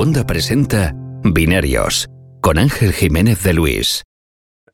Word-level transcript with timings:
Segunda 0.00 0.24
presenta 0.24 0.94
Binarios 1.24 2.08
con 2.40 2.56
Ángel 2.56 2.94
Jiménez 2.94 3.44
de 3.44 3.52
Luis. 3.52 4.02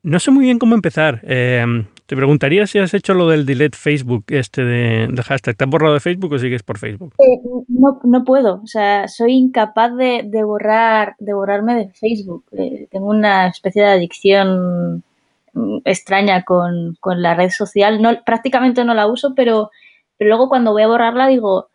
No 0.01 0.19
sé 0.21 0.31
muy 0.31 0.45
bien 0.45 0.57
cómo 0.57 0.73
empezar. 0.73 1.19
Eh, 1.23 1.65
te 2.05 2.15
preguntaría 2.15 2.65
si 2.65 2.79
has 2.79 2.93
hecho 2.93 3.13
lo 3.13 3.27
del 3.27 3.45
delete 3.45 3.77
Facebook, 3.77 4.23
este 4.29 4.63
de, 4.63 5.21
hashtag. 5.21 5.57
¿Te 5.57 5.65
has 5.65 5.69
borrado 5.69 5.95
de 5.95 5.99
Facebook 5.99 6.31
o 6.31 6.39
sigues 6.39 6.63
por 6.63 6.77
Facebook? 6.77 7.13
Eh, 7.19 7.41
no, 7.67 7.99
no 8.05 8.23
puedo. 8.23 8.61
O 8.63 8.67
sea, 8.67 9.09
soy 9.09 9.33
incapaz 9.33 9.93
de, 9.97 10.23
borrar, 10.45 11.17
de 11.19 11.33
borrarme 11.33 11.75
de 11.75 11.89
Facebook. 11.89 12.45
Eh, 12.53 12.87
tengo 12.89 13.07
una 13.07 13.47
especie 13.47 13.81
de 13.81 13.89
adicción 13.89 15.03
mm, 15.51 15.79
extraña 15.83 16.43
con, 16.43 16.95
la 17.03 17.35
red 17.35 17.49
social. 17.49 18.01
No, 18.01 18.23
prácticamente 18.25 18.85
no 18.85 18.93
la 18.93 19.07
uso, 19.07 19.33
pero, 19.35 19.71
pero 20.17 20.29
luego 20.29 20.47
cuando 20.47 20.71
voy 20.71 20.83
a 20.83 20.87
borrarla 20.87 21.27
digo, 21.27 21.67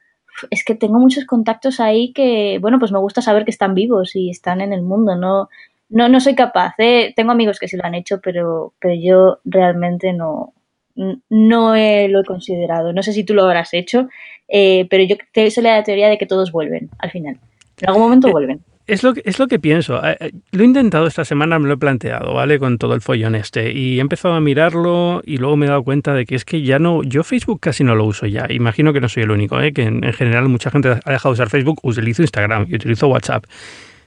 es 0.51 0.65
que 0.65 0.75
tengo 0.75 0.99
muchos 0.99 1.25
contactos 1.25 1.81
ahí 1.81 2.13
que, 2.13 2.59
bueno, 2.61 2.79
pues 2.79 2.93
me 2.93 2.99
gusta 2.99 3.23
saber 3.23 3.45
que 3.45 3.51
están 3.51 3.75
vivos 3.75 4.17
y 4.17 4.31
están 4.31 4.61
en 4.61 4.73
el 4.73 4.83
mundo, 4.83 5.17
no, 5.17 5.49
no, 5.89 6.09
no 6.09 6.21
soy 6.21 6.35
capaz. 6.35 6.75
¿eh? 6.79 7.13
Tengo 7.15 7.33
amigos 7.33 7.59
que 7.59 7.69
sí 7.69 7.77
lo 7.77 7.85
han 7.85 7.95
hecho, 7.95 8.21
pero, 8.21 8.73
pero 8.81 8.95
yo 8.95 9.39
realmente 9.45 10.13
no, 10.13 10.55
no 10.95 11.75
lo 11.75 11.75
he 11.75 12.25
considerado. 12.27 12.93
No 12.93 13.03
sé 13.03 13.13
si 13.13 13.25
tú 13.25 13.35
lo 13.35 13.45
habrás 13.45 13.75
hecho, 13.75 14.09
eh, 14.49 14.87
pero 14.91 15.05
yo 15.05 15.17
soy 15.51 15.63
la 15.63 15.83
teoría 15.83 16.09
de 16.09 16.19
que 16.19 16.27
todos 16.27 16.53
vuelven 16.53 16.91
al 16.99 17.11
final. 17.11 17.39
En 17.81 17.89
algún 17.89 18.03
momento 18.03 18.29
eh, 18.29 18.33
vuelven. 18.33 18.61
Es 18.87 19.05
lo, 19.05 19.15
que, 19.15 19.23
es 19.25 19.39
lo 19.39 19.47
que 19.47 19.59
pienso. 19.59 20.01
Eh, 20.05 20.33
lo 20.51 20.63
he 20.63 20.67
intentado 20.67 21.07
esta 21.07 21.25
semana, 21.25 21.59
me 21.59 21.69
lo 21.69 21.75
he 21.75 21.77
planteado, 21.77 22.35
¿vale? 22.35 22.59
Con 22.59 22.79
todo 22.79 22.95
el 22.95 23.01
follón 23.01 23.35
este. 23.37 23.73
Y 23.73 23.99
he 23.99 24.01
empezado 24.01 24.35
a 24.35 24.41
mirarlo 24.41 25.23
y 25.25 25.37
luego 25.37 25.57
me 25.57 25.67
he 25.67 25.69
dado 25.69 25.85
cuenta 25.85 26.15
de 26.15 26.27
que 26.27 26.35
es 26.35 26.45
que 26.45 26.63
ya 26.63 26.79
no. 26.79 27.03
Yo 27.05 27.23
Facebook 27.23 27.61
casi 27.61 27.85
no 27.85 27.95
lo 27.95 28.05
uso 28.05 28.27
ya. 28.27 28.47
Imagino 28.51 28.93
que 28.93 29.01
no 29.01 29.09
soy 29.09 29.23
el 29.23 29.31
único, 29.31 29.61
¿eh? 29.61 29.73
Que 29.73 29.83
en, 29.83 30.05
en 30.05 30.13
general 30.13 30.49
mucha 30.49 30.71
gente 30.71 30.89
ha 30.89 31.11
dejado 31.11 31.31
de 31.31 31.35
usar 31.35 31.49
Facebook. 31.49 31.79
Utilizo 31.83 32.23
Instagram 32.23 32.67
y 32.69 32.75
utilizo 32.75 33.07
WhatsApp. 33.09 33.45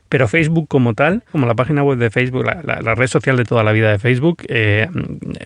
Pero 0.08 0.28
Facebook 0.28 0.68
como 0.68 0.94
tal, 0.94 1.23
como 1.31 1.48
la 1.48 1.56
página 1.56 1.84
web 1.84 1.98
de 1.98 2.12
Facebook, 2.12 2.46
la, 2.46 2.96
red 2.96 3.08
social 3.08 3.38
de 3.38 3.44
toda 3.44 3.64
la 3.64 3.72
vida 3.72 3.92
de 3.92 3.98
Facebook, 3.98 4.44
eh, 4.48 4.88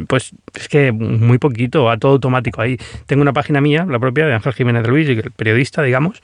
pues 0.07 0.31
es 0.53 0.67
que 0.67 0.91
muy 0.91 1.37
poquito, 1.37 1.85
va 1.85 1.97
todo 1.97 2.13
automático 2.13 2.61
ahí. 2.61 2.77
Tengo 3.05 3.21
una 3.21 3.31
página 3.31 3.61
mía, 3.61 3.85
la 3.89 3.99
propia 3.99 4.25
de 4.25 4.33
Ángel 4.33 4.53
Jiménez 4.53 4.83
de 4.83 4.89
Luis, 4.89 5.07
el 5.07 5.31
periodista, 5.31 5.81
digamos, 5.81 6.21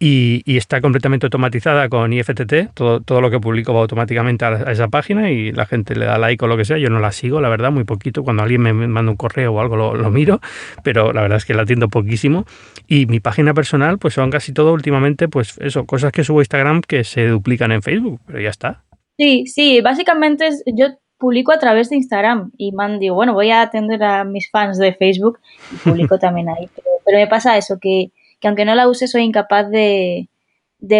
y, 0.00 0.56
está 0.56 0.80
completamente 0.80 1.26
automatizada 1.26 1.88
con 1.88 2.12
IFTT. 2.12 2.72
Todo, 2.74 3.00
todo 3.00 3.20
lo 3.20 3.30
que 3.30 3.40
publico 3.40 3.74
va 3.74 3.80
automáticamente 3.80 4.44
a, 4.44 4.70
esa 4.70 4.88
página 4.88 5.30
y 5.30 5.50
la 5.50 5.66
gente 5.66 5.96
le 5.96 6.06
da 6.06 6.18
like 6.18 6.44
o 6.44 6.48
lo 6.48 6.56
que 6.56 6.64
sea. 6.64 6.78
Yo 6.78 6.88
no 6.88 7.00
la 7.00 7.10
sigo, 7.10 7.40
la 7.40 7.48
verdad, 7.48 7.72
muy 7.72 7.84
poquito. 7.84 8.22
Cuando 8.22 8.42
alguien 8.42 8.60
me 8.60 8.72
manda 8.72 9.10
un 9.10 9.16
correo 9.16 9.52
o 9.52 9.60
algo 9.60 9.76
lo, 9.76 10.10
miro, 10.10 10.40
pero 10.84 11.12
la 11.12 11.22
verdad 11.22 11.38
es 11.38 11.44
que 11.44 11.54
la 11.54 11.62
atiendo 11.62 11.88
poquísimo. 11.88 12.44
Y 12.86 13.06
mi 13.06 13.18
página 13.18 13.54
personal, 13.54 13.98
pues 13.98 14.14
son 14.14 14.30
casi 14.30 14.52
todo 14.52 14.72
últimamente, 14.72 15.28
pues 15.28 15.58
eso, 15.58 15.84
cosas 15.84 16.12
que 16.12 16.22
subo 16.22 16.38
a 16.38 16.42
Instagram 16.42 16.82
que 16.82 17.02
se 17.02 17.26
duplican 17.26 17.72
en 17.72 17.82
Facebook, 17.82 18.20
pero 18.26 18.40
ya 18.40 18.50
está. 18.50 18.84
Sí, 19.18 19.46
sí, 19.46 19.80
básicamente 19.80 20.48
yo 20.66 20.86
publico 21.18 21.52
a 21.52 21.58
través 21.58 21.90
de 21.90 21.96
Instagram 21.96 22.52
y 22.56 22.70
man, 22.70 23.00
digo, 23.00 23.16
bueno, 23.16 23.34
voy 23.34 23.50
a 23.50 23.62
atender 23.62 24.00
a 24.04 24.22
mis 24.22 24.48
fans 24.48 24.78
de 24.78 24.94
Facebook 24.94 25.40
y 25.72 25.76
publico 25.76 26.18
también 26.20 26.48
ahí. 26.48 26.68
pero 27.04 27.18
me 27.18 27.26
pasa 27.26 27.56
eso, 27.58 27.78
que 27.80 28.12
que 28.40 28.48
aunque 28.48 28.64
no 28.64 28.74
la 28.74 28.88
use 28.88 29.08
soy 29.08 29.22
incapaz 29.22 29.68
de, 29.70 30.28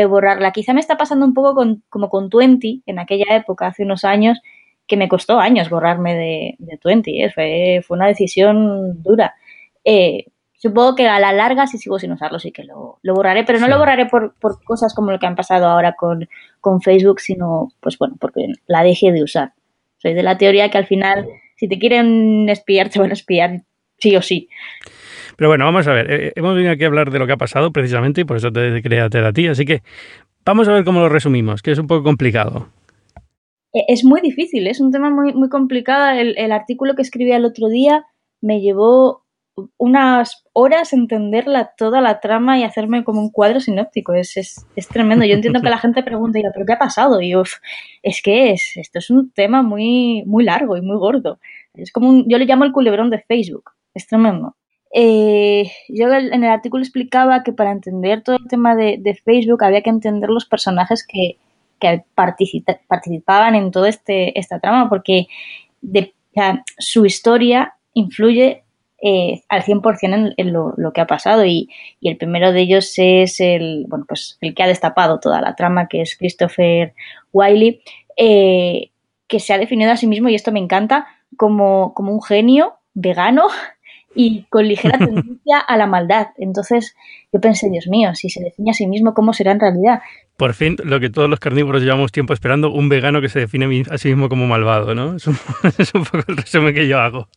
borrarla. 0.09 0.53
Quizá 0.53 0.73
me 0.73 0.81
está 0.81 0.97
pasando 0.97 1.25
un 1.25 1.35
poco 1.35 1.55
con, 1.55 1.83
como 1.89 2.09
con 2.09 2.31
Twenty, 2.31 2.83
en 2.87 2.99
aquella 2.99 3.37
época, 3.37 3.69
hace 3.69 3.85
unos 3.85 4.05
años, 4.05 4.41
que 4.87 4.97
me 4.97 5.09
costó 5.09 5.39
años 5.39 5.71
borrarme 5.71 6.15
de, 6.15 6.57
de 6.59 6.79
Twenty. 6.79 7.23
¿eh? 7.23 7.31
Fue, 7.31 7.81
fue, 7.87 7.97
una 7.97 8.07
decisión 8.07 9.03
dura. 9.03 9.35
Eh, 9.85 10.27
supongo 10.55 10.97
que 10.97 11.07
a 11.07 11.21
la 11.21 11.33
larga, 11.33 11.67
si 11.67 11.79
sigo 11.79 11.99
sin 11.99 12.13
usarlo, 12.13 12.39
sí 12.39 12.51
que 12.51 12.65
lo, 12.65 12.99
borraré, 13.03 13.45
pero 13.45 13.61
no 13.61 13.69
lo 13.69 13.79
borraré 13.79 14.07
por, 14.07 14.35
por, 14.41 14.63
cosas 14.65 14.95
como 14.95 15.13
lo 15.13 15.19
que 15.19 15.27
han 15.27 15.37
pasado 15.37 15.67
ahora 15.67 15.93
con, 15.93 16.29
con 16.61 16.81
Facebook, 16.83 17.21
sino, 17.21 17.69
pues 17.81 17.99
bueno, 17.99 18.17
porque 18.19 18.49
la 18.67 18.83
dejé 18.83 19.13
de 19.13 19.23
usar. 19.23 19.53
Soy 19.99 20.15
de 20.15 20.23
la 20.23 20.39
teoría 20.39 20.71
que 20.71 20.79
al 20.79 20.87
final, 20.87 21.29
si 21.57 21.69
te 21.69 21.79
quieren 21.79 22.49
espiar, 22.49 22.89
te 22.89 22.99
van 22.99 23.11
a 23.11 23.15
espiar 23.15 23.63
sí 23.99 24.17
o 24.17 24.23
sí. 24.23 24.49
Pero 25.39 25.51
bueno, 25.51 25.67
vamos 25.67 25.87
a 25.87 25.93
ver. 25.93 26.11
Eh, 26.11 26.33
hemos 26.35 26.57
venido 26.57 26.73
aquí 26.73 26.83
a 26.83 26.89
hablar 26.89 27.13
de 27.13 27.19
lo 27.21 27.27
que 27.29 27.33
ha 27.33 27.37
pasado 27.37 27.73
precisamente 27.73 28.23
y 28.23 28.25
por 28.25 28.39
eso 28.39 28.51
te 28.51 28.83
quería 28.83 29.05
hacer 29.05 29.25
a 29.25 29.33
ti. 29.33 29.47
Así 29.47 29.65
que 29.65 29.83
vamos 30.45 30.67
a 30.67 30.73
ver 30.73 30.85
cómo 30.85 30.99
lo 30.99 31.09
resumimos, 31.09 31.63
que 31.63 31.71
es 31.71 31.79
un 31.79 31.87
poco 31.87 32.03
complicado. 32.03 32.67
Eh, 33.73 33.85
es 33.87 34.05
muy 34.05 34.21
difícil, 34.21 34.67
es 34.67 34.81
un 34.81 34.91
tema 34.91 35.11
muy, 35.11 35.33
muy 35.35 35.49
complicado. 35.49 36.11
El, 36.19 36.51
artículo 36.51 36.97
que 36.97 37.03
escribí 37.03 37.31
el 37.31 37.45
otro 37.45 37.69
día 37.69 38.05
me 38.41 38.61
llevó 38.61 39.27
unas 39.77 40.45
horas 40.55 40.93
entenderla 40.93 41.73
toda 41.77 42.01
la 42.01 42.19
trama 42.19 42.59
y 42.59 42.65
hacerme 42.65 43.05
como 43.05 43.21
un 43.21 43.31
cuadro 43.31 43.61
sinóptico. 43.61 44.15
Es, 44.15 44.37
es, 44.37 44.67
es 44.75 44.89
tremendo. 44.89 45.25
Yo 45.25 45.35
entiendo 45.35 45.61
que 45.63 45.71
la 45.71 45.79
gente 45.85 46.03
pregunta, 46.03 46.41
¿pero 46.53 46.67
qué 46.67 46.73
ha 46.73 46.81
pasado? 46.81 47.21
Y 47.21 47.37
uf, 47.37 47.59
es 48.03 48.23
que 48.23 48.51
es, 48.51 48.73
esto 48.75 48.99
es 48.99 49.09
un 49.09 49.31
tema 49.31 49.63
muy, 49.63 50.25
muy 50.27 50.43
largo 50.43 50.77
y 50.77 50.81
muy 50.81 50.97
gordo. 50.97 51.39
Es 51.75 51.93
como 51.93 52.09
un, 52.09 52.29
yo 52.29 52.39
le 52.39 52.45
llamo 52.45 52.65
el 52.65 52.73
culebrón 52.73 53.09
de 53.11 53.21
Facebook. 53.21 53.71
Es 53.95 54.09
tremendo. 54.09 54.57
Eh, 54.93 55.71
yo 55.89 56.13
en 56.13 56.45
el 56.45 56.51
artículo 56.51 56.83
explicaba 56.83 57.43
que 57.43 57.53
para 57.53 57.73
entender 57.73 58.23
todo 58.23 58.37
el 58.37 58.49
tema 58.49 58.75
de, 58.75 59.21
Facebook 59.25 59.63
había 59.63 59.83
que 59.83 59.91
entender 59.91 60.31
los 60.31 60.47
personajes 60.47 61.07
que, 61.07 61.37
participaban 62.15 63.55
en 63.55 63.71
toda 63.71 63.89
este, 63.89 64.37
esta 64.39 64.59
trama, 64.59 64.89
porque 64.89 65.29
su 66.79 67.07
historia 67.07 67.75
influye 67.95 68.65
eh, 69.01 69.43
al 69.49 69.63
100% 69.63 69.99
en, 70.03 70.35
en 70.37 70.53
lo, 70.53 70.75
que 70.93 71.01
ha 71.01 71.07
pasado 71.07 71.45
y, 71.45 71.69
el 72.03 72.17
primero 72.17 72.53
de 72.53 72.63
ellos 72.63 72.93
es 72.97 73.39
el, 73.41 73.85
bueno, 73.89 74.07
pues 74.09 74.39
el 74.41 74.55
que 74.55 74.63
ha 74.65 74.67
destapado 74.67 75.21
toda 75.21 75.41
la 75.41 75.55
trama, 75.55 75.87
que 75.87 76.03
es 76.03 76.17
Christopher 76.17 76.95
Wiley, 77.33 77.81
eh, 78.17 78.91
que 79.29 79.39
se 79.39 79.53
ha 79.53 79.59
definido 79.59 79.93
a 79.93 79.97
sí 79.97 80.09
mismo, 80.09 80.29
y 80.29 80.35
esto 80.35 80.51
me 80.51 80.59
encanta, 80.59 81.07
como, 81.37 81.95
como 81.95 82.13
un 82.13 82.23
genio 82.23 82.75
vegano 82.95 83.47
y 84.15 84.45
con 84.45 84.67
ligera 84.67 84.99
tendencia 84.99 85.59
a 85.59 85.77
la 85.77 85.87
maldad. 85.87 86.29
Entonces 86.37 86.97
yo 87.33 87.41
pensé, 87.41 87.71
Dios 87.71 87.87
mío, 87.89 88.15
si 88.15 88.31
se 88.31 88.43
define 88.43 88.71
a 88.71 88.75
sí 88.75 88.87
mismo, 88.87 89.15
¿cómo 89.15 89.33
será 89.33 89.53
en 89.53 89.61
realidad? 89.61 90.01
Por 90.37 90.55
fin, 90.55 90.77
lo 90.85 91.01
que 91.01 91.11
todos 91.11 91.29
los 91.29 91.41
carnívoros 91.41 91.83
llevamos 91.83 92.13
tiempo 92.13 92.33
esperando, 92.33 92.71
un 92.71 92.89
vegano 92.89 93.21
que 93.21 93.29
se 93.29 93.41
define 93.41 93.83
a 93.91 93.99
sí 93.99 94.09
mismo 94.09 94.29
como 94.29 94.47
malvado, 94.47 94.95
¿no? 94.95 95.17
Es 95.17 95.27
un, 95.27 96.05
poco 96.05 96.25
el 96.29 96.37
resumen 96.37 96.75
que 96.75 96.87
yo 96.87 96.99
hago. 97.01 97.29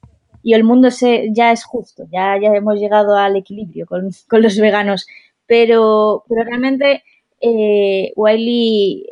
Y 0.43 0.53
el 0.53 0.63
mundo 0.63 0.91
se, 0.91 1.29
ya 1.31 1.51
es 1.51 1.63
justo, 1.63 2.03
ya, 2.11 2.39
ya 2.41 2.49
hemos 2.49 2.79
llegado 2.79 3.15
al 3.15 3.35
equilibrio 3.35 3.85
con, 3.85 4.09
los 4.41 4.57
veganos. 4.59 5.07
Pero, 5.45 6.23
pero 6.29 6.43
realmente 6.43 7.03
eh, 7.41 8.13
Wiley 8.15 9.05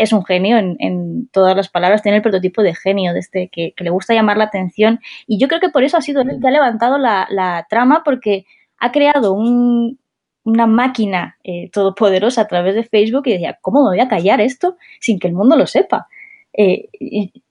es 0.00 0.14
un 0.14 0.24
genio 0.24 0.56
en, 0.56 1.28
todas 1.30 1.54
las 1.54 1.68
palabras, 1.68 2.02
tiene 2.02 2.16
el 2.16 2.22
prototipo 2.22 2.62
de 2.62 2.74
genio, 2.74 3.12
de 3.12 3.20
este, 3.20 3.50
que, 3.52 3.74
le 3.76 3.90
gusta 3.90 4.14
llamar 4.14 4.38
la 4.38 4.44
atención. 4.44 4.98
Y 5.26 5.38
yo 5.38 5.46
creo 5.46 5.60
que 5.60 5.68
por 5.68 5.84
eso 5.84 5.98
ha 5.98 6.00
sido 6.00 6.22
él 6.22 6.38
que 6.40 6.48
ha 6.48 6.50
levantado 6.50 6.96
la, 6.98 7.66
trama, 7.68 8.02
porque 8.02 8.46
ha 8.78 8.92
creado 8.92 9.34
una 9.34 10.66
máquina 10.66 11.36
eh, 11.44 11.68
todopoderosa 11.70 12.42
a 12.42 12.48
través 12.48 12.74
de 12.74 12.84
Facebook 12.84 13.24
y 13.26 13.32
decía, 13.32 13.58
¿cómo 13.60 13.82
me 13.82 13.90
voy 13.90 14.00
a 14.00 14.08
callar 14.08 14.40
esto 14.40 14.78
sin 15.00 15.18
que 15.18 15.28
el 15.28 15.34
mundo 15.34 15.54
lo 15.54 15.66
sepa? 15.66 16.08
Eh, 16.56 16.88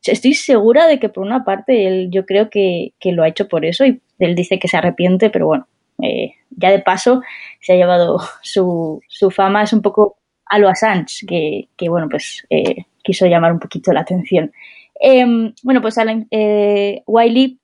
estoy 0.03 0.33
segura 0.33 0.87
de 0.87 0.99
que 0.99 1.09
por 1.09 1.23
una 1.23 1.45
parte 1.45 1.87
él 1.87 2.09
yo 2.11 2.25
creo 2.25 2.49
que, 2.49 2.93
lo 3.03 3.23
ha 3.23 3.27
hecho 3.27 3.47
por 3.47 3.63
eso 3.63 3.85
y 3.85 4.01
él 4.17 4.33
dice 4.33 4.57
que 4.57 4.67
se 4.67 4.77
arrepiente, 4.77 5.29
pero 5.29 5.45
bueno, 5.45 5.67
eh, 6.01 6.33
ya 6.49 6.71
de 6.71 6.79
paso 6.79 7.21
se 7.61 7.73
ha 7.73 7.75
llevado 7.75 8.19
su, 8.41 9.01
su 9.07 9.29
fama, 9.29 9.61
es 9.61 9.71
un 9.71 9.83
poco 9.83 10.18
a 10.49 10.57
lo 10.57 10.67
Assange, 10.67 11.25
que, 11.27 11.89
bueno, 11.89 12.07
pues 12.09 12.45
eh, 12.49 12.85
quiso 13.03 13.27
llamar 13.27 13.53
un 13.53 13.59
poquito 13.59 13.93
la 13.93 14.01
atención. 14.01 14.51
Em, 14.99 15.53
bueno, 15.63 15.81
pues 15.81 15.95
eh, 16.31 17.03
Wiley 17.05 17.59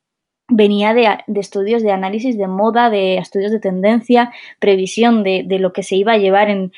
venía 0.47 0.93
de, 0.93 1.39
estudios 1.39 1.81
de 1.81 1.91
análisis 1.91 2.37
de 2.37 2.47
moda, 2.47 2.91
de 2.91 3.17
estudios 3.17 3.51
de 3.51 3.59
tendencia, 3.59 4.31
previsión 4.59 5.23
de, 5.23 5.45
lo 5.59 5.73
que 5.73 5.81
se 5.81 5.95
iba 5.95 6.13
a 6.13 6.17
llevar 6.17 6.49
en, 6.49 6.71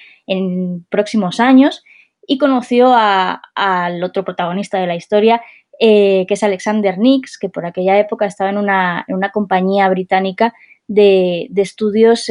próximos 0.90 1.40
años 1.42 1.84
y 2.26 2.38
conoció 2.38 2.94
al 2.96 4.04
otro 4.04 4.24
protagonista 4.24 4.80
de 4.80 4.88
la 4.88 4.96
historia, 4.96 5.42
eh, 5.80 6.26
que 6.28 6.34
es 6.34 6.44
Alexander 6.44 6.98
Nix, 6.98 7.38
que 7.38 7.50
por 7.50 7.66
aquella 7.66 8.00
época 8.00 8.26
estaba 8.26 8.50
en 8.50 8.58
una, 8.58 9.06
compañía 9.34 9.90
británica 9.90 10.54
de, 10.88 11.50
estudios 11.54 12.28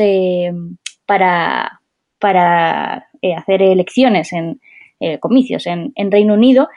para, 1.06 1.80
para 2.18 3.06
hacer 3.34 3.62
elecciones 3.62 4.32
en 4.32 4.60
eh, 5.00 5.18
comicios 5.18 5.66
en, 5.66 5.92
Reino 6.10 6.34
Unido 6.34 6.68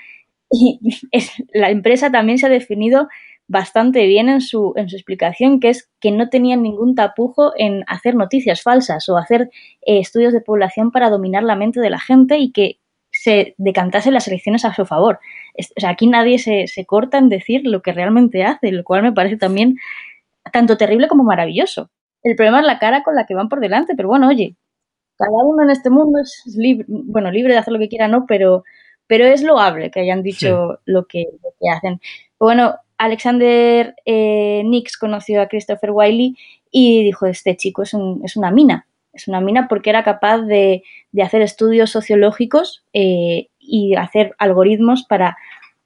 y 0.51 0.79
la 1.53 1.69
empresa 1.69 2.11
también 2.11 2.37
se 2.37 2.47
ha 2.47 2.49
definido 2.49 3.07
bastante 3.47 4.05
bien 4.05 4.29
en 4.29 4.41
su, 4.41 4.73
en 4.75 4.89
su 4.89 4.95
explicación, 4.95 5.59
que 5.59 5.69
es 5.69 5.89
que 5.99 6.11
no 6.11 6.29
tenían 6.29 6.61
ningún 6.61 6.95
tapujo 6.95 7.53
en 7.57 7.83
hacer 7.87 8.15
noticias 8.15 8.61
falsas 8.61 9.07
o 9.09 9.17
hacer 9.17 9.49
eh, 9.81 9.99
estudios 9.99 10.33
de 10.33 10.41
población 10.41 10.91
para 10.91 11.09
dominar 11.09 11.43
la 11.43 11.55
mente 11.55 11.79
de 11.79 11.89
la 11.89 11.99
gente 11.99 12.37
y 12.37 12.51
que 12.51 12.79
se 13.11 13.55
decantasen 13.57 14.13
las 14.13 14.27
elecciones 14.27 14.65
a 14.65 14.73
su 14.73 14.85
favor. 14.85 15.19
O 15.57 15.79
sea, 15.79 15.89
aquí 15.89 16.05
nadie 16.05 16.37
se, 16.37 16.67
se 16.67 16.85
corta 16.85 17.17
en 17.17 17.29
decir 17.29 17.61
lo 17.65 17.81
que 17.81 17.91
realmente 17.91 18.43
hace, 18.43 18.71
lo 18.71 18.83
cual 18.83 19.01
me 19.01 19.13
parece 19.13 19.37
también 19.37 19.77
tanto 20.51 20.77
terrible 20.77 21.07
como 21.07 21.23
maravilloso. 21.23 21.89
El 22.21 22.35
problema 22.35 22.59
es 22.59 22.65
la 22.65 22.79
cara 22.79 23.01
con 23.03 23.15
la 23.15 23.25
que 23.25 23.33
van 23.33 23.49
por 23.49 23.61
delante, 23.61 23.95
pero 23.95 24.09
bueno, 24.09 24.27
oye, 24.27 24.55
cada 25.19 25.43
uno 25.43 25.63
en 25.63 25.69
este 25.69 25.89
mundo 25.89 26.19
es 26.19 26.43
libre, 26.55 26.85
bueno, 26.87 27.29
libre 27.29 27.51
de 27.51 27.59
hacer 27.59 27.73
lo 27.73 27.79
que 27.79 27.89
quiera, 27.89 28.07
¿no? 28.07 28.25
Pero, 28.25 28.63
pero 29.05 29.25
es 29.25 29.43
loable 29.43 29.91
que 29.91 29.99
hayan 29.99 30.23
dicho 30.23 30.79
lo, 30.85 31.07
que, 31.07 31.25
hacen. 31.75 31.99
Bueno, 32.39 32.75
Alexander 32.97 33.95
eh, 34.05 34.63
Nix 34.65 34.97
conoció 34.97 35.41
a 35.41 35.47
Christopher 35.47 35.91
Wiley 35.91 36.37
y 36.71 37.03
dijo, 37.03 37.25
este 37.25 37.57
chico 37.57 37.83
es, 37.83 37.93
es 38.23 38.37
una 38.37 38.49
mina, 38.49 38.87
es 39.11 39.27
una 39.27 39.41
mina 39.41 39.67
porque 39.67 39.89
era 39.89 40.05
capaz 40.05 40.39
de, 40.43 40.83
hacer 41.21 41.41
estudios 41.41 41.91
sociológicos 41.91 42.85
eh, 42.93 43.49
y 43.59 43.95
hacer 43.95 44.35
algoritmos 44.37 45.03
para 45.03 45.37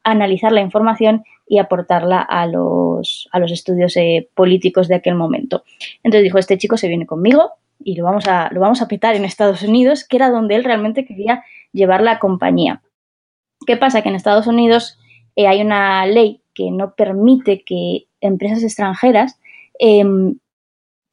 analizar 0.04 0.52
la 0.52 0.62
información 0.62 1.24
y 1.48 1.58
aportarla 1.58 2.22
a 2.22 2.46
los, 2.46 3.28
a 3.32 3.40
los 3.40 3.52
estudios 3.52 3.98
eh, 3.98 4.30
políticos 4.36 4.88
de 4.88 4.96
aquel 4.96 5.16
momento. 5.16 5.64
Entonces 6.04 6.24
dijo, 6.24 6.38
este 6.38 6.60
chico 6.60 6.78
se 6.78 6.88
viene 6.88 7.08
conmigo 7.08 7.54
y 7.86 7.96
lo 7.96 8.04
vamos, 8.04 8.28
a, 8.28 8.50
lo 8.52 8.60
vamos 8.60 8.82
a 8.82 8.88
petar 8.88 9.16
en 9.16 9.26
Estados 9.26 9.64
Unidos, 9.64 10.06
que 10.08 10.18
era 10.18 10.30
donde 10.30 10.56
él 10.56 10.64
realmente 10.64 11.06
quería 11.06 11.44
llevar 11.72 12.02
la 12.02 12.20
compañía. 12.20 12.82
¿Qué 13.66 13.78
pasa? 13.78 14.02
Que 14.02 14.10
en 14.10 14.16
Estados 14.16 14.48
Unidos 14.48 14.98
eh, 15.36 15.48
hay 15.48 15.62
una 15.62 16.06
ley 16.06 16.42
que 16.54 16.72
no 16.72 16.96
permite 16.96 17.64
que 17.64 18.06
empresas 18.22 18.64
extranjeras 18.64 19.40
em, 19.80 20.38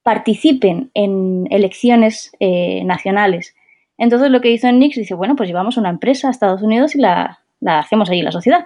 participen 0.03 0.91
en 0.95 1.47
elecciones 1.51 2.33
eh, 2.41 2.83
nacionales. 2.85 3.55
Entonces 3.99 4.31
lo 4.31 4.41
que 4.41 4.51
hizo 4.51 4.71
Nix 4.73 4.97
dice, 4.97 5.15
bueno, 5.15 5.37
pues 5.37 5.49
llevamos 5.49 5.77
una 5.77 5.91
empresa 5.91 6.29
a 6.29 6.31
Estados 6.31 6.63
Unidos 6.63 6.95
y 6.95 6.99
la, 6.99 7.41
la 7.61 7.79
hacemos 7.81 8.11
allí 8.11 8.23
la 8.23 8.33
sociedad 8.33 8.65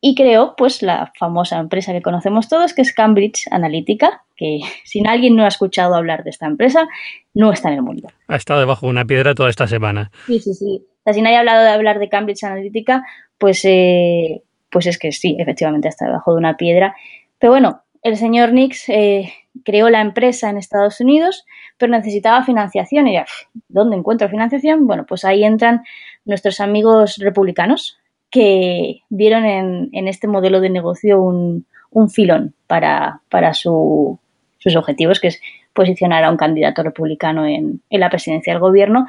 y 0.00 0.14
creó 0.14 0.54
pues 0.56 0.82
la 0.82 1.12
famosa 1.18 1.58
empresa 1.58 1.92
que 1.92 2.02
conocemos 2.02 2.48
todos 2.48 2.74
que 2.74 2.82
es 2.82 2.92
Cambridge 2.92 3.46
Analytica, 3.50 4.24
que 4.36 4.60
si 4.84 5.06
alguien 5.06 5.36
no 5.36 5.44
ha 5.44 5.48
escuchado 5.48 5.94
hablar 5.94 6.24
de 6.24 6.30
esta 6.30 6.46
empresa, 6.46 6.88
no 7.34 7.52
está 7.52 7.68
en 7.68 7.76
el 7.76 7.82
mundo. 7.82 8.08
Ha 8.28 8.36
estado 8.36 8.60
debajo 8.60 8.86
de 8.86 8.90
una 8.90 9.04
piedra 9.04 9.34
toda 9.34 9.50
esta 9.50 9.66
semana. 9.66 10.10
Sí, 10.26 10.40
sí, 10.40 10.54
sí. 10.54 10.82
O 10.84 11.02
sea, 11.04 11.12
si 11.12 11.22
nadie 11.22 11.36
ha 11.36 11.40
hablado 11.40 11.62
de 11.62 11.70
hablar 11.70 11.98
de 11.98 12.08
Cambridge 12.08 12.44
Analytica, 12.44 13.04
pues, 13.38 13.64
eh, 13.64 14.42
pues 14.70 14.86
es 14.86 14.98
que 14.98 15.12
sí, 15.12 15.36
efectivamente 15.38 15.88
está 15.88 16.06
debajo 16.06 16.32
de 16.32 16.38
una 16.38 16.56
piedra. 16.56 16.96
Pero 17.38 17.52
bueno, 17.52 17.82
el 18.02 18.16
señor 18.16 18.52
Nix 18.52 18.88
eh, 18.88 19.32
creó 19.64 19.90
la 19.90 20.00
empresa 20.00 20.50
en 20.50 20.58
Estados 20.58 21.00
Unidos, 21.00 21.44
pero 21.76 21.92
necesitaba 21.92 22.44
financiación. 22.44 23.08
Y 23.08 23.14
ya, 23.14 23.26
¿dónde 23.68 23.96
encuentro 23.96 24.28
financiación? 24.28 24.86
Bueno, 24.86 25.06
pues 25.06 25.24
ahí 25.24 25.44
entran 25.44 25.82
nuestros 26.24 26.60
amigos 26.60 27.16
republicanos, 27.18 27.98
que 28.36 29.00
vieron 29.08 29.46
en, 29.46 30.08
este 30.08 30.28
modelo 30.28 30.60
de 30.60 30.68
negocio 30.68 31.22
un, 31.22 31.64
filón 32.10 32.52
para, 32.66 33.22
sus 33.54 34.76
objetivos, 34.76 35.20
que 35.20 35.28
es 35.28 35.40
posicionar 35.72 36.22
a 36.22 36.30
un 36.30 36.36
candidato 36.36 36.82
republicano 36.82 37.46
en, 37.46 37.80
la 37.88 38.10
presidencia 38.10 38.52
del 38.52 38.60
gobierno. 38.60 39.06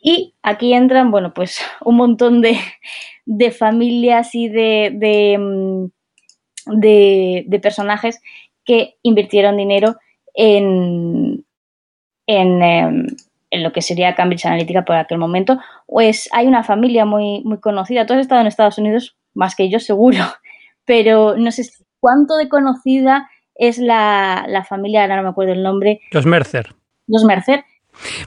Y 0.00 0.34
aquí 0.42 0.74
entran, 0.74 1.12
bueno, 1.12 1.32
pues 1.32 1.60
un 1.84 1.94
montón 1.94 2.42
de, 2.42 3.50
familias 3.52 4.34
y 4.34 4.48
de, 4.48 5.38
mm, 5.38 6.76
de, 6.76 7.44
de, 7.46 7.60
personajes 7.60 8.20
que 8.64 8.96
invirtieron 9.04 9.56
dinero 9.56 9.94
en, 10.34 11.44
en, 12.26 12.62
em, 12.62 13.06
en 13.54 13.62
lo 13.62 13.72
que 13.72 13.82
sería 13.82 14.14
Cambridge 14.14 14.46
Analytica 14.46 14.84
por 14.84 14.96
aquel 14.96 15.18
momento, 15.18 15.58
pues 15.86 16.28
hay 16.32 16.46
una 16.46 16.64
familia 16.64 17.04
muy, 17.04 17.42
muy 17.44 17.58
conocida. 17.60 18.04
Tú 18.04 18.14
has 18.14 18.20
estado 18.20 18.40
en 18.40 18.48
Estados 18.48 18.78
Unidos 18.78 19.16
más 19.32 19.54
que 19.54 19.70
yo, 19.70 19.78
seguro, 19.78 20.18
pero 20.84 21.36
no 21.36 21.50
sé 21.50 21.62
cuánto 22.00 22.36
de 22.36 22.48
conocida 22.48 23.30
es 23.54 23.78
la, 23.78 24.44
la 24.48 24.64
familia, 24.64 25.02
ahora 25.02 25.16
no 25.16 25.22
me 25.22 25.28
acuerdo 25.28 25.52
el 25.52 25.62
nombre. 25.62 26.00
Los 26.10 26.26
Mercer. 26.26 26.74
Los 27.06 27.24
Mercer. 27.24 27.64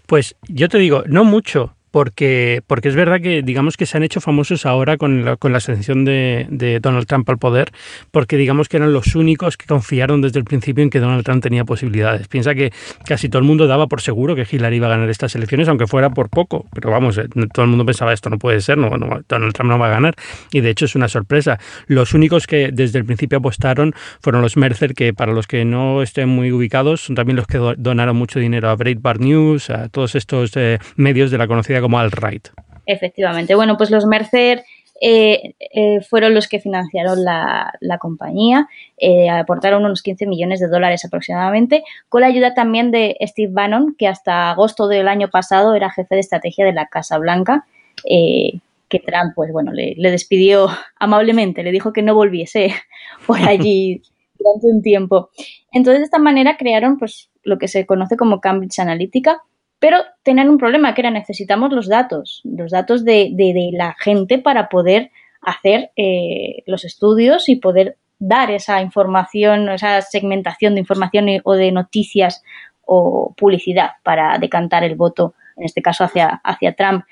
Pues 0.08 0.36
yo 0.48 0.70
te 0.70 0.78
digo, 0.78 1.04
no 1.08 1.26
mucho, 1.26 1.76
porque, 1.98 2.62
porque 2.68 2.90
es 2.90 2.96
verdad 2.96 3.20
que 3.22 3.42
digamos 3.42 3.76
que 3.76 3.88
se 3.88 3.98
han 3.98 4.04
hecho 4.04 4.22
famosos 4.22 4.68
ahora 4.68 4.98
con 4.98 5.26
la, 5.26 5.36
con 5.36 5.52
la 5.52 5.58
ascensión 5.58 6.06
de, 6.06 6.78
Donald 6.80 7.08
Trump 7.08 7.28
al 7.28 7.40
poder, 7.40 7.72
porque 8.12 8.38
digamos 8.38 8.70
que 8.70 8.78
eran 8.78 8.94
los 8.94 9.16
únicos 9.16 9.58
que 9.58 9.66
confiaron 9.66 10.22
desde 10.22 10.38
el 10.38 10.46
principio 10.46 10.84
en 10.84 10.92
que 10.92 11.00
Donald 11.00 11.24
Trump 11.26 11.42
tenía 11.42 11.66
posibilidades. 11.66 12.28
Piensa 12.28 12.54
que 12.54 12.72
casi 13.04 13.30
todo 13.30 13.40
el 13.40 13.46
mundo 13.46 13.66
daba 13.66 13.88
por 13.88 14.02
seguro 14.02 14.36
que 14.36 14.46
Hillary 14.48 14.76
iba 14.76 14.86
a 14.86 14.92
ganar 14.92 15.10
estas 15.10 15.34
elecciones, 15.34 15.70
aunque 15.70 15.88
fuera 15.88 16.12
por 16.12 16.30
poco, 16.30 16.68
pero 16.72 16.92
vamos, 16.92 17.18
eh, 17.18 17.30
todo 17.52 17.64
el 17.64 17.72
mundo 17.72 17.84
pensaba 17.84 18.14
esto 18.14 18.30
no 18.30 18.38
puede 18.38 18.62
ser, 18.62 18.78
no, 18.78 18.92
Donald 19.28 19.54
Trump 19.56 19.72
no 19.72 19.80
va 19.80 19.88
a 19.88 19.90
ganar, 19.90 20.14
y 20.52 20.62
de 20.62 20.70
hecho 20.70 20.86
es 20.86 20.94
una 20.94 21.08
sorpresa. 21.08 21.60
Los 21.88 22.14
únicos 22.14 22.46
que 22.46 22.70
desde 22.72 23.00
el 23.00 23.06
principio 23.06 23.40
apostaron 23.40 23.96
fueron 24.22 24.44
los 24.44 24.56
Mercer, 24.56 24.94
que 24.94 25.16
para 25.16 25.32
los 25.32 25.48
que 25.48 25.66
no 25.66 26.04
estén 26.04 26.30
muy 26.30 26.52
ubicados, 26.52 27.02
son 27.02 27.16
también 27.16 27.38
los 27.38 27.48
que 27.48 27.58
donaron 27.58 28.16
mucho 28.16 28.40
dinero 28.40 28.70
a 28.70 28.76
Breitbart 28.76 29.20
News, 29.20 29.72
a 29.72 29.90
todos 29.90 30.14
estos 30.14 30.56
eh, 30.58 30.78
medios 30.96 31.32
de 31.32 31.40
la 31.40 31.48
conocida 31.48 31.82
como 31.88 32.00
alt-right. 32.00 32.50
Efectivamente. 32.86 33.56
Bueno, 33.56 33.78
pues 33.78 33.92
los 33.92 34.06
Mercer 34.06 34.66
eh, 35.00 35.54
eh, 35.74 36.02
fueron 36.02 36.34
los 36.34 36.50
que 36.50 36.60
financiaron 36.60 37.24
la, 37.24 37.98
compañía, 37.98 38.68
eh, 38.98 39.30
aportaron 39.30 39.86
unos 39.86 40.02
15 40.02 40.28
millones 40.28 40.60
de 40.60 40.68
dólares 40.68 41.06
aproximadamente, 41.06 41.86
con 42.10 42.20
la 42.20 42.28
ayuda 42.28 42.54
también 42.54 42.92
de 42.92 43.16
Steve 43.22 43.54
Bannon, 43.54 43.96
que 43.98 44.10
hasta 44.10 44.52
agosto 44.52 44.90
del 44.90 45.08
año 45.08 45.30
pasado 45.30 45.76
era 45.76 45.90
jefe 45.90 46.16
de 46.16 46.20
estrategia 46.20 46.66
de 46.66 46.74
la 46.74 46.88
Casa 46.88 47.18
Blanca, 47.20 47.66
que 48.06 49.00
Trump, 49.00 49.32
pues 49.34 49.54
bueno, 49.54 49.72
le, 49.72 49.96
le, 49.96 50.12
despidió 50.12 50.68
amablemente, 51.00 51.64
le 51.64 51.72
dijo 51.72 51.94
que 51.94 52.02
no 52.02 52.16
volviese 52.16 52.74
por 53.26 53.40
allí 53.48 54.02
durante 54.38 54.68
un 54.68 54.82
tiempo. 54.82 55.30
Entonces, 55.72 56.02
de 56.02 56.06
esta 56.06 56.20
manera 56.20 56.58
crearon 56.58 56.98
pues 56.98 57.30
lo 57.44 57.58
que 57.58 57.70
se 57.70 57.86
conoce 57.86 58.18
como 58.18 58.42
Cambridge 58.42 58.80
Analytica, 58.80 59.42
pero 59.80 60.00
tenían 60.24 60.50
un 60.50 60.58
problema 60.58 60.94
que 60.94 61.02
era 61.02 61.12
necesitamos 61.12 61.72
los 61.72 61.88
datos, 61.88 62.42
los 62.44 62.72
datos 62.72 63.06
de, 63.06 63.34
la 63.74 63.96
gente 64.00 64.40
para 64.40 64.70
poder 64.70 65.12
hacer 65.42 65.92
eh, 65.96 66.64
los 66.66 66.84
estudios 66.84 67.48
y 67.48 67.58
poder 67.58 67.98
dar 68.20 68.50
esa 68.50 68.82
información, 68.82 69.70
esa 69.70 70.02
segmentación 70.02 70.74
de 70.74 70.80
información 70.80 71.28
o 71.44 71.54
de 71.54 71.72
noticias 71.72 72.44
o 72.86 73.36
publicidad 73.38 73.92
para 74.04 74.40
decantar 74.40 74.84
el 74.84 74.96
voto, 74.96 75.36
en 75.56 75.66
este 75.66 75.82
caso 75.82 76.04
hacia, 76.04 76.42
hacia 76.44 76.74
Trump. 76.74 77.06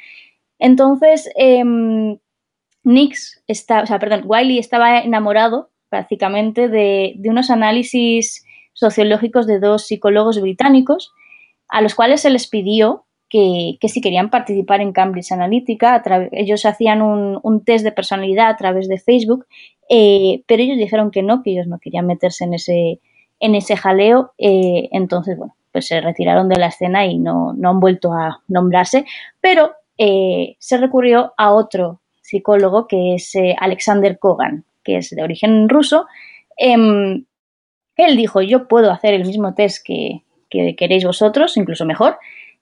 Entonces, 0.58 1.30
eh, 1.38 1.64
Nix, 2.84 3.44
está, 3.48 3.82
o 3.82 3.86
sea, 3.86 4.00
perdón, 4.00 4.24
Wiley 4.26 4.58
estaba 4.58 5.00
enamorado 5.00 5.70
prácticamente 5.90 6.68
de, 6.68 7.14
de 7.18 7.30
unos 7.30 7.52
análisis 7.52 8.46
sociológicos 8.74 9.46
de 9.46 9.60
dos 9.60 9.86
psicólogos 9.86 10.42
británicos 10.42 11.14
a 11.68 11.82
los 11.82 11.96
cuales 11.96 12.22
se 12.22 12.30
les 12.30 12.48
pidió 12.48 13.06
que, 13.30 13.88
si 13.88 14.02
querían 14.02 14.30
participar 14.30 14.82
en 14.82 14.94
Cambridge 14.94 15.32
Analytica, 15.32 16.02
ellos 16.32 16.66
hacían 16.66 17.02
un, 17.02 17.64
test 17.66 17.84
de 17.84 17.92
personalidad 17.92 18.50
a 18.50 18.56
través 18.56 18.88
de 18.88 18.98
Facebook, 18.98 19.46
eh, 19.90 20.44
pero 20.48 20.64
ellos 20.64 20.78
dijeron 20.78 21.12
que 21.12 21.24
no, 21.24 21.44
que 21.44 21.52
ellos 21.52 21.68
no 21.68 21.80
querían 21.80 22.08
meterse 22.08 22.46
en 22.46 22.54
ese, 22.54 23.02
en 23.40 23.56
ese 23.56 23.76
jaleo, 23.76 24.32
eh, 24.38 24.90
entonces, 24.92 25.38
bueno, 25.38 25.56
pues 25.72 25.88
se 25.88 26.00
retiraron 26.00 26.48
de 26.48 26.58
la 26.58 26.68
escena 26.68 27.06
y 27.06 27.18
no, 27.18 27.54
han 27.62 27.80
vuelto 27.80 28.14
a 28.14 28.42
nombrarse, 28.48 29.06
pero 29.42 29.74
eh, 29.98 30.56
se 30.60 30.78
recurrió 30.78 31.34
a 31.38 31.52
otro 31.52 32.00
psicólogo 32.22 32.88
que 32.88 33.16
es 33.16 33.34
Alexander 33.60 34.18
Kogan, 34.18 34.64
que 34.84 34.98
es 34.98 35.10
de 35.10 35.22
origen 35.22 35.68
ruso. 35.68 36.06
Em, 36.58 37.26
él 37.98 38.18
dijo, 38.18 38.42
yo 38.42 38.68
puedo 38.68 38.92
hacer 38.92 39.14
el 39.14 39.26
mismo 39.26 39.54
test 39.54 39.86
que, 39.86 40.25
que 40.50 40.76
queréis 40.76 41.06
vosotros, 41.06 41.58
incluso 41.58 41.86
mejor, 41.86 42.18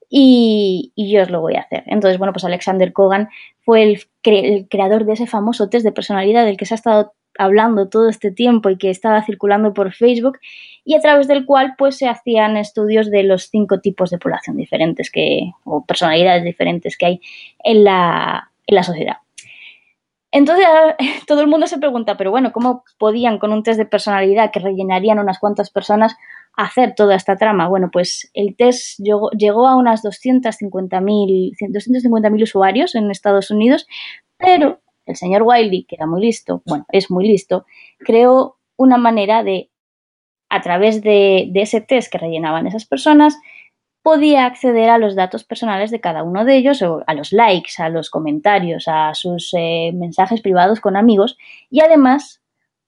y, 0.09 0.91
yo 0.95 1.23
os 1.23 1.31
lo 1.31 1.41
voy 1.41 1.55
a 1.55 1.61
hacer. 1.61 1.83
Entonces, 1.87 2.19
bueno, 2.19 2.33
pues 2.33 2.45
Alexander 2.45 2.93
Kogan 2.93 3.29
fue 3.61 3.83
el, 3.83 4.67
creador 4.69 5.05
de 5.05 5.13
ese 5.13 5.27
famoso 5.27 5.69
test 5.69 5.83
de 5.83 5.91
personalidad 5.91 6.45
del 6.45 6.57
que 6.57 6.65
se 6.65 6.73
ha 6.73 6.75
estado 6.75 7.13
hablando 7.39 7.89
todo 7.89 8.09
este 8.09 8.29
tiempo 8.31 8.69
y 8.69 8.77
que 8.77 8.91
estaba 8.91 9.25
circulando 9.25 9.73
por 9.73 9.91
Facebook 9.91 10.37
y 10.85 10.93
a 10.95 10.99
través 10.99 11.27
del 11.27 11.45
cual 11.45 11.73
pues 11.79 11.97
se 11.97 12.07
hacían 12.07 12.57
estudios 12.57 13.09
de 13.09 13.23
los 13.23 13.49
cinco 13.49 13.79
tipos 13.79 14.11
de 14.11 14.19
población 14.19 14.55
diferentes 14.55 15.09
que 15.09 15.51
o 15.63 15.83
personalidades 15.83 16.43
diferentes 16.43 16.95
que 16.95 17.05
hay 17.07 17.21
en 17.63 17.83
la 17.83 18.49
sociedad. 18.83 19.22
Entonces 20.33 20.65
todo 21.27 21.39
el 21.41 21.47
mundo 21.47 21.67
se 21.67 21.77
pregunta, 21.77 22.17
pero 22.17 22.31
bueno, 22.31 22.51
¿cómo 22.51 22.83
podían 22.97 23.37
con 23.37 23.53
un 23.53 23.61
test 23.63 23.77
de 23.77 23.85
personalidad 23.85 24.51
que 24.51 24.59
rellenarían 24.59 25.19
unas 25.19 25.39
cuantas 25.39 25.69
personas 25.69 26.17
hacer 26.57 26.95
toda 26.95 27.15
esta 27.15 27.37
trama? 27.37 27.69
Bueno, 27.69 27.89
pues 27.93 28.29
el 28.33 28.57
test 28.57 28.99
llegó, 28.99 29.67
a 29.67 29.77
unas 29.77 30.03
250.000 30.03 32.43
usuarios 32.43 32.95
en 32.95 33.11
Estados 33.11 33.51
Unidos, 33.51 33.85
pero 34.37 34.81
el 35.05 35.15
señor 35.15 35.43
Wiley, 35.43 35.85
que 35.85 35.95
era 35.95 36.07
muy 36.07 36.21
listo, 36.21 36.63
bueno, 36.65 36.85
es 36.89 37.11
muy 37.11 37.27
listo, 37.27 37.65
creó 37.99 38.57
una 38.75 38.97
manera 38.97 39.43
de, 39.43 39.69
a 40.49 40.61
través 40.61 41.03
de, 41.03 41.51
ese 41.53 41.81
test 41.81 42.11
que 42.11 42.17
rellenaban 42.17 42.65
esas 42.65 42.85
personas, 42.85 43.37
podía 44.03 44.45
acceder 44.45 44.89
a 44.89 44.97
los 44.97 45.15
datos 45.15 45.45
personales 45.45 45.89
de 45.89 46.01
cada 46.01 46.23
uno 46.23 46.45
de 46.45 46.57
ellos, 46.57 46.81
o 46.81 47.03
a 47.07 47.13
los 47.15 47.31
likes, 47.31 47.71
a 47.81 47.89
los 47.89 48.09
comentarios, 48.09 48.87
a 48.87 49.13
sus 49.15 49.51
eh, 49.57 49.91
mensajes 49.93 50.41
privados 50.41 50.81
con 50.81 50.97
amigos 50.97 51.37
y 51.71 51.81
además 51.81 52.41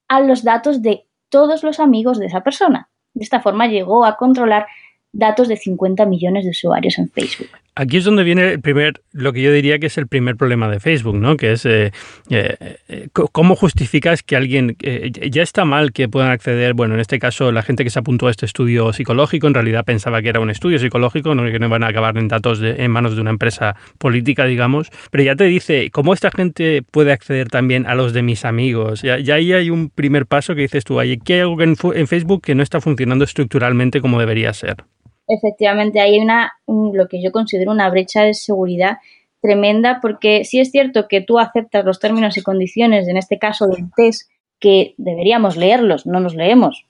a 0.07 0.19
los 0.19 0.43
datos 0.43 0.81
de 0.81 1.07
todos 1.29 1.63
los 1.63 1.79
amigos 1.79 2.19
de 2.19 2.27
esa 2.27 2.41
persona. 2.41 2.89
De 3.13 3.23
esta 3.23 3.39
forma 3.39 3.67
llegó 3.67 4.05
a 4.05 4.17
controlar 4.17 4.67
datos 5.13 5.47
de 5.47 5.55
50 5.55 6.05
millones 6.05 6.43
de 6.43 6.51
usuarios 6.51 6.99
en 6.99 7.09
Facebook. 7.09 7.49
Aquí 7.77 7.97
es 7.97 8.05
donde 8.05 8.23
viene 8.23 8.53
el 8.53 8.61
primer, 8.61 9.01
lo 9.11 9.33
que 9.33 9.41
yo 9.41 9.51
diría 9.51 9.79
que 9.79 9.87
es 9.87 9.97
el 9.97 10.07
primer 10.07 10.37
problema 10.37 10.69
de 10.69 10.79
Facebook, 10.79 11.17
¿no? 11.17 11.35
Que 11.35 11.51
es 11.51 11.65
eh, 11.65 11.91
eh, 12.29 12.77
eh, 12.87 13.09
cómo 13.11 13.57
justificas 13.57 14.23
que 14.23 14.37
alguien 14.37 14.77
ya 14.79 15.43
está 15.43 15.65
mal 15.65 15.91
que 15.91 16.07
puedan 16.07 16.31
acceder. 16.31 16.73
Bueno, 16.73 16.93
en 16.93 17.01
este 17.01 17.19
caso 17.19 17.51
la 17.51 17.63
gente 17.63 17.83
que 17.83 17.89
se 17.89 17.99
apuntó 17.99 18.27
a 18.27 18.31
este 18.31 18.45
estudio 18.45 18.93
psicológico 18.93 19.47
en 19.47 19.53
realidad 19.53 19.83
pensaba 19.83 20.21
que 20.21 20.29
era 20.29 20.39
un 20.39 20.49
estudio 20.49 20.79
psicológico, 20.79 21.35
no 21.35 21.43
que 21.51 21.59
no 21.59 21.67
van 21.67 21.83
a 21.83 21.87
acabar 21.87 22.17
en 22.17 22.29
datos 22.29 22.61
en 22.61 22.89
manos 22.91 23.15
de 23.15 23.21
una 23.21 23.31
empresa 23.31 23.75
política, 23.97 24.45
digamos. 24.45 24.89
Pero 25.11 25.25
ya 25.25 25.35
te 25.35 25.43
dice 25.43 25.89
cómo 25.91 26.13
esta 26.13 26.31
gente 26.31 26.81
puede 26.81 27.11
acceder 27.11 27.49
también 27.49 27.85
a 27.87 27.95
los 27.95 28.13
de 28.13 28.21
mis 28.21 28.45
amigos. 28.45 29.01
Ya, 29.01 29.15
ahí 29.15 29.51
hay 29.51 29.69
un 29.69 29.89
primer 29.89 30.27
paso 30.27 30.55
que 30.55 30.61
dices 30.61 30.85
tú, 30.85 30.97
hay 30.97 31.17
que 31.17 31.33
hay 31.33 31.39
algo 31.41 31.61
en 31.61 32.07
Facebook 32.07 32.41
que 32.41 32.55
no 32.55 32.63
está 32.63 32.79
funcionando 32.79 33.25
estructuralmente 33.25 33.99
como 33.99 34.17
debería 34.17 34.53
ser 34.53 34.77
efectivamente 35.27 35.99
hay 35.99 36.19
una, 36.19 36.53
lo 36.67 37.07
que 37.07 37.21
yo 37.21 37.31
considero 37.31 37.71
una 37.71 37.89
brecha 37.89 38.23
de 38.23 38.33
seguridad 38.33 38.97
tremenda 39.41 39.99
porque 40.01 40.43
sí 40.43 40.59
es 40.59 40.71
cierto 40.71 41.07
que 41.07 41.21
tú 41.21 41.39
aceptas 41.39 41.85
los 41.85 41.99
términos 41.99 42.37
y 42.37 42.43
condiciones, 42.43 43.07
en 43.07 43.17
este 43.17 43.37
caso 43.37 43.67
del 43.67 43.91
test, 43.95 44.29
que 44.59 44.95
deberíamos 44.97 45.57
leerlos, 45.57 46.05
no 46.05 46.19
los 46.19 46.35
leemos, 46.35 46.85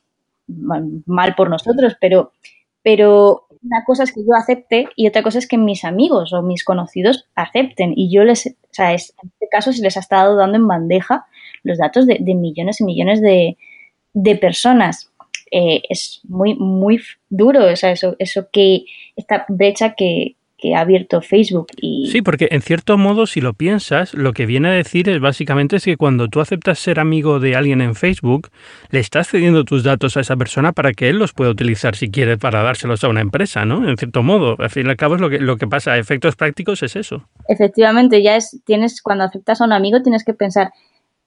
mal 0.48 1.36
por 1.36 1.50
nosotros, 1.50 1.96
pero, 2.00 2.32
pero 2.82 3.48
una 3.66 3.84
cosa 3.84 4.04
es 4.04 4.14
que 4.14 4.22
yo 4.22 4.34
acepte 4.38 4.88
y 4.96 5.08
otra 5.08 5.24
cosa 5.24 5.40
es 5.40 5.48
que 5.48 5.58
mis 5.58 5.84
amigos 5.84 6.34
o 6.34 6.42
mis 6.44 6.64
conocidos 6.64 7.28
acepten. 7.36 7.94
Y 7.96 8.14
yo 8.14 8.24
les, 8.24 8.46
o 8.48 8.74
sea, 8.74 8.92
en 8.92 8.96
este 8.96 9.48
caso 9.50 9.74
se 9.74 9.82
les 9.82 9.98
ha 9.98 10.02
estado 10.02 10.36
dando 10.36 10.58
en 10.58 10.68
bandeja 10.68 11.26
los 11.64 11.78
datos 11.78 12.06
de, 12.06 12.20
millones 12.20 12.80
y 12.82 12.84
millones 12.84 13.22
de, 13.22 13.58
de 14.14 14.36
personas. 14.36 15.12
Eh, 15.58 15.84
es 15.88 16.20
muy, 16.28 16.54
muy 16.56 17.00
duro 17.30 17.70
eso, 17.70 18.14
eso 18.20 18.48
que, 18.52 18.84
esta 19.16 19.46
brecha 19.48 19.96
que, 19.96 20.36
ha 20.76 20.80
abierto 20.80 21.22
Facebook. 21.22 21.68
Y... 21.80 22.10
Sí, 22.12 22.24
porque 22.24 22.48
en 22.50 22.64
cierto 22.64 22.98
modo, 22.98 23.28
si 23.28 23.40
lo 23.40 23.54
piensas, 23.54 24.16
lo 24.16 24.34
que 24.34 24.48
viene 24.48 24.70
a 24.70 24.72
decir 24.72 25.08
es 25.10 25.20
básicamente 25.20 25.76
es 25.76 25.86
que 25.86 25.96
cuando 25.96 26.28
tú 26.28 26.42
aceptas 26.42 26.80
ser 26.80 27.00
amigo 27.00 27.40
de 27.40 27.56
alguien 27.56 27.82
en 27.82 27.94
Facebook, 27.94 28.50
le 28.90 29.00
estás 29.00 29.30
cediendo 29.30 29.64
tus 29.64 29.84
datos 29.84 30.18
a 30.18 30.22
esa 30.22 30.36
persona 30.36 30.74
para 30.74 30.94
que 30.94 31.08
él 31.10 31.20
los 31.20 31.34
pueda 31.34 31.52
utilizar 31.52 31.96
si 31.96 32.10
quiere 32.10 32.40
para 32.40 32.64
dárselos 32.64 33.04
a 33.04 33.10
una 33.10 33.22
empresa, 33.22 33.64
¿no? 33.64 33.88
En 33.88 33.96
cierto 33.96 34.24
modo, 34.24 34.56
al 34.58 34.72
fin 34.72 34.88
y 34.88 34.90
al 34.90 34.98
cabo 34.98 35.16
es 35.16 35.22
lo 35.22 35.30
que, 35.30 35.38
lo 35.38 35.58
que 35.58 35.68
pasa, 35.68 35.94
a 35.94 36.00
efectos 36.00 36.36
prácticos 36.36 36.82
es 36.82 36.96
eso. 36.96 37.30
Efectivamente, 37.48 38.24
ya 38.24 38.36
es, 38.36 38.60
tienes, 38.66 39.04
cuando 39.04 39.24
aceptas 39.24 39.62
a 39.62 39.66
un 39.66 39.72
amigo 39.72 40.02
tienes 40.02 40.26
que 40.26 40.34
pensar, 40.34 40.72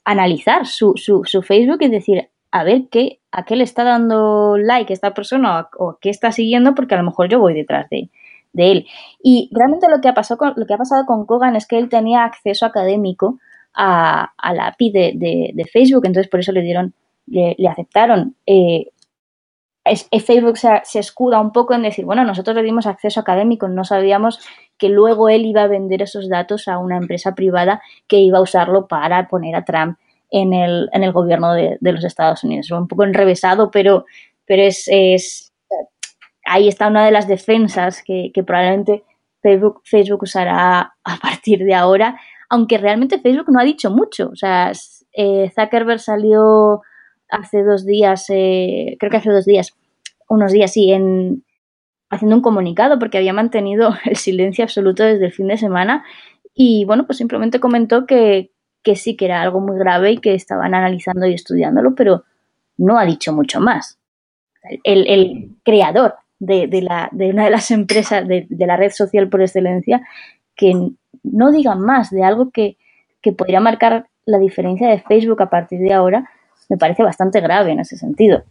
analizar 0.05 0.67
su, 0.67 0.95
su, 0.97 1.23
su 1.25 1.43
Facebook 1.43 1.79
y 1.83 1.89
decir, 1.89 2.29
a 2.51 2.65
ver 2.65 2.89
qué, 2.91 3.21
a 3.31 3.45
qué 3.45 3.57
le 3.57 3.65
está 3.65 3.85
dando 3.85 4.57
like 4.57 4.93
esta 4.93 5.15
persona 5.15 5.69
o, 5.79 5.99
qué 6.01 6.11
está 6.11 6.33
siguiendo, 6.33 6.75
porque 6.75 6.95
a 6.95 6.99
lo 6.99 7.05
mejor 7.05 7.29
yo 7.29 7.39
voy 7.41 7.55
detrás 7.55 7.89
de, 7.91 8.11
él. 8.55 8.87
Y 9.23 9.51
realmente 9.53 9.89
lo 9.89 10.01
que, 10.01 10.09
ha 10.09 10.15
pasado 10.15 10.39
con, 10.39 10.55
lo 10.57 10.67
que 10.67 10.75
ha 10.75 10.79
pasado 10.79 11.05
con 11.07 11.27
Kogan 11.27 11.57
es 11.57 11.67
que 11.67 11.79
él 11.79 11.89
tenía 11.89 12.25
acceso 12.25 12.67
académico 12.67 13.39
a, 13.75 14.33
la 14.53 14.69
API 14.69 14.91
de, 14.91 15.71
Facebook, 15.73 16.07
entonces 16.07 16.31
por 16.31 16.41
eso 16.41 16.53
le 16.53 16.63
dieron, 16.63 16.95
le, 17.27 17.55
aceptaron. 17.69 18.35
Eh, 18.47 18.87
Facebook 20.21 20.59
se, 20.59 20.69
se, 20.85 20.99
escuda 20.99 21.41
un 21.41 21.53
poco 21.53 21.75
en 21.75 21.83
decir, 21.83 22.05
bueno, 22.05 22.25
nosotros 22.25 22.57
le 22.57 22.63
dimos 22.63 22.87
acceso 22.87 23.21
académico, 23.21 23.69
no 23.69 23.85
sabíamos 23.85 24.41
que 24.77 24.89
luego 24.89 25.29
él 25.29 25.47
iba 25.47 25.63
a 25.63 25.69
vender 25.69 26.03
esos 26.03 26.29
datos 26.29 26.69
a 26.69 26.79
una 26.79 26.97
empresa 26.97 27.35
privada 27.35 27.81
que 28.07 28.19
iba 28.19 28.39
a 28.39 28.43
usarlo 28.43 28.87
para 28.87 29.29
poner 29.29 29.55
a 29.55 29.65
Trump 29.65 29.99
en 30.31 30.53
el, 30.53 30.89
en 30.93 31.05
el 31.05 31.13
gobierno 31.13 31.53
de, 31.55 31.79
los 31.81 32.05
Estados 32.05 32.45
Unidos. 32.45 32.71
Un 32.71 32.89
poco 32.89 33.05
enrevesado, 33.05 33.71
pero, 33.71 34.05
pero 34.47 34.63
es, 34.63 34.85
es, 34.87 35.53
ahí 36.45 36.69
está 36.69 36.89
una 36.89 37.05
de 37.05 37.13
las 37.13 37.29
defensas 37.29 38.03
que, 38.03 38.31
probablemente 38.47 39.05
Facebook, 39.43 39.83
Facebook 39.85 40.23
usará 40.23 40.95
a 41.05 41.17
partir 41.23 41.65
de 41.65 41.75
ahora, 41.75 42.19
aunque 42.51 42.79
realmente 42.79 43.21
Facebook 43.21 43.51
no 43.51 43.61
ha 43.61 43.65
dicho 43.65 43.91
mucho. 43.91 44.31
O 44.31 44.37
sea, 44.37 44.73
eh, 45.13 45.51
Zuckerberg 45.55 46.01
salió 46.01 46.83
hace 47.31 47.63
dos 47.63 47.85
días, 47.85 48.27
eh, 48.31 48.97
creo 48.99 49.11
que 49.11 49.19
hace 49.19 49.31
dos 49.31 49.45
días, 49.45 49.75
unos 50.29 50.53
días, 50.53 50.73
sí, 50.73 50.93
en, 50.93 51.45
haciendo 52.11 52.37
un 52.37 52.43
comunicado 52.43 52.99
porque 52.99 53.19
había 53.19 53.33
mantenido 53.33 53.95
el 54.05 54.17
silencio 54.17 54.65
absoluto 54.65 55.03
desde 55.03 55.27
el 55.27 55.33
fin 55.33 55.49
de 55.49 55.57
semana 55.57 56.05
y 56.55 56.85
bueno, 56.87 57.07
pues 57.07 57.19
simplemente 57.19 57.61
comentó 57.61 58.07
que, 58.07 58.51
que 58.89 58.97
sí 58.97 59.17
que 59.17 59.27
era 59.27 59.43
algo 59.43 59.61
muy 59.61 59.79
grave 59.79 60.13
y 60.13 60.17
que 60.17 60.33
estaban 60.33 60.75
analizando 60.75 61.27
y 61.27 61.35
estudiándolo, 61.35 61.95
pero 61.95 62.25
no 62.79 62.99
ha 62.99 63.05
dicho 63.05 63.35
mucho 63.35 63.61
más. 63.61 63.99
El, 64.83 65.51
creador 65.63 66.15
de, 66.39 66.69
la, 66.81 67.11
una 67.13 67.45
de 67.45 67.51
las 67.51 67.71
empresas 67.71 68.27
de, 68.27 68.47
la 68.49 68.79
red 68.79 68.91
social 68.91 69.29
por 69.29 69.43
excelencia, 69.43 70.01
que 70.57 70.73
no 71.23 71.53
digan 71.53 71.83
más 71.83 72.09
de 72.09 72.25
algo 72.25 72.51
que, 72.51 72.79
que 73.21 73.33
podría 73.33 73.61
marcar 73.61 74.07
la 74.25 74.39
diferencia 74.39 74.89
de 74.89 75.01
Facebook 75.01 75.43
a 75.43 75.51
partir 75.51 75.81
de 75.81 75.93
ahora, 75.93 76.31
me 76.71 76.79
parece 76.79 77.03
bastante 77.03 77.43
grave 77.43 77.73
en 77.73 77.81
ese 77.81 77.99
sentido. 77.99 78.43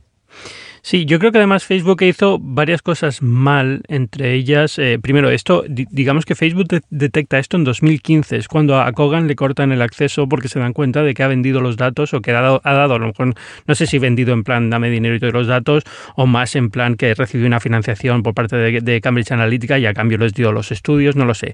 Sí, 0.89 1.03
yo 1.03 1.19
creo 1.19 1.33
que 1.33 1.39
además 1.39 1.65
Facebook 1.65 2.01
hizo 2.03 2.39
varias 2.39 2.81
cosas 2.81 3.21
mal, 3.21 3.81
entre 3.89 4.35
ellas, 4.35 4.79
eh, 4.79 4.97
primero, 5.01 5.29
esto, 5.29 5.65
digamos 5.67 6.23
que 6.23 6.33
Facebook 6.33 6.81
detecta 6.89 7.39
esto 7.39 7.57
en 7.57 7.65
2015, 7.65 8.37
es 8.37 8.47
cuando 8.47 8.79
a 8.79 8.89
Kogan 8.93 9.27
le 9.27 9.35
cortan 9.35 9.73
el 9.73 9.81
acceso 9.81 10.29
porque 10.29 10.47
se 10.47 10.59
dan 10.59 10.71
cuenta 10.71 11.03
de 11.03 11.13
que 11.13 11.23
ha 11.23 11.27
vendido 11.27 11.59
los 11.59 11.75
datos 11.75 12.13
o 12.13 12.21
que 12.21 12.31
ha 12.31 12.41
dado, 12.41 12.61
a 12.63 12.99
lo 12.99 13.07
mejor, 13.07 13.33
no 13.65 13.75
sé 13.75 13.85
si 13.85 13.99
vendido 13.99 14.33
en 14.33 14.45
plan 14.45 14.69
dame 14.69 14.89
dinero 14.89 15.13
y 15.13 15.19
todos 15.19 15.33
los 15.33 15.47
datos, 15.47 15.83
o 16.15 16.25
más 16.25 16.55
en 16.55 16.69
plan 16.69 16.95
que 16.95 17.13
recibió 17.13 17.47
una 17.47 17.59
financiación 17.59 18.23
por 18.23 18.33
parte 18.33 18.55
de, 18.55 18.79
de 18.79 19.01
Cambridge 19.01 19.33
Analytica 19.33 19.77
y 19.77 19.87
a 19.87 19.93
cambio 19.93 20.17
les 20.17 20.33
dio 20.33 20.53
los 20.53 20.71
estudios, 20.71 21.17
no 21.17 21.25
lo 21.25 21.33
sé. 21.33 21.53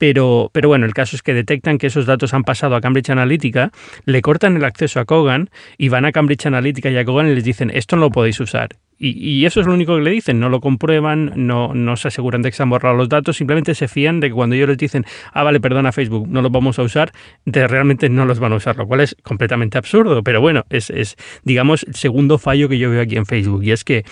Pero, 0.00 0.48
pero 0.54 0.70
bueno, 0.70 0.86
el 0.86 0.94
caso 0.94 1.14
es 1.14 1.22
que 1.22 1.34
detectan 1.34 1.76
que 1.76 1.88
esos 1.88 2.06
datos 2.06 2.32
han 2.32 2.42
pasado 2.42 2.74
a 2.74 2.80
Cambridge 2.80 3.10
Analytica, 3.10 3.70
le 4.06 4.22
cortan 4.22 4.56
el 4.56 4.64
acceso 4.64 4.98
a 4.98 5.04
Kogan 5.04 5.50
y 5.76 5.90
van 5.90 6.06
a 6.06 6.10
Cambridge 6.10 6.46
Analytica 6.46 6.88
y 6.88 6.96
a 6.96 7.04
Kogan 7.04 7.28
y 7.28 7.34
les 7.34 7.44
dicen, 7.44 7.70
esto 7.74 7.96
no 7.96 8.02
lo 8.06 8.10
podéis 8.10 8.40
usar. 8.40 8.70
Y, 9.02 9.44
eso 9.44 9.60
es 9.60 9.66
lo 9.66 9.74
único 9.74 9.96
que 9.96 10.02
le 10.02 10.10
dicen, 10.10 10.40
no 10.40 10.48
lo 10.48 10.60
comprueban, 10.60 11.32
no, 11.36 11.74
no 11.74 11.96
se 11.96 12.08
aseguran 12.08 12.40
de 12.40 12.50
que 12.50 12.56
se 12.56 12.62
han 12.62 12.70
borrado 12.70 12.94
los 12.96 13.10
datos, 13.10 13.36
simplemente 13.36 13.74
se 13.74 13.88
fían 13.88 14.20
de 14.20 14.28
que 14.28 14.34
cuando 14.34 14.56
ellos 14.56 14.68
les 14.68 14.78
dicen, 14.78 15.04
ah, 15.34 15.42
vale, 15.42 15.60
perdona 15.60 15.92
Facebook, 15.92 16.28
no 16.28 16.40
los 16.40 16.52
vamos 16.52 16.78
a 16.78 16.82
usar, 16.82 17.12
de 17.44 17.68
realmente 17.68 18.08
no 18.08 18.24
los 18.24 18.38
van 18.40 18.54
a 18.54 18.56
usar, 18.56 18.76
lo 18.76 18.86
cual 18.86 19.00
es 19.00 19.16
completamente 19.22 19.76
absurdo, 19.76 20.22
pero 20.22 20.40
bueno, 20.40 20.64
es, 20.70 20.88
es, 20.88 21.16
digamos, 21.44 21.84
el 21.84 21.94
segundo 21.94 22.38
fallo 22.38 22.70
que 22.70 22.78
yo 22.78 22.90
veo 22.90 23.02
aquí 23.02 23.16
en 23.16 23.26
Facebook, 23.26 23.64
y 23.64 23.72
es 23.72 23.84
que 23.84 24.04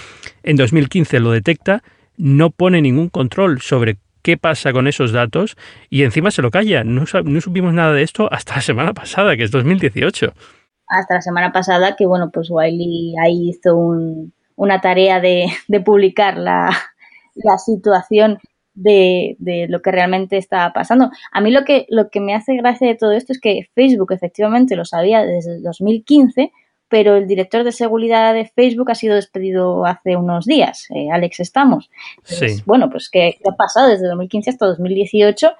en 0.42 0.56
2015 0.56 1.20
lo 1.20 1.32
detecta, 1.32 1.82
no 2.18 2.50
pone 2.50 2.82
ningún 2.82 3.08
control 3.08 3.60
sobre 3.60 3.96
qué 4.22 4.36
pasa 4.36 4.72
con 4.72 4.86
esos 4.86 5.12
datos 5.12 5.56
y 5.90 6.02
encima 6.02 6.30
se 6.30 6.42
lo 6.42 6.50
calla. 6.50 6.84
No, 6.84 7.04
no 7.24 7.40
supimos 7.40 7.72
nada 7.72 7.92
de 7.92 8.02
esto 8.02 8.28
hasta 8.32 8.56
la 8.56 8.62
semana 8.62 8.94
pasada, 8.94 9.36
que 9.36 9.44
es 9.44 9.50
2018. 9.50 10.32
Hasta 10.88 11.14
la 11.14 11.20
semana 11.20 11.52
pasada 11.52 11.96
que, 11.96 12.06
bueno, 12.06 12.30
pues 12.32 12.48
Wiley 12.50 13.14
ahí 13.22 13.50
hizo 13.50 13.76
una 14.56 14.80
tarea 14.80 15.20
de, 15.20 15.48
publicar 15.84 16.38
la, 16.38 16.70
situación 17.64 18.38
de, 18.74 19.36
de, 19.38 19.66
lo 19.68 19.82
que 19.82 19.92
realmente 19.92 20.38
está 20.38 20.72
pasando. 20.72 21.10
A 21.32 21.40
mí 21.40 21.50
lo 21.50 21.64
que, 21.64 21.86
lo 21.90 22.08
que 22.10 22.20
me 22.20 22.34
hace 22.34 22.56
gracia 22.56 22.88
de 22.88 22.94
todo 22.94 23.12
esto 23.12 23.32
es 23.32 23.40
que 23.40 23.68
Facebook 23.74 24.12
efectivamente 24.12 24.76
lo 24.76 24.84
sabía 24.84 25.24
desde 25.24 25.60
2015, 25.60 26.52
pero 26.88 27.16
el 27.16 27.26
director 27.26 27.64
de 27.64 27.72
seguridad 27.72 28.34
de 28.34 28.46
Facebook 28.46 28.90
ha 28.90 28.94
sido 28.94 29.14
despedido 29.14 29.84
hace 29.84 30.16
unos 30.16 30.46
días, 30.46 30.86
eh, 30.94 31.10
Alex 31.10 31.40
Estamos. 31.40 31.90
sí. 32.24 32.62
Bueno, 32.64 32.90
pues 32.90 33.10
¿qué, 33.10 33.38
ha 33.48 33.56
pasado 33.56 33.88
desde 33.88 34.08
2015 34.08 34.50
hasta 34.50 34.66
2018? 34.66 35.52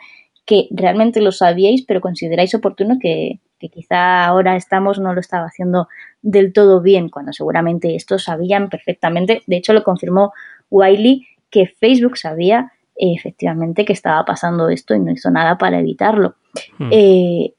Que 0.44 0.68
realmente 0.70 1.20
lo 1.20 1.32
sabíais, 1.32 1.84
pero 1.86 2.00
consideráis 2.00 2.54
oportuno 2.54 2.98
que, 3.00 3.40
quizá 3.58 4.24
ahora 4.24 4.56
estamos 4.56 4.98
no 4.98 5.12
lo 5.12 5.20
estaba 5.20 5.46
haciendo 5.46 5.88
del 6.22 6.52
todo 6.52 6.80
bien, 6.80 7.08
cuando 7.08 7.32
seguramente 7.32 7.94
estos 7.94 8.24
sabían 8.24 8.70
perfectamente. 8.70 9.42
De 9.46 9.56
hecho, 9.56 9.72
lo 9.72 9.84
confirmó 9.84 10.32
Wiley 10.70 11.26
que 11.50 11.66
Facebook 11.66 12.16
sabía 12.16 12.72
efectivamente 12.98 13.84
que 13.84 13.92
estaba 13.92 14.24
pasando 14.24 14.68
esto 14.68 14.94
y 14.94 15.00
no 15.00 15.12
hizo 15.12 15.30
nada 15.30 15.58
para 15.58 15.78
evitarlo. 15.78 16.36
Hmm. 16.78 16.88
Eh, 16.90 17.54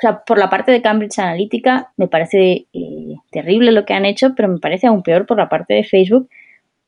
o 0.00 0.02
sea, 0.02 0.24
por 0.24 0.38
la 0.38 0.48
parte 0.48 0.72
de 0.72 0.80
Cambridge 0.80 1.18
Analytica 1.18 1.92
me 1.98 2.08
parece 2.08 2.66
eh, 2.72 3.16
terrible 3.30 3.70
lo 3.70 3.84
que 3.84 3.92
han 3.92 4.06
hecho, 4.06 4.34
pero 4.34 4.48
me 4.48 4.58
parece 4.58 4.86
aún 4.86 5.02
peor 5.02 5.26
por 5.26 5.36
la 5.36 5.50
parte 5.50 5.74
de 5.74 5.84
Facebook, 5.84 6.30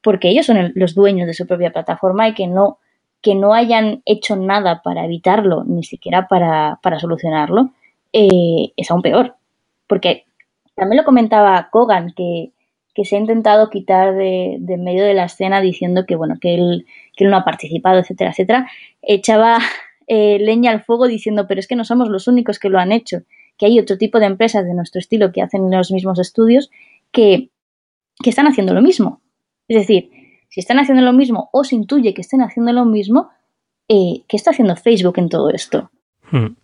porque 0.00 0.31
ellos 0.31 0.47
son 0.47 0.73
los 0.75 0.95
dueños 0.95 1.26
de 1.26 1.35
su 1.35 1.47
propia 1.47 1.73
plataforma 1.73 2.26
y 2.26 2.33
que 2.33 2.47
no, 2.47 2.78
que 3.21 3.35
no 3.35 3.52
hayan 3.52 4.00
hecho 4.07 4.35
nada 4.37 4.81
para 4.83 5.04
evitarlo, 5.04 5.62
ni 5.64 5.85
siquiera 5.85 6.26
para, 6.26 6.78
solucionarlo, 6.99 7.73
eh, 8.14 8.73
es 8.78 8.90
aún 8.90 9.02
peor. 9.02 9.37
Porque 9.87 10.25
también 10.75 10.97
lo 10.97 11.04
comentaba 11.04 11.69
Kogan, 11.71 12.14
que, 12.16 12.52
se 13.04 13.16
ha 13.16 13.19
intentado 13.19 13.69
quitar 13.69 14.14
de, 14.14 14.57
de, 14.59 14.78
medio 14.78 15.04
de 15.04 15.12
la 15.12 15.25
escena 15.25 15.61
diciendo 15.61 16.07
que, 16.07 16.16
bueno, 16.16 16.37
que 16.40 16.54
él, 16.54 16.87
que 17.14 17.25
él 17.25 17.31
no 17.31 17.37
ha 17.37 17.45
participado, 17.45 17.99
etcétera, 17.99 18.31
etcétera. 18.31 18.71
Echaba 19.02 19.59
eh, 20.06 20.38
leña 20.38 20.71
al 20.71 20.82
fuego 20.82 21.06
diciendo, 21.06 21.47
pero 21.47 21.61
es 21.61 21.66
que 21.66 21.76
no 21.76 21.85
somos 21.85 22.09
los 22.09 22.28
únicos 22.28 22.59
que 22.59 22.68
lo 22.68 22.78
han 22.78 22.92
hecho, 22.92 23.23
que 23.59 23.66
hay 23.66 23.78
otro 23.78 23.99
tipo 23.99 24.18
de 24.18 24.26
empresas 24.26 24.64
de 24.64 24.75
nuestro 24.75 24.99
estilo 24.99 25.32
que 25.32 25.42
hacen 25.42 25.71
los 25.71 25.90
mismos 25.90 26.18
estudios 26.18 26.71
que, 27.11 27.50
que 28.23 28.30
están 28.30 28.47
haciendo 28.47 28.75
lo 28.75 28.82
mismo. 28.82 29.21
Es 29.68 29.76
decir, 29.76 30.11
si 30.49 30.61
están 30.61 30.78
haciendo 30.78 31.02
lo 31.02 31.12
mismo 31.12 31.49
o 31.52 31.64
se 31.64 31.75
intuye 31.76 32.14
que 32.14 32.21
estén 32.21 32.42
haciendo 32.42 32.73
lo 32.73 32.85
mismo, 32.85 33.30
eh, 33.88 34.23
¿qué 34.28 34.37
está 34.37 34.50
haciendo 34.50 34.76
Facebook 34.76 35.18
en 35.18 35.28
todo 35.28 35.50
esto? 35.50 35.90
Hmm. 36.30 36.54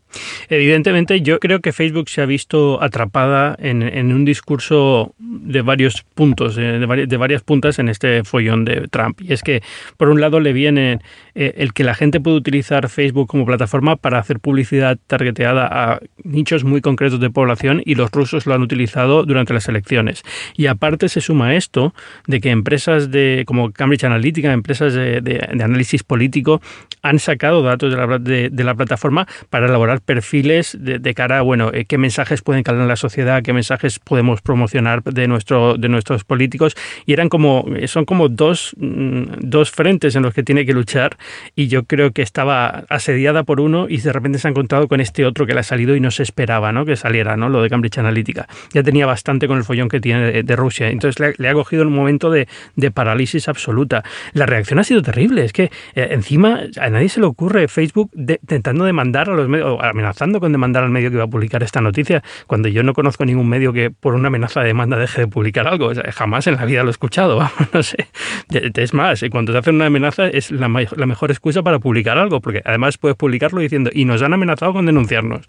Evidentemente, 0.48 1.20
yo 1.20 1.38
creo 1.38 1.60
que 1.60 1.72
Facebook 1.72 2.08
se 2.08 2.22
ha 2.22 2.26
visto 2.26 2.82
atrapada 2.82 3.56
en, 3.58 4.12
un 4.12 4.24
discurso 4.24 5.14
de 5.18 5.62
varios 5.62 6.04
puntos, 6.14 6.56
de, 6.56 7.16
varias 7.16 7.42
puntas 7.42 7.78
en 7.78 7.88
este 7.88 8.24
follón 8.24 8.64
de 8.64 8.88
Trump. 8.88 9.20
Y 9.20 9.32
es 9.32 9.42
que, 9.42 9.62
por 9.96 10.08
un 10.08 10.20
lado, 10.20 10.40
le 10.40 10.52
viene 10.52 11.00
eh, 11.34 11.54
el 11.58 11.72
que 11.72 11.84
la 11.84 11.94
gente 11.94 12.20
puede 12.20 12.36
utilizar 12.36 12.88
Facebook 12.88 13.28
como 13.28 13.46
plataforma 13.46 13.96
para 13.96 14.18
hacer 14.18 14.40
publicidad 14.40 14.98
targeteada 15.06 15.68
a 15.70 16.00
nichos 16.24 16.64
muy 16.64 16.80
concretos 16.80 17.20
de 17.20 17.30
población 17.30 17.82
y 17.84 17.94
los 17.94 18.10
rusos 18.10 18.46
lo 18.46 18.54
han 18.54 18.62
utilizado 18.62 19.24
durante 19.24 19.52
las 19.52 19.68
elecciones. 19.68 20.22
Y 20.56 20.66
aparte 20.66 21.08
se 21.08 21.20
suma 21.20 21.54
esto 21.54 21.94
de 22.26 22.40
que 22.40 22.50
empresas 22.50 23.10
de, 23.10 23.44
como 23.46 23.72
Cambridge 23.72 24.04
Analytica, 24.04 24.52
empresas 24.52 24.94
de, 24.94 25.48
análisis 25.52 26.02
político, 26.02 26.60
han 27.02 27.18
sacado 27.18 27.62
datos 27.62 27.94
de 28.22 28.64
la 28.64 28.74
plataforma 28.74 29.26
para 29.50 29.66
elaborar 29.66 29.97
perfiles 30.00 30.76
de, 30.78 31.14
cara 31.14 31.38
a, 31.38 31.42
bueno, 31.42 31.70
eh, 31.72 31.84
qué 31.84 31.98
mensajes 31.98 32.42
pueden 32.42 32.62
calar 32.62 32.82
en 32.82 32.88
la 32.88 32.96
sociedad, 32.96 33.42
qué 33.42 33.52
mensajes 33.52 33.98
podemos 33.98 34.40
promocionar 34.40 35.02
de, 35.02 35.28
nuestro, 35.28 35.76
de 35.76 35.88
nuestros 35.88 36.24
políticos. 36.24 36.76
Y 37.06 37.12
eran 37.12 37.28
como, 37.28 37.66
son 37.86 38.04
como 38.04 38.28
dos, 38.28 38.74
mm, 38.78 39.24
dos 39.40 39.70
frentes 39.70 40.16
en 40.16 40.22
los 40.22 40.34
que 40.34 40.42
tiene 40.42 40.64
que 40.66 40.72
luchar. 40.72 41.16
Y 41.54 41.68
yo 41.68 41.84
creo 41.84 42.12
que 42.12 42.22
estaba 42.22 42.84
asediada 42.88 43.42
por 43.44 43.60
uno 43.60 43.86
y 43.88 43.98
de 43.98 44.12
repente 44.12 44.38
se 44.38 44.48
ha 44.48 44.50
encontrado 44.50 44.88
con 44.88 45.00
este 45.00 45.24
otro 45.24 45.46
que 45.46 45.54
le 45.54 45.60
ha 45.60 45.64
salido 45.64 45.96
y 45.96 46.00
no 46.00 46.10
se 46.10 46.22
esperaba 46.22 46.72
¿no? 46.72 46.84
que 46.84 46.96
saliera, 46.96 47.36
¿no? 47.36 47.48
lo 47.48 47.62
de 47.62 47.70
Cambridge 47.70 47.98
Analytica. 47.98 48.48
Ya 48.72 48.82
tenía 48.82 49.06
bastante 49.06 49.48
con 49.48 49.58
el 49.58 49.64
follón 49.64 49.88
que 49.88 50.00
tiene 50.00 50.42
de, 50.42 50.56
Rusia. 50.56 50.88
Entonces 50.88 51.34
le, 51.38 51.48
ha 51.48 51.52
cogido 51.54 51.82
el 51.82 51.88
momento 51.88 52.30
de, 52.30 52.48
de, 52.74 52.90
parálisis 52.90 53.48
absoluta. 53.48 54.02
La 54.32 54.46
reacción 54.46 54.78
ha 54.78 54.84
sido 54.84 55.02
terrible. 55.02 55.44
Es 55.44 55.52
que 55.52 55.70
eh, 55.94 56.08
encima 56.10 56.62
a 56.80 56.90
nadie 56.90 57.08
se 57.08 57.20
le 57.20 57.26
ocurre 57.26 57.68
Facebook 57.68 58.10
intentando 58.16 58.84
demandar 58.84 59.30
a 59.30 59.34
los 59.34 59.48
medios, 59.48 59.78
amenazando 59.88 60.40
con 60.40 60.52
demandar 60.52 60.84
al 60.84 60.90
medio 60.90 61.10
que 61.10 61.16
iba 61.16 61.24
a 61.24 61.28
publicar 61.28 61.62
esta 61.62 61.80
noticia, 61.80 62.22
cuando 62.46 62.68
yo 62.68 62.82
no 62.82 62.92
conozco 62.92 63.24
ningún 63.24 63.48
medio 63.48 63.72
que 63.72 63.90
por 63.90 64.14
una 64.14 64.28
amenaza 64.28 64.60
de 64.60 64.68
demanda 64.68 64.96
deje 64.96 65.22
de 65.22 65.26
publicar 65.28 65.66
algo. 65.66 65.90
jamás 66.12 66.46
en 66.46 66.56
la 66.56 66.64
vida 66.64 66.82
lo 66.82 66.88
he 66.88 66.90
escuchado, 66.90 67.40
no 67.72 67.82
sé. 67.82 68.08
Es 68.52 68.94
más, 68.94 69.24
cuando 69.30 69.52
te 69.52 69.58
hacen 69.58 69.76
una 69.76 69.86
amenaza 69.86 70.28
es 70.28 70.50
la, 70.50 70.68
la 70.68 71.06
mejor 71.06 71.30
excusa 71.30 71.62
para 71.62 71.78
publicar 71.78 72.18
algo, 72.18 72.40
porque 72.40 72.62
además 72.64 72.98
puedes 72.98 73.16
publicarlo 73.16 73.60
diciendo, 73.60 73.90
y 73.92 74.04
nos 74.04 74.22
han 74.22 74.32
amenazado 74.32 74.72
con 74.72 74.86
denunciarnos. 74.86 75.46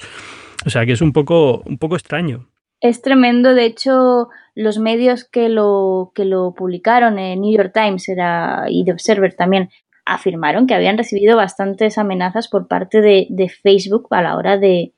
O 0.66 0.70
sea 0.70 0.86
que 0.86 0.94
es 0.94 1.02
un 1.02 1.14
poco, 1.14 1.62
un 1.66 1.78
poco 1.78 1.96
extraño. 1.96 2.48
Es 2.82 3.02
tremendo, 3.02 3.54
de 3.54 3.66
hecho, 3.66 4.30
los 4.56 4.80
medios 4.80 5.26
que 5.26 5.50
lo, 5.50 6.12
que 6.16 6.24
lo 6.24 6.54
publicaron, 6.54 7.20
en 7.20 7.42
New 7.42 7.56
York 7.56 7.72
Times 7.74 8.08
era, 8.08 8.66
y 8.70 8.86
The 8.86 8.94
Observer 8.94 9.34
también, 9.34 9.70
afirmaron 10.10 10.66
que 10.66 10.74
habían 10.74 10.98
recibido 10.98 11.38
bastantes 11.38 11.98
amenazas 11.98 12.48
por 12.48 12.68
parte 12.68 13.02
de, 13.02 13.52
Facebook 13.62 14.08
a 14.10 14.22
la 14.22 14.36
hora 14.36 14.58
de, 14.58 14.92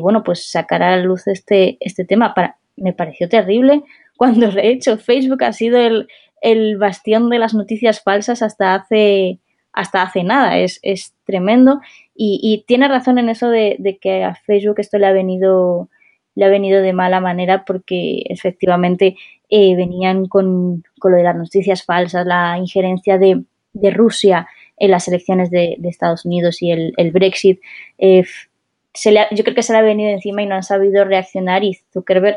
bueno, 0.00 0.22
pues 0.22 0.50
sacar 0.50 0.82
a 0.82 0.96
la 0.96 1.02
luz 1.02 1.26
este, 1.26 1.78
este 1.80 2.04
tema. 2.04 2.34
Me 2.76 2.92
pareció 2.92 3.28
terrible 3.28 3.82
cuando 4.16 4.50
de 4.50 4.68
hecho 4.68 4.98
Facebook 4.98 5.42
ha 5.44 5.52
sido 5.52 5.78
el, 5.78 6.76
bastión 6.76 7.30
de 7.30 7.38
las 7.38 7.54
noticias 7.54 8.02
falsas 8.02 8.42
hasta 8.42 8.74
hace, 8.74 9.40
hasta 9.72 10.02
hace 10.02 10.22
nada. 10.22 10.58
Es, 10.58 10.80
tremendo. 11.24 11.80
Y, 12.14 12.64
tiene 12.66 12.88
razón 12.88 13.18
en 13.18 13.30
eso 13.30 13.48
de, 13.48 13.98
que 14.00 14.22
a 14.22 14.34
Facebook 14.34 14.76
esto 14.78 14.98
le 14.98 15.06
ha 15.06 15.12
venido 15.12 15.88
le 16.34 16.46
ha 16.46 16.48
venido 16.48 16.80
de 16.80 16.94
mala 16.94 17.20
manera 17.20 17.62
porque 17.66 18.22
efectivamente 18.24 19.16
eh, 19.50 19.76
venían 19.76 20.28
con, 20.28 20.82
lo 21.04 21.16
de 21.16 21.22
las 21.22 21.36
noticias 21.36 21.84
falsas, 21.84 22.24
la 22.24 22.56
injerencia 22.56 23.18
de, 23.18 23.44
de 23.72 23.90
Rusia 23.90 24.46
en 24.76 24.90
las 24.90 25.08
elecciones 25.08 25.50
de, 25.50 25.78
Estados 25.84 26.24
Unidos 26.24 26.62
y 26.62 26.70
el, 26.70 27.10
Brexit, 27.12 27.60
eh, 27.98 28.24
se 28.94 29.12
yo 29.12 29.44
creo 29.44 29.54
que 29.54 29.62
se 29.62 29.72
le 29.72 29.78
ha 29.78 29.82
venido 29.82 30.10
encima 30.10 30.42
y 30.42 30.46
no 30.46 30.54
han 30.54 30.62
sabido 30.62 31.04
reaccionar 31.04 31.64
y 31.64 31.78
Zuckerberg 31.92 32.36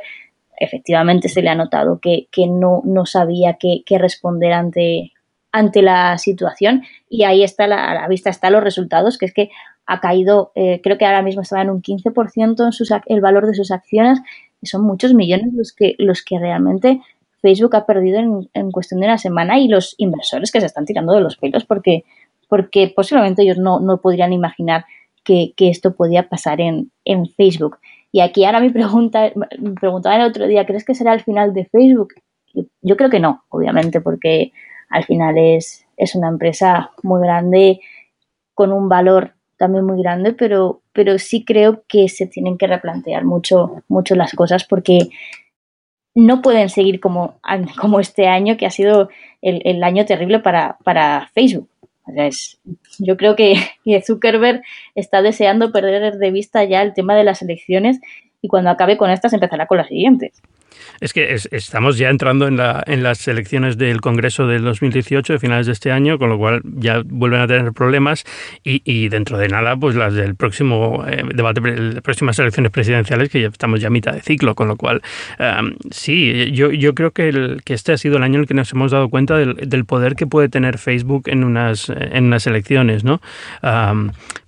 efectivamente 0.58 1.28
se 1.28 1.41
le 1.41 1.50
ha 1.50 1.56
notado 1.56 2.00
que, 2.00 2.28
no, 2.48 2.82
no, 2.86 3.06
sabía 3.06 3.58
qué, 3.60 3.84
responder 3.98 4.54
ante, 4.54 5.12
ante 5.52 5.82
la 5.82 6.17
situación. 6.17 6.84
Y 7.10 7.24
ahí 7.24 7.43
está 7.43 7.67
la, 7.67 7.91
a 7.91 7.93
la 7.93 8.08
vista 8.08 8.30
están 8.30 8.54
los 8.54 8.63
resultados, 8.63 9.17
que 9.17 9.26
es 9.26 9.34
que 9.34 9.50
ha 9.86 10.00
caído, 10.00 10.52
eh, 10.56 10.82
creo 10.82 10.98
que 10.98 11.06
ahora 11.06 11.21
mismo 11.21 11.41
estaba 11.41 11.62
en 11.62 11.69
un 11.69 11.82
15% 11.82 12.65
en 12.65 12.71
sus, 12.71 12.91
el 13.06 13.21
valor 13.21 13.48
de 13.48 13.54
sus 13.54 13.71
acciones, 13.71 14.19
y 14.62 14.67
son 14.67 14.84
muchos 14.84 15.13
millones 15.13 15.54
los 15.54 15.74
que, 15.74 15.95
los 16.00 16.24
que 16.24 16.39
realmente 16.39 17.02
Facebook 17.45 17.75
ha 17.75 17.86
perdido 17.86 18.47
en, 18.53 18.71
cuestión 18.71 19.01
de 19.01 19.05
una 19.05 19.19
semana 19.19 19.60
y 19.60 19.67
los 19.67 19.93
inversores 19.99 20.51
que 20.51 20.60
se 20.60 20.65
están 20.65 20.86
tirando 20.86 21.13
de 21.13 21.21
los 21.21 21.38
pelos 21.38 21.63
porque, 21.63 22.03
porque 22.49 22.91
posiblemente 22.95 23.43
ellos 23.43 23.60
no, 23.60 23.99
podrían 24.01 24.34
imaginar 24.34 24.86
que, 25.23 25.53
esto 25.60 25.93
podía 25.93 26.27
pasar 26.27 26.60
en, 26.60 26.89
Facebook. 27.38 27.77
Y 28.12 28.21
aquí 28.21 28.45
ahora 28.45 28.60
mi 28.62 28.71
pregunta, 28.71 29.31
me 29.36 29.73
preguntaba 29.73 30.15
el 30.15 30.23
otro 30.23 30.47
día, 30.47 30.65
¿crees 30.65 30.84
que 30.84 30.95
será 30.95 31.13
el 31.13 31.21
final 31.21 31.53
de 31.53 31.65
Facebook? 31.65 32.15
Yo, 32.81 32.97
creo 32.97 33.12
que 33.12 33.19
no, 33.19 33.43
obviamente, 33.49 34.01
porque 34.01 34.51
al 34.89 35.03
final 35.03 35.38
es, 35.38 35.86
es 35.97 36.15
una 36.15 36.29
empresa 36.29 36.89
muy 37.03 37.21
grande, 37.21 37.79
con 38.55 38.71
un 38.71 38.89
valor 38.89 39.36
también 39.58 39.86
muy 39.86 40.01
grande, 40.01 40.34
pero, 40.34 40.81
pero 40.93 41.19
sí 41.19 41.45
creo 41.45 41.84
que 41.88 42.10
se 42.10 42.25
tienen 42.25 42.58
que 42.58 42.65
replantear 42.65 43.23
mucho, 43.23 43.84
mucho 43.88 44.15
las 44.15 44.34
cosas 44.34 44.63
porque 44.63 45.10
no 46.15 46.41
pueden 46.41 46.69
seguir 46.69 46.99
como, 46.99 47.39
como 47.80 47.99
este 47.99 48.28
año, 48.28 48.58
que 48.58 48.65
ha 48.65 48.71
sido 48.71 49.10
el, 49.41 49.84
año 49.84 50.06
terrible 50.06 50.39
para, 50.39 50.78
para 50.84 51.30
Facebook. 51.34 51.69
yo 52.99 53.17
creo 53.17 53.36
que, 53.36 53.56
que 53.84 54.01
Zuckerberg 54.01 54.63
está 54.95 55.21
deseando 55.21 55.71
perder 55.71 56.17
de 56.17 56.32
vista 56.32 56.63
ya 56.63 56.82
el 56.82 56.93
tema 56.93 57.15
de 57.15 57.25
las 57.25 57.41
elecciones 57.41 57.99
y 58.41 58.48
cuando 58.48 58.69
acabe 58.69 58.98
con 58.98 59.10
estas 59.10 59.34
empezará 59.34 59.65
con 59.67 59.78
las 59.78 59.88
siguientes. 59.88 60.41
Es 61.00 61.13
que 61.13 61.34
estamos 61.52 61.98
ya 61.98 62.10
entrando 62.10 62.48
en, 62.48 62.58
la, 62.58 62.84
en 62.86 63.04
las 63.04 63.28
elecciones 63.28 63.78
del 63.78 64.02
Congreso 64.02 64.48
del 64.48 64.63
2018, 64.63 65.34
de 65.34 65.39
finales 65.39 65.65
de 65.65 65.74
este 65.74 65.91
año, 65.91 66.17
con 66.17 66.30
lo 66.30 66.38
cual 66.38 66.62
ya 66.63 67.02
vuelven 67.06 67.41
a 67.41 67.48
tener 67.48 67.74
problemas 67.74 68.24
y, 68.63 69.10
dentro 69.10 69.38
de 69.38 69.48
nada, 69.50 69.76
pues 69.76 69.95
las 69.95 70.13
del 70.13 70.36
próximo 70.36 71.04
eh, 71.08 71.24
debate, 71.34 71.62
las 71.62 72.02
próximas 72.02 72.39
elecciones 72.39 72.71
presidenciales, 72.71 73.30
que 73.30 73.41
ya 73.41 73.48
estamos 73.48 73.82
ya 73.82 73.88
a 73.88 73.91
mitad 73.91 74.13
de 74.13 74.21
ciclo, 74.21 74.56
con 74.56 74.67
lo 74.67 74.78
cual 74.78 75.02
em, 75.39 75.76
sí, 75.91 76.52
yo, 76.52 76.71
yo 76.71 76.95
creo 76.95 77.12
que, 77.12 77.30
el, 77.30 77.62
que 77.63 77.74
este 77.74 77.93
ha 77.93 77.98
sido 77.98 78.17
el 78.17 78.24
año 78.24 78.36
en 78.36 78.41
el 78.41 78.48
que 78.48 78.54
nos 78.54 78.71
hemos 78.71 78.91
dado 78.91 79.10
cuenta 79.10 79.38
del, 79.38 79.56
del 79.56 79.86
poder 79.86 80.15
que 80.15 80.28
puede 80.28 80.50
tener 80.50 80.78
Facebook 80.78 81.24
en 81.28 81.43
unas, 81.43 81.89
en 81.89 82.26
unas 82.26 82.48
elecciones, 82.48 83.04
¿no? 83.04 83.21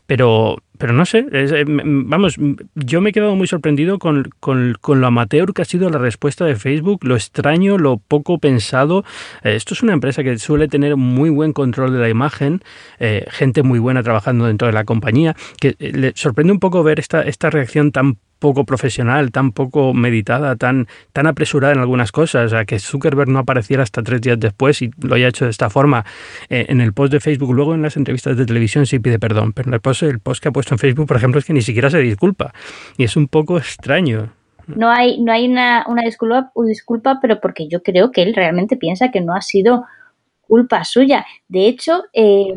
Pero 0.08 0.58
pero 0.78 0.94
no 0.94 1.06
sé, 1.06 1.26
eh, 1.32 1.66
vamos, 1.68 2.36
yo 2.76 3.02
me 3.02 3.10
he 3.10 3.14
quedado 3.14 3.36
muy 3.36 3.48
sorprendido 3.48 3.98
con, 3.98 4.30
lo 4.42 5.08
amateur 5.08 5.54
que 5.54 5.64
ha 5.64 5.66
sido 5.66 5.90
la 5.90 5.98
respuesta 5.98 6.46
de 6.46 6.56
Facebook, 6.56 7.04
lo 7.04 7.16
extraño, 7.16 7.78
lo 7.78 7.98
poco 7.98 8.38
pensado. 8.38 9.04
Eh, 9.44 9.56
esto 9.56 9.74
es 9.74 9.82
una 9.82 9.94
empresa 9.94 10.24
que 10.24 10.38
suele 10.38 10.68
tener 10.68 10.96
muy 10.96 11.30
buen 11.30 11.54
control 11.54 11.94
de 11.94 12.00
la 12.00 12.10
imagen, 12.10 12.62
eh, 13.00 13.26
gente 13.30 13.64
muy 13.64 13.80
buena 13.80 14.04
trabajando 14.04 14.46
dentro 14.46 14.68
de 14.68 14.74
la 14.74 14.84
compañía, 14.84 15.36
que 15.60 15.76
le 15.80 16.14
sorprende 16.16 16.54
un 16.54 16.60
poco 16.60 16.84
ver 16.84 17.00
esta, 17.00 17.24
esta 17.24 17.50
reacción 17.50 17.92
tan 17.92 18.18
poco 18.40 18.66
profesional, 18.66 19.32
tan 19.32 19.52
poco 19.52 19.94
meditada, 19.94 20.56
tan, 20.56 20.88
tan 21.14 21.28
apresurada 21.28 21.74
en 21.74 21.80
algunas 21.80 22.12
cosas. 22.12 22.52
Sea, 22.52 22.66
que 22.66 22.80
Zuckerberg 22.80 23.30
no 23.30 23.40
apareciera 23.40 23.84
hasta 23.84 24.04
tres 24.04 24.22
días 24.22 24.40
después 24.40 24.82
y 24.82 24.92
lo 25.02 25.16
haya 25.16 25.28
hecho 25.28 25.46
de 25.46 25.52
esta 25.52 25.70
forma 25.70 26.06
eh, 26.50 26.66
en 26.70 26.82
el 26.82 26.94
post 26.94 27.14
de 27.14 27.20
Facebook. 27.20 27.54
Luego 27.54 27.76
en 27.76 27.82
las 27.82 27.98
entrevistas 27.98 28.38
de 28.38 28.46
televisión 28.46 28.86
sí 28.86 29.00
pide 29.00 29.20
perdón, 29.20 29.54
pero 29.54 29.74
el 29.74 29.82
post, 29.82 30.04
el 30.04 30.20
post 30.20 30.42
que 30.42 30.50
ha 30.50 30.52
puesto 30.52 30.74
en 30.74 30.80
Facebook, 30.80 31.08
por 31.08 31.18
ejemplo, 31.18 31.40
es 31.40 31.46
que 31.46 31.54
ni 31.54 31.62
siquiera 31.62 31.90
se 31.90 32.00
disculpa. 32.00 32.54
Y 32.98 33.04
es 33.04 33.16
un 33.16 33.28
poco 33.28 33.58
extraño. 33.58 34.32
No 34.68 34.90
hay, 34.90 35.22
no 35.22 35.32
hay 35.32 35.48
una, 35.48 35.86
una 35.88 36.02
disculpa, 36.04 36.52
disculpa, 36.66 37.20
pero 37.22 37.40
porque 37.40 37.68
yo 37.68 37.82
creo 37.82 38.12
que 38.12 38.22
él 38.22 38.36
realmente 38.36 38.76
piensa 38.76 39.12
que 39.12 39.22
no 39.22 39.34
ha 39.34 39.42
sido 39.42 39.86
culpa 40.42 40.84
suya. 40.84 41.26
De 41.48 41.68
hecho, 41.68 42.04
eh, 42.14 42.54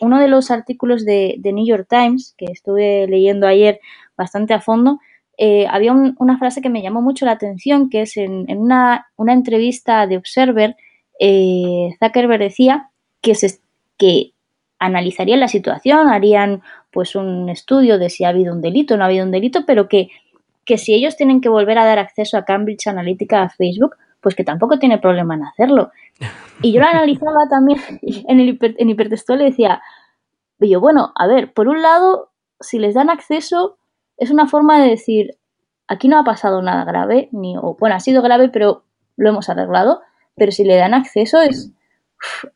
uno 0.00 0.20
de 0.20 0.28
los 0.28 0.50
artículos 0.50 1.04
de, 1.04 1.36
de, 1.38 1.52
New 1.52 1.66
York 1.66 1.86
Times 1.88 2.34
que 2.38 2.46
estuve 2.46 3.06
leyendo 3.08 3.46
ayer 3.46 3.80
bastante 4.16 4.54
a 4.54 4.60
fondo, 4.60 4.98
eh, 5.38 5.66
había 5.68 5.92
una 5.92 6.38
frase 6.38 6.62
que 6.62 6.70
me 6.70 6.82
llamó 6.82 7.02
mucho 7.02 7.26
la 7.26 7.32
atención, 7.32 7.90
que 7.90 8.02
es 8.02 8.16
en, 8.16 8.46
una, 8.48 9.06
entrevista 9.18 10.06
de 10.06 10.16
Observer, 10.16 10.76
eh, 11.20 11.90
Zuckerberg 12.02 12.40
decía 12.40 12.90
que, 13.20 13.34
se, 13.34 13.60
que 13.98 14.32
analizarían 14.78 15.40
la 15.40 15.48
situación, 15.48 16.08
harían 16.08 16.62
pues 16.90 17.14
un 17.14 17.50
estudio 17.50 17.98
de 17.98 18.08
si 18.08 18.24
ha 18.24 18.30
habido 18.30 18.54
un 18.54 18.62
delito 18.62 18.94
o 18.94 18.96
no 18.96 19.04
ha 19.04 19.08
habido 19.08 19.24
un 19.24 19.30
delito, 19.30 19.64
pero 19.66 19.88
que, 19.88 20.08
que 20.64 20.78
si 20.78 20.94
ellos 20.94 21.16
tienen 21.16 21.40
que 21.42 21.50
volver 21.50 21.78
a 21.78 21.84
dar 21.84 21.98
acceso 21.98 22.38
a 22.38 22.44
Cambridge 22.44 22.86
Analytica 22.86 23.42
a 23.42 23.50
Facebook, 23.50 23.94
pues 24.20 24.34
que 24.34 24.44
tampoco 24.44 24.78
tiene 24.78 24.98
problema 24.98 25.34
en 25.34 25.44
hacerlo. 25.44 25.90
Y 26.62 26.72
yo 26.72 26.80
lo 26.80 26.86
analizaba 26.86 27.46
también 27.50 27.78
en 28.02 28.40
el 28.40 28.58
en 28.60 28.90
hipertextual 28.90 29.42
y 29.42 29.44
decía, 29.44 29.82
yo, 30.58 30.80
bueno, 30.80 31.12
a 31.14 31.26
ver, 31.26 31.52
por 31.52 31.68
un 31.68 31.82
lado, 31.82 32.30
si 32.58 32.78
les 32.78 32.94
dan 32.94 33.10
acceso, 33.10 33.76
es 34.16 34.30
una 34.30 34.46
forma 34.46 34.82
de 34.82 34.90
decir, 34.90 35.36
aquí 35.88 36.08
no 36.08 36.18
ha 36.18 36.24
pasado 36.24 36.62
nada 36.62 36.84
grave, 36.84 37.28
ni, 37.32 37.56
o 37.56 37.76
bueno, 37.78 37.96
ha 37.96 38.00
sido 38.00 38.22
grave, 38.22 38.48
pero 38.48 38.84
lo 39.16 39.28
hemos 39.28 39.48
arreglado, 39.48 40.00
pero 40.36 40.52
si 40.52 40.64
le 40.64 40.76
dan 40.76 40.94
acceso 40.94 41.40
es 41.40 41.72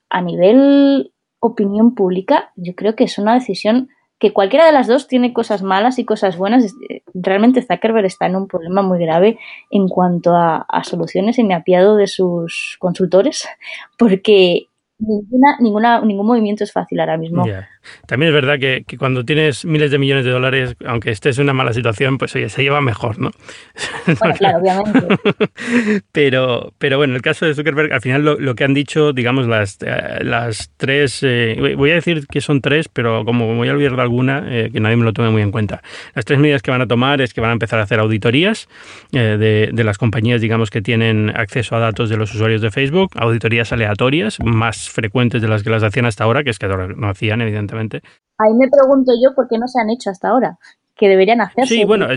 a 0.09 0.23
nivel 0.23 1.13
opinión 1.39 1.95
pública, 1.95 2.53
yo 2.57 2.75
creo 2.75 2.95
que 2.95 3.05
es 3.05 3.19
una 3.19 3.35
decisión 3.35 3.89
que 4.19 4.35
cualquiera 4.35 4.67
de 4.67 4.73
las 4.73 4.87
dos 4.87 5.09
tiene 5.09 5.33
cosas 5.33 5.63
malas 5.63 5.99
y 5.99 6.05
cosas 6.05 6.37
buenas. 6.37 6.75
Realmente 7.15 7.63
Zuckerberg 7.63 8.05
está 8.05 8.27
en 8.27 8.37
un 8.37 8.49
problema 8.49 8.83
muy 8.83 8.99
grave 8.99 9.39
en 9.71 9.89
cuanto 9.89 10.37
a, 10.37 10.59
a 10.69 10.85
soluciones 10.85 11.39
y 11.39 11.45
me 11.45 11.55
apiado 11.55 11.97
de 11.97 12.07
sus 12.07 12.77
consultores 12.79 13.49
porque 13.99 14.67
ninguna, 15.01 15.57
ninguna, 15.59 16.01
ningún 16.03 16.27
movimiento 16.27 16.65
es 16.65 16.73
fácil 16.73 17.01
ahora 17.01 17.17
mismo. 17.17 17.45
También 18.07 18.29
es 18.29 18.35
verdad 18.35 18.59
que, 18.59 18.85
que, 18.87 18.99
cuando 18.99 19.25
tienes 19.25 19.65
miles 19.65 19.91
de 19.91 19.99
millones 19.99 20.25
de 20.25 20.31
dólares, 20.31 20.75
aunque 20.85 21.11
estés 21.11 21.39
en 21.39 21.45
una 21.45 21.53
mala 21.53 21.73
situación, 21.73 22.19
pues 22.19 22.35
oye, 22.35 22.49
se 22.49 22.63
lleva 22.63 22.81
mejor, 22.81 23.19
¿no? 23.19 23.31
Bueno, 24.21 24.35
claro, 24.37 24.59
obviamente. 24.59 26.03
pero, 26.13 26.73
pero 26.79 26.99
bueno, 26.99 27.15
el 27.15 27.23
caso 27.23 27.47
de 27.47 27.55
Zuckerberg, 27.55 27.93
al 27.93 28.01
final 28.01 28.25
lo, 28.25 28.39
lo 28.39 28.55
que 28.55 28.65
han 28.65 28.75
dicho, 28.75 29.13
digamos, 29.13 29.47
las, 29.47 29.79
eh, 29.83 30.19
las 30.23 30.73
tres, 30.77 31.21
eh, 31.23 31.75
voy 31.77 31.91
a 31.91 31.95
decir 31.95 32.27
que 32.27 32.41
son 32.41 32.61
tres, 32.61 32.89
pero 32.89 33.25
como 33.25 33.55
voy 33.55 33.69
a 33.69 33.73
olvidar 33.73 33.97
de 33.97 34.03
alguna, 34.03 34.45
eh, 34.49 34.71
que 34.73 34.81
nadie 34.81 34.97
me 34.97 35.05
lo 35.05 35.13
tome 35.13 35.31
muy 35.31 35.43
en 35.43 35.53
cuenta. 35.53 35.83
Las 36.15 36.25
tres 36.25 36.39
medidas 36.39 36.63
que 36.63 36.71
van 36.71 36.83
a 36.83 36.87
tomar 36.87 37.21
es 37.21 37.33
que 37.33 37.41
van 37.41 37.51
a 37.51 37.53
empezar 37.53 37.79
a 37.79 37.85
hacer 37.85 38.01
auditorías 38.01 38.69
de, 39.13 39.71
de 39.73 39.85
las 39.85 39.99
compañías, 39.99 40.41
digamos, 40.41 40.71
que 40.71 40.83
tienen 40.83 41.31
acceso 41.35 41.77
a 41.77 41.79
datos 41.79 42.09
de 42.09 42.17
los 42.17 42.35
usuarios 42.35 42.61
de 42.61 42.71
Facebook, 42.71 43.13
auditorías 43.17 43.73
aleatorias, 43.73 44.39
más 44.41 44.91
frecuentes 44.91 45.41
de 45.41 45.49
las 45.49 45.63
que 45.63 45.71
las 45.71 45.83
hacían 45.83 46.07
hasta 46.07 46.25
ahora, 46.25 46.43
que 46.43 46.51
es 46.51 46.59
que 46.59 46.67
no 46.69 47.09
hacían, 47.09 47.41
evidentemente. 47.41 47.70
Ahí 48.39 48.55
me 48.55 48.69
pregunto 48.69 49.13
yo 49.23 49.35
por 49.35 49.49
qué 49.49 49.59
no 49.59 49.69
se 49.69 49.81
han 49.81 49.91
hecho 49.91 50.11
hasta 50.11 50.29
ahora 50.29 50.59
que 51.01 51.09
deberían 51.09 51.41
hacerse. 51.41 51.75
Sí, 51.75 51.85
bueno, 51.85 52.09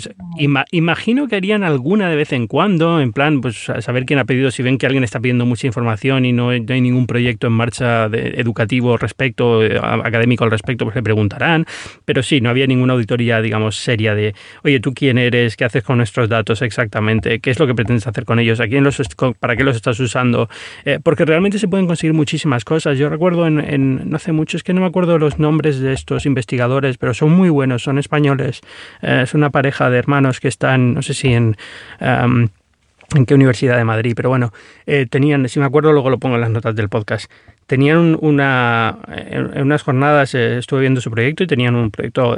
imagino 0.71 1.29
que 1.29 1.37
harían 1.37 1.63
alguna 1.63 2.09
de 2.09 2.17
vez 2.17 2.33
en 2.33 2.47
cuando, 2.47 2.99
en 2.99 3.13
plan, 3.13 3.39
pues 3.39 3.71
saber 3.79 4.05
quién 4.05 4.19
ha 4.19 4.25
pedido, 4.25 4.51
si 4.51 4.61
ven 4.61 4.77
que 4.77 4.85
alguien 4.85 5.05
está 5.05 5.21
pidiendo 5.21 5.45
mucha 5.45 5.67
información 5.67 6.25
y 6.25 6.33
no 6.33 6.49
hay, 6.49 6.59
ningún 6.59 7.07
proyecto 7.07 7.47
en 7.47 7.53
marcha 7.53 8.09
de, 8.09 8.41
educativo 8.41 8.97
respecto, 8.97 9.63
eh, 9.63 9.79
académico 9.79 10.43
al 10.43 10.51
respecto, 10.51 10.83
pues 10.83 10.97
le 10.97 11.01
preguntarán. 11.01 11.65
Pero 12.03 12.21
sí, 12.23 12.41
no 12.41 12.49
había 12.49 12.67
ninguna 12.67 12.91
auditoría, 12.91 13.41
digamos, 13.41 13.77
seria 13.77 14.15
de, 14.15 14.35
oye, 14.65 14.81
¿tú 14.81 14.93
quién 14.93 15.17
eres? 15.17 15.55
¿Qué 15.55 15.63
haces 15.63 15.83
con 15.83 15.95
nuestros 15.95 16.27
datos 16.27 16.61
exactamente? 16.61 17.39
¿Qué 17.39 17.51
es 17.51 17.59
lo 17.59 17.67
que 17.67 17.75
pretendes 17.75 18.05
hacer 18.05 18.25
con 18.25 18.37
ellos? 18.37 18.59
¿A 18.59 18.67
quién 18.67 18.83
los, 18.83 19.01
¿Para 19.39 19.55
qué 19.55 19.63
los 19.63 19.77
estás 19.77 19.97
usando? 20.01 20.49
Eh, 20.83 20.99
porque 21.01 21.23
realmente 21.23 21.57
se 21.57 21.69
pueden 21.69 21.87
conseguir 21.87 22.13
muchísimas 22.13 22.65
cosas. 22.65 22.97
Yo 22.97 23.07
recuerdo 23.07 23.47
en, 23.47 24.09
no 24.09 24.17
hace 24.17 24.33
mucho, 24.33 24.57
es 24.57 24.63
que 24.63 24.73
no 24.73 24.81
me 24.81 24.87
acuerdo 24.87 25.17
los 25.17 25.39
nombres 25.39 25.79
de 25.79 25.93
estos 25.93 26.25
investigadores, 26.25 26.97
pero 26.97 27.13
son 27.13 27.31
muy 27.31 27.47
buenos, 27.47 27.83
son 27.83 27.97
españoles 27.97 28.59
es 29.01 29.33
una 29.33 29.49
pareja 29.49 29.89
de 29.89 29.97
hermanos 29.97 30.39
que 30.39 30.47
están, 30.47 30.93
no 30.93 31.01
sé 31.01 31.13
si 31.13 31.33
en... 31.33 31.57
en 33.15 33.25
qué 33.25 33.33
universidad 33.33 33.77
de 33.77 33.83
Madrid, 33.83 34.13
pero 34.15 34.29
bueno, 34.29 34.51
eh, 34.85 35.05
tenían, 35.09 35.47
si 35.49 35.59
me 35.59 35.65
acuerdo, 35.65 35.91
luego 35.93 36.09
lo 36.09 36.17
pongo 36.17 36.35
en 36.35 36.41
las 36.41 36.49
notas 36.49 36.75
del 36.75 36.89
podcast. 36.89 37.29
Tenían 37.67 38.17
una, 38.19 38.97
en 39.07 39.61
unas 39.61 39.83
jornadas, 39.83 40.35
eh, 40.35 40.57
estuve 40.57 40.81
viendo 40.81 40.99
su 40.99 41.09
proyecto 41.09 41.43
y 41.43 41.47
tenían 41.47 41.75
un 41.75 41.91
proyecto 41.91 42.37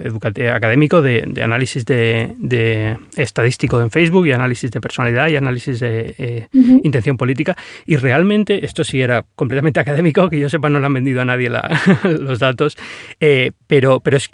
académico 0.53 1.01
de, 1.01 1.41
análisis 1.43 1.83
de, 1.83 2.97
estadístico 3.17 3.81
en 3.81 3.89
Facebook 3.89 4.27
y 4.27 4.33
análisis 4.33 4.69
de 4.69 4.81
personalidad 4.81 5.27
y 5.29 5.35
análisis 5.35 5.79
de 5.79 6.47
intención 6.83 7.17
política. 7.17 7.57
Y 7.85 7.95
realmente, 7.95 8.65
esto 8.65 8.83
sí 8.83 9.01
era 9.01 9.25
completamente 9.35 9.79
académico, 9.85 10.29
que 10.29 10.39
yo 10.39 10.47
sepa, 10.47 10.69
no 10.69 10.79
le 10.79 10.85
han 10.85 10.93
vendido 10.93 11.21
a 11.21 11.25
nadie 11.25 11.49
los 12.03 12.39
datos, 12.39 12.77
pero, 13.67 13.99
pero 14.01 14.17
es, 14.17 14.29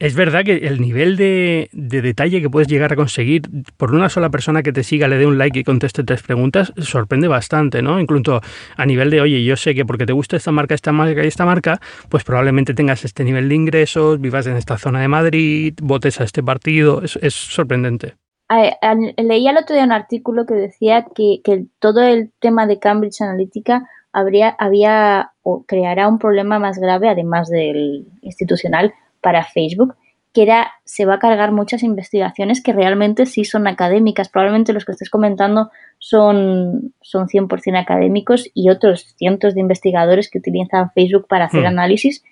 es 0.00 0.16
verdad 0.16 0.44
que 0.44 0.66
el 0.66 0.80
nivel 0.80 1.16
de, 1.16 1.68
detalle 1.72 2.40
que 2.40 2.50
puedes 2.50 2.68
llegar 2.68 2.92
a 2.92 2.96
conseguir 2.96 3.42
por 3.76 3.94
una 3.94 4.08
sola 4.08 4.28
persona 4.28 4.62
que 4.62 4.72
te 4.72 4.82
siga, 4.82 5.06
le 5.06 5.18
dé 5.18 5.26
un 5.26 5.38
like 5.38 5.58
y 5.58 5.64
conteste 5.64 6.02
tres 6.02 6.22
preguntas, 6.22 6.72
sorprende 6.78 7.28
bastante, 7.28 7.80
¿no? 7.80 8.00
Incluso 8.00 8.40
a 8.76 8.86
nivel 8.86 9.10
de, 9.10 9.20
oye, 9.20 9.44
yo 9.44 9.56
sé 9.56 9.74
que 9.74 9.84
porque 9.84 10.06
te 10.06 10.12
gusta 10.12 10.36
esta 10.36 10.50
marca, 10.50 10.74
esta 10.74 10.92
marca 10.92 11.22
y 11.24 11.28
esta 11.28 11.46
marca, 11.46 11.80
pues 12.08 12.24
probablemente 12.24 12.74
tengas 12.74 13.04
este 13.04 13.24
nivel 13.24 13.48
de 13.48 13.54
ingresos, 13.54 14.20
vivas 14.20 14.46
en 14.46 14.56
esta 14.56 14.78
zona 14.78 15.00
de 15.00 15.08
Madrid, 15.08 15.74
votes 15.80 16.20
a 16.20 16.24
este 16.24 16.42
partido, 16.42 17.02
es, 17.02 17.34
sorprendente. 17.34 18.14
Leía 19.16 19.50
el 19.52 19.56
otro 19.56 19.74
día 19.74 19.84
un 19.84 19.92
artículo 19.92 20.44
que 20.44 20.54
decía 20.54 21.06
que, 21.14 21.40
todo 21.78 22.02
el 22.02 22.32
tema 22.40 22.66
de 22.66 22.78
Cambridge 22.78 23.20
Analytica 23.20 23.88
habría, 24.12 25.32
o 25.42 25.64
creará 25.64 26.08
un 26.08 26.18
problema 26.18 26.58
más 26.58 26.78
grave, 26.78 27.08
además 27.08 27.48
del 27.48 28.06
institucional, 28.22 28.92
para 29.24 29.44
Facebook, 29.44 29.96
que 30.34 30.42
era, 30.42 30.72
se 30.84 31.06
va 31.06 31.14
a 31.14 31.18
cargar 31.18 31.52
muchas 31.52 31.82
investigaciones 31.82 32.62
que 32.62 32.72
realmente 32.72 33.24
sí 33.24 33.44
son 33.44 33.66
académicas. 33.66 34.28
Probablemente 34.28 34.72
los 34.72 34.84
que 34.84 34.92
estés 34.92 35.08
comentando 35.08 35.70
son, 35.98 36.92
son 37.00 37.28
100% 37.28 37.80
académicos 37.80 38.50
y 38.52 38.68
otros 38.68 39.14
cientos 39.16 39.54
de 39.54 39.60
investigadores 39.60 40.28
que 40.28 40.38
utilizan 40.38 40.90
Facebook 40.92 41.26
para 41.28 41.46
hacer 41.46 41.62
hmm. 41.62 41.66
análisis 41.66 42.22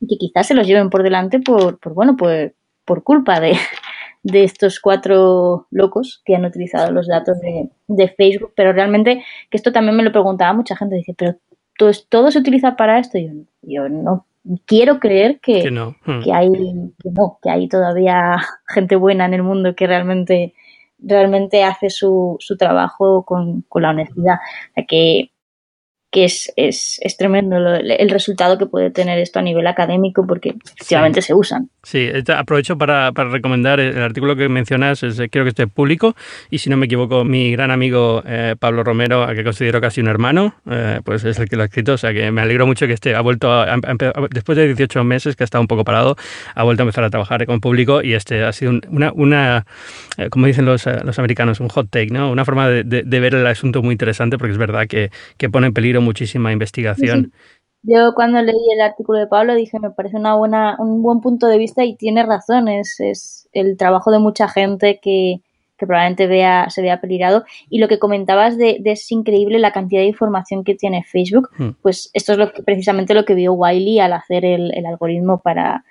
y 0.00 0.08
que 0.08 0.16
quizás 0.18 0.48
se 0.48 0.54
los 0.54 0.66
lleven 0.66 0.90
por 0.90 1.02
delante 1.02 1.40
por, 1.40 1.78
por 1.78 1.94
bueno, 1.94 2.16
por, 2.16 2.52
por 2.84 3.04
culpa 3.04 3.40
de, 3.40 3.56
de 4.22 4.44
estos 4.44 4.80
cuatro 4.80 5.68
locos 5.70 6.20
que 6.24 6.34
han 6.34 6.44
utilizado 6.44 6.90
los 6.92 7.06
datos 7.06 7.40
de, 7.40 7.70
de, 7.86 8.08
Facebook, 8.08 8.52
pero 8.54 8.72
realmente, 8.72 9.24
que 9.50 9.56
esto 9.56 9.72
también 9.72 9.96
me 9.96 10.02
lo 10.02 10.12
preguntaba 10.12 10.52
mucha 10.52 10.76
gente, 10.76 10.96
dice, 10.96 11.14
pero 11.16 11.36
todo, 11.78 11.92
todo 12.08 12.30
se 12.30 12.40
utiliza 12.40 12.76
para 12.76 12.98
esto, 12.98 13.18
yo, 13.18 13.30
yo 13.62 13.88
no 13.88 14.26
quiero 14.66 14.98
creer 14.98 15.40
que, 15.40 15.70
hmm. 15.70 16.22
que, 16.22 16.32
hay 16.32 16.50
que 16.50 17.10
no, 17.10 17.38
que 17.42 17.50
hay 17.50 17.68
todavía 17.68 18.36
gente 18.68 18.96
buena 18.96 19.26
en 19.26 19.34
el 19.34 19.42
mundo 19.42 19.74
que 19.74 19.86
realmente 19.86 20.54
realmente 21.04 21.64
hace 21.64 21.90
su, 21.90 22.36
su 22.38 22.56
trabajo 22.56 23.24
con, 23.24 23.62
con 23.62 23.82
la 23.82 23.90
honestidad. 23.90 24.36
que 24.86 25.31
que 26.12 26.24
es, 26.24 26.52
es, 26.56 26.98
es 27.00 27.16
tremendo 27.16 27.56
el 27.56 28.10
resultado 28.10 28.58
que 28.58 28.66
puede 28.66 28.90
tener 28.90 29.18
esto 29.18 29.38
a 29.38 29.42
nivel 29.42 29.66
académico 29.66 30.26
porque 30.26 30.54
efectivamente 30.62 31.22
se 31.22 31.32
usan. 31.32 31.70
Sí, 31.82 32.10
aprovecho 32.28 32.76
para, 32.76 33.12
para, 33.12 33.30
recomendar 33.30 33.80
el 33.80 34.00
artículo 34.02 34.36
que 34.36 34.50
mencionas, 34.50 35.02
es, 35.02 35.16
creo 35.30 35.44
que 35.44 35.48
esté 35.48 35.66
público 35.66 36.14
y 36.50 36.58
si 36.58 36.68
no 36.68 36.76
me 36.76 36.84
equivoco, 36.84 37.24
mi 37.24 37.52
gran 37.52 37.70
amigo 37.70 38.22
eh, 38.26 38.56
Pablo 38.58 38.84
Romero, 38.84 39.22
a 39.22 39.34
que 39.34 39.42
considero 39.42 39.80
casi 39.80 40.02
un 40.02 40.08
hermano, 40.08 40.54
eh, 40.70 41.00
pues 41.02 41.24
es 41.24 41.38
el 41.38 41.48
que 41.48 41.56
lo 41.56 41.62
ha 41.62 41.64
escrito, 41.64 41.94
o 41.94 41.98
sea 41.98 42.12
que 42.12 42.30
me 42.30 42.42
alegro 42.42 42.66
mucho 42.66 42.86
que 42.86 42.92
esté, 42.92 43.14
ha 43.14 43.22
vuelto, 43.22 43.50
a, 43.50 43.74
después 44.30 44.58
de 44.58 44.66
18 44.66 45.02
meses 45.04 45.34
que 45.34 45.44
ha 45.44 45.46
estado 45.46 45.62
un 45.62 45.68
poco 45.68 45.82
parado, 45.82 46.16
ha 46.54 46.62
vuelto 46.62 46.82
a 46.82 46.84
empezar 46.84 47.04
a 47.04 47.10
trabajar 47.10 47.46
con 47.46 47.60
público 47.60 48.02
y 48.02 48.12
este 48.12 48.44
ha 48.44 48.52
sido 48.52 48.72
una, 48.90 49.12
una 49.14 49.64
eh, 50.18 50.28
como 50.28 50.46
dicen 50.46 50.66
los, 50.66 50.84
los, 50.84 51.18
americanos, 51.18 51.58
un 51.60 51.68
hot 51.68 51.88
take, 51.88 52.12
¿no? 52.12 52.30
Una 52.30 52.44
forma 52.44 52.68
de, 52.68 52.84
de, 52.84 53.02
de, 53.02 53.20
ver 53.20 53.34
el 53.34 53.46
asunto 53.46 53.82
muy 53.82 53.92
interesante 53.92 54.36
porque 54.36 54.52
es 54.52 54.58
verdad 54.58 54.86
que, 54.86 55.10
que 55.38 55.48
pone 55.48 55.68
en 55.68 55.72
peligro 55.72 56.01
muchísima 56.02 56.52
investigación. 56.52 57.32
Yo 57.82 58.14
cuando 58.14 58.40
leí 58.40 58.54
el 58.74 58.80
artículo 58.80 59.18
de 59.18 59.26
Pablo 59.26 59.54
dije, 59.54 59.80
me 59.80 59.90
parece 59.90 60.16
una 60.16 60.34
buena, 60.34 60.76
un 60.78 61.02
buen 61.02 61.20
punto 61.20 61.48
de 61.48 61.58
vista 61.58 61.84
y 61.84 61.96
tiene 61.96 62.22
razón, 62.22 62.68
es, 62.68 63.00
es 63.00 63.48
el 63.52 63.76
trabajo 63.76 64.12
de 64.12 64.20
mucha 64.20 64.46
gente 64.46 65.00
que, 65.02 65.40
que 65.76 65.86
probablemente 65.86 66.28
vea, 66.28 66.70
se 66.70 66.80
vea 66.80 67.00
peligrado. 67.00 67.44
Y 67.68 67.80
lo 67.80 67.88
que 67.88 67.98
comentabas 67.98 68.56
de, 68.56 68.80
es 68.84 69.10
increíble 69.10 69.58
la 69.58 69.72
cantidad 69.72 70.00
de 70.00 70.06
información 70.06 70.62
que 70.62 70.76
tiene 70.76 71.02
Facebook, 71.02 71.50
hmm. 71.58 71.70
pues 71.82 72.08
esto 72.14 72.32
es 72.32 72.38
lo 72.38 72.52
que, 72.52 72.62
precisamente 72.62 73.14
lo 73.14 73.24
que 73.24 73.34
vio 73.34 73.52
Wiley 73.54 73.98
al 73.98 74.12
hacer 74.12 74.44
el, 74.44 74.72
el 74.74 74.86
algoritmo 74.86 75.38
para, 75.38 75.84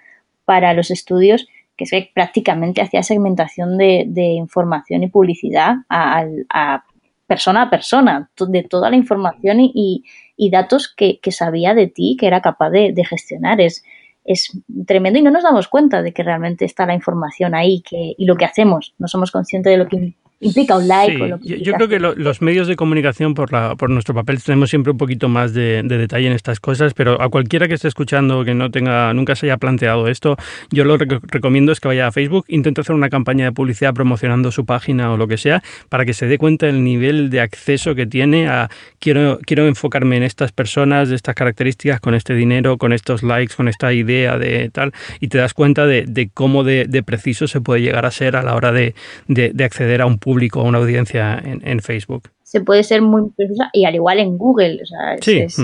para 0.45 0.73
los 0.73 0.91
estudios, 0.91 1.47
que 1.75 1.83
es 1.83 1.91
que 1.91 2.09
prácticamente 2.13 2.81
hacía 2.81 3.03
segmentación 3.03 3.77
de, 3.77 4.05
de 4.07 4.23
información 4.23 5.03
y 5.03 5.07
publicidad 5.07 5.75
a, 5.89 6.25
a, 6.49 6.85
persona 7.31 7.61
a 7.61 7.69
persona, 7.69 8.29
de 8.37 8.63
toda 8.63 8.89
la 8.89 8.97
información 8.97 9.59
y, 9.61 10.03
datos 10.51 10.93
que, 10.93 11.19
sabía 11.31 11.73
de 11.73 11.87
ti, 11.87 12.17
que 12.19 12.27
era 12.27 12.41
capaz 12.41 12.71
de, 12.71 12.91
de, 12.91 13.05
gestionar. 13.05 13.61
Es, 13.61 13.85
es 14.25 14.51
tremendo 14.85 15.17
y 15.17 15.21
no 15.21 15.31
nos 15.31 15.43
damos 15.43 15.69
cuenta 15.69 16.01
de 16.01 16.11
que 16.11 16.23
realmente 16.23 16.65
está 16.65 16.85
la 16.85 16.93
información 16.93 17.55
ahí 17.55 17.81
que, 17.89 18.15
y 18.17 18.25
lo 18.25 18.35
que 18.35 18.43
hacemos. 18.43 18.93
No 18.99 19.07
somos 19.07 19.31
conscientes 19.31 19.71
de 19.71 19.77
lo 19.77 19.87
que 19.87 20.13
implica 20.41 20.75
un 20.75 20.87
like. 20.87 21.21
o 21.21 21.39
yo, 21.39 21.73
creo 21.73 21.87
que 21.87 21.99
los 21.99 22.41
medios 22.41 22.67
de 22.67 22.75
comunicación, 22.75 23.33
por, 23.35 23.53
la, 23.53 23.75
por 23.75 23.89
nuestro 23.89 24.13
papel, 24.15 24.41
tenemos 24.43 24.69
siempre 24.69 24.91
un 24.91 24.97
poquito 24.97 25.29
más 25.29 25.53
de, 25.53 25.83
detalle 25.83 26.27
en 26.27 26.33
estas 26.33 26.59
cosas, 26.59 26.93
pero 26.93 27.21
a 27.21 27.29
cualquiera 27.29 27.67
que 27.67 27.75
esté 27.75 27.87
escuchando 27.87 28.43
que 28.43 28.55
no 28.55 28.71
tenga, 28.71 29.13
nunca 29.13 29.35
se 29.35 29.45
haya 29.45 29.57
planteado 29.57 30.07
esto, 30.07 30.37
yo 30.71 30.83
lo 30.83 30.97
que 30.97 31.19
recomiendo 31.21 31.71
es 31.71 31.79
que 31.79 31.87
vaya 31.87 32.07
a 32.07 32.11
Facebook, 32.11 32.45
intente 32.47 32.81
hacer 32.81 32.95
una 32.95 33.09
campaña 33.09 33.45
de 33.45 33.51
publicidad 33.51 33.93
promocionando 33.93 34.51
su 34.51 34.65
página 34.65 35.13
o 35.13 35.17
lo 35.17 35.27
que 35.27 35.37
sea, 35.37 35.61
para 35.89 36.05
que 36.05 36.13
se 36.13 36.25
dé 36.25 36.37
cuenta 36.37 36.65
del 36.65 36.83
nivel 36.83 37.29
de 37.29 37.39
acceso 37.39 37.93
que 37.93 38.07
tiene 38.07 38.49
a 38.49 38.69
quiero, 38.99 39.39
quiero 39.45 39.67
enfocarme 39.67 40.17
en 40.17 40.23
estas 40.23 40.51
personas, 40.51 41.09
de 41.09 41.15
estas 41.15 41.35
características, 41.35 41.99
con 41.99 42.15
este 42.15 42.33
dinero, 42.33 42.79
con 42.79 42.93
estos 42.93 43.21
likes, 43.21 43.55
con 43.55 43.67
esta 43.67 43.93
idea 43.93 44.39
de 44.39 44.69
tal, 44.71 44.91
y 45.19 45.27
te 45.27 45.37
das 45.37 45.53
cuenta 45.53 45.85
de, 45.85 46.29
cómo 46.33 46.63
de, 46.63 47.03
preciso 47.05 47.47
se 47.47 47.61
puede 47.61 47.81
llegar 47.81 48.05
a 48.05 48.11
ser 48.11 48.35
a 48.35 48.43
la 48.43 48.55
hora 48.55 48.71
de, 48.71 48.95
de 49.27 49.63
acceder 49.63 50.01
a 50.01 50.05
un 50.07 50.17
público 50.17 50.30
público, 50.31 50.61
a 50.61 50.63
una 50.63 50.77
audiencia 50.77 51.41
en, 51.43 51.79
Facebook. 51.81 52.29
Se 52.43 52.61
puede 52.61 52.83
ser 52.83 53.01
muy 53.01 53.29
precisa 53.35 53.69
y 53.73 53.85
al 53.85 53.95
igual 53.95 54.19
en 54.19 54.37
Google. 54.37 54.79
O 54.81 54.85
sea, 54.85 55.15
es, 55.15 55.59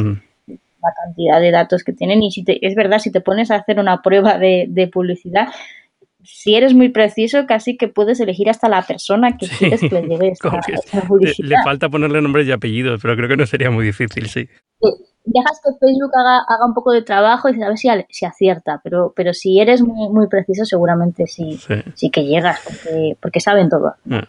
la 0.88 0.93
cantidad 1.06 1.39
de 1.39 1.51
datos 1.51 1.84
que 1.84 1.93
tienen 1.93 2.21
y 2.21 2.32
si 2.32 2.43
te, 2.43 2.65
es 2.65 2.75
verdad, 2.75 2.99
si 2.99 3.12
te 3.12 3.21
pones 3.21 3.49
a 3.51 3.56
hacer 3.56 3.80
una 3.80 4.01
prueba 4.01 4.38
de, 4.38 4.89
publicidad, 4.91 5.47
si 6.23 6.56
eres 6.56 6.73
muy 6.73 6.89
preciso, 6.89 7.45
casi 7.45 7.77
que 7.77 7.88
puedes 7.88 8.19
elegir 8.19 8.49
hasta 8.49 8.67
la 8.67 8.82
persona 8.82 9.38
que 9.38 9.47
quieres 9.47 9.80
que 9.80 9.89
le 10.01 10.08
lleve 10.08 10.30
esta, 10.30 10.49
publicidad. 11.08 11.60
Le, 11.60 11.63
falta 11.63 11.89
ponerle 11.89 12.21
nombres 12.21 12.47
y 12.47 12.51
apellidos, 12.51 12.99
pero 13.01 13.15
creo 13.15 13.30
que 13.30 13.38
no 13.38 13.45
sería 13.45 13.71
muy 13.71 13.86
difícil, 13.86 14.27
sí. 14.27 14.49
Dejas 15.27 15.61
que 15.63 15.71
Facebook 15.79 16.11
haga, 16.15 16.39
haga 16.47 16.65
un 16.65 16.73
poco 16.73 16.91
de 16.91 17.01
trabajo 17.01 17.49
y 17.49 17.61
a 17.61 17.67
ver 17.67 17.77
si, 17.77 17.89
si 18.09 18.25
acierta, 18.25 18.79
pero, 18.83 19.13
pero 19.15 19.33
si 19.33 19.59
eres 19.59 19.81
muy, 19.81 20.09
muy 20.09 20.27
preciso 20.27 20.65
seguramente 20.65 21.27
sí, 21.27 21.59
sí. 21.95 22.09
que 22.09 22.23
llegas, 22.23 22.59
porque, 22.63 23.17
porque 23.21 23.39
saben 23.39 23.69
todo. 23.69 23.93
Ah. 24.09 24.27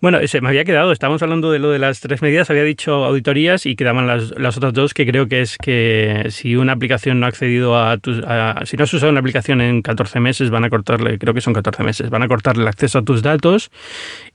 Bueno, 0.00 0.24
se 0.26 0.40
me 0.40 0.48
había 0.48 0.64
quedado, 0.64 0.92
estábamos 0.92 1.22
hablando 1.22 1.50
de 1.50 1.58
lo 1.58 1.70
de 1.70 1.80
las 1.80 2.00
tres 2.00 2.22
medidas, 2.22 2.48
había 2.48 2.62
dicho 2.62 3.04
auditorías 3.04 3.66
y 3.66 3.74
quedaban 3.74 4.06
las, 4.06 4.38
las 4.38 4.56
otras 4.56 4.72
dos, 4.72 4.94
que 4.94 5.04
creo 5.04 5.26
que 5.26 5.40
es 5.40 5.58
que 5.58 6.26
si 6.30 6.54
una 6.54 6.72
aplicación 6.72 7.18
no 7.18 7.26
ha 7.26 7.28
accedido 7.28 7.76
a 7.76 7.98
tus... 7.98 8.18
si 8.64 8.76
no 8.76 8.84
has 8.84 8.94
usado 8.94 9.10
una 9.10 9.20
aplicación 9.20 9.60
en 9.60 9.82
14 9.82 10.20
meses, 10.20 10.50
van 10.50 10.64
a 10.64 10.70
cortarle, 10.70 11.18
creo 11.18 11.34
que 11.34 11.40
son 11.40 11.54
14 11.54 11.82
meses, 11.82 12.08
van 12.08 12.22
a 12.22 12.28
cortarle 12.28 12.62
el 12.62 12.68
acceso 12.68 12.98
a 12.98 13.02
tus 13.02 13.22
datos 13.22 13.70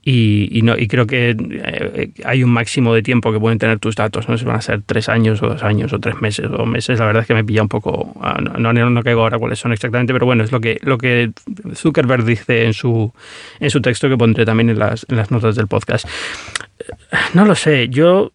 y, 0.02 0.60
no, 0.62 0.78
y 0.78 0.88
creo 0.88 1.06
que 1.06 1.36
eh, 1.38 2.10
hay 2.24 2.42
un 2.42 2.50
máximo 2.50 2.94
de 2.94 3.02
tiempo 3.02 3.32
que 3.32 3.38
pueden 3.38 3.58
tener 3.58 3.78
tus 3.78 3.96
datos, 3.96 4.28
no 4.28 4.38
sé 4.38 4.44
si 4.44 4.46
van 4.46 4.56
a 4.56 4.62
ser 4.62 4.80
tres 4.82 5.10
años 5.10 5.42
o 5.42 5.48
dos 5.48 5.62
años 5.62 5.92
o 5.92 6.00
tres 6.00 6.20
meses 6.22 6.46
o 6.50 6.64
meses, 6.64 6.98
la 6.98 7.06
verdad 7.06 7.22
es 7.22 7.26
que 7.26 7.34
me 7.34 7.44
pilla 7.44 7.60
un 7.60 7.68
poco, 7.68 8.14
ah, 8.22 8.40
no, 8.40 8.72
no, 8.72 8.90
no 8.90 9.02
caigo 9.02 9.20
ahora 9.20 9.38
cuáles 9.38 9.58
son 9.58 9.72
exactamente, 9.72 10.14
pero 10.14 10.24
bueno, 10.24 10.42
es 10.42 10.52
lo 10.52 10.60
que, 10.60 10.78
lo 10.82 10.96
que 10.96 11.32
Zuckerberg 11.74 12.24
dice 12.24 12.64
en 12.64 12.72
su, 12.72 13.12
en 13.60 13.70
su 13.70 13.82
texto 13.82 14.08
que 14.08 14.16
pondré 14.16 14.46
también 14.46 14.70
en 14.70 14.78
las, 14.78 15.06
notas 15.30 15.54
del 15.54 15.68
podcast. 15.68 16.08
No 17.34 17.44
lo 17.44 17.54
sé, 17.54 17.88
yo 17.90 18.32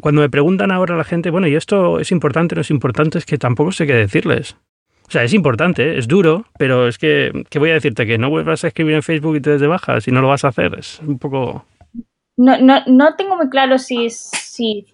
cuando 0.00 0.22
me 0.22 0.28
preguntan 0.28 0.72
ahora 0.72 0.96
la 0.96 1.04
gente, 1.04 1.30
bueno, 1.30 1.46
¿y 1.46 1.54
esto 1.54 2.00
es 2.00 2.10
importante 2.10 2.56
no 2.56 2.62
es 2.62 2.70
importante? 2.70 3.18
Es 3.18 3.26
que 3.26 3.38
tampoco 3.38 3.70
sé 3.70 3.86
qué 3.86 3.94
decirles. 3.94 4.56
O 5.10 5.12
sea, 5.12 5.24
es 5.24 5.34
importante, 5.34 5.98
es 5.98 6.06
duro, 6.06 6.44
pero 6.56 6.86
es 6.86 6.96
que, 6.96 7.32
¿qué 7.50 7.58
voy 7.58 7.70
a 7.70 7.74
decirte? 7.74 8.06
Que 8.06 8.16
no 8.16 8.30
vuelvas 8.30 8.62
a 8.62 8.68
escribir 8.68 8.94
en 8.94 9.02
Facebook 9.02 9.34
y 9.34 9.40
te 9.40 9.50
des 9.50 9.60
de 9.60 9.66
baja 9.66 10.00
si 10.00 10.12
no 10.12 10.20
lo 10.20 10.28
vas 10.28 10.44
a 10.44 10.48
hacer. 10.48 10.78
Es 10.78 11.00
un 11.00 11.18
poco... 11.18 11.64
No, 12.36 12.56
no, 12.58 12.76
no 12.86 13.16
tengo 13.16 13.36
muy 13.36 13.48
claro 13.50 13.78
si, 13.78 14.08
si 14.08 14.86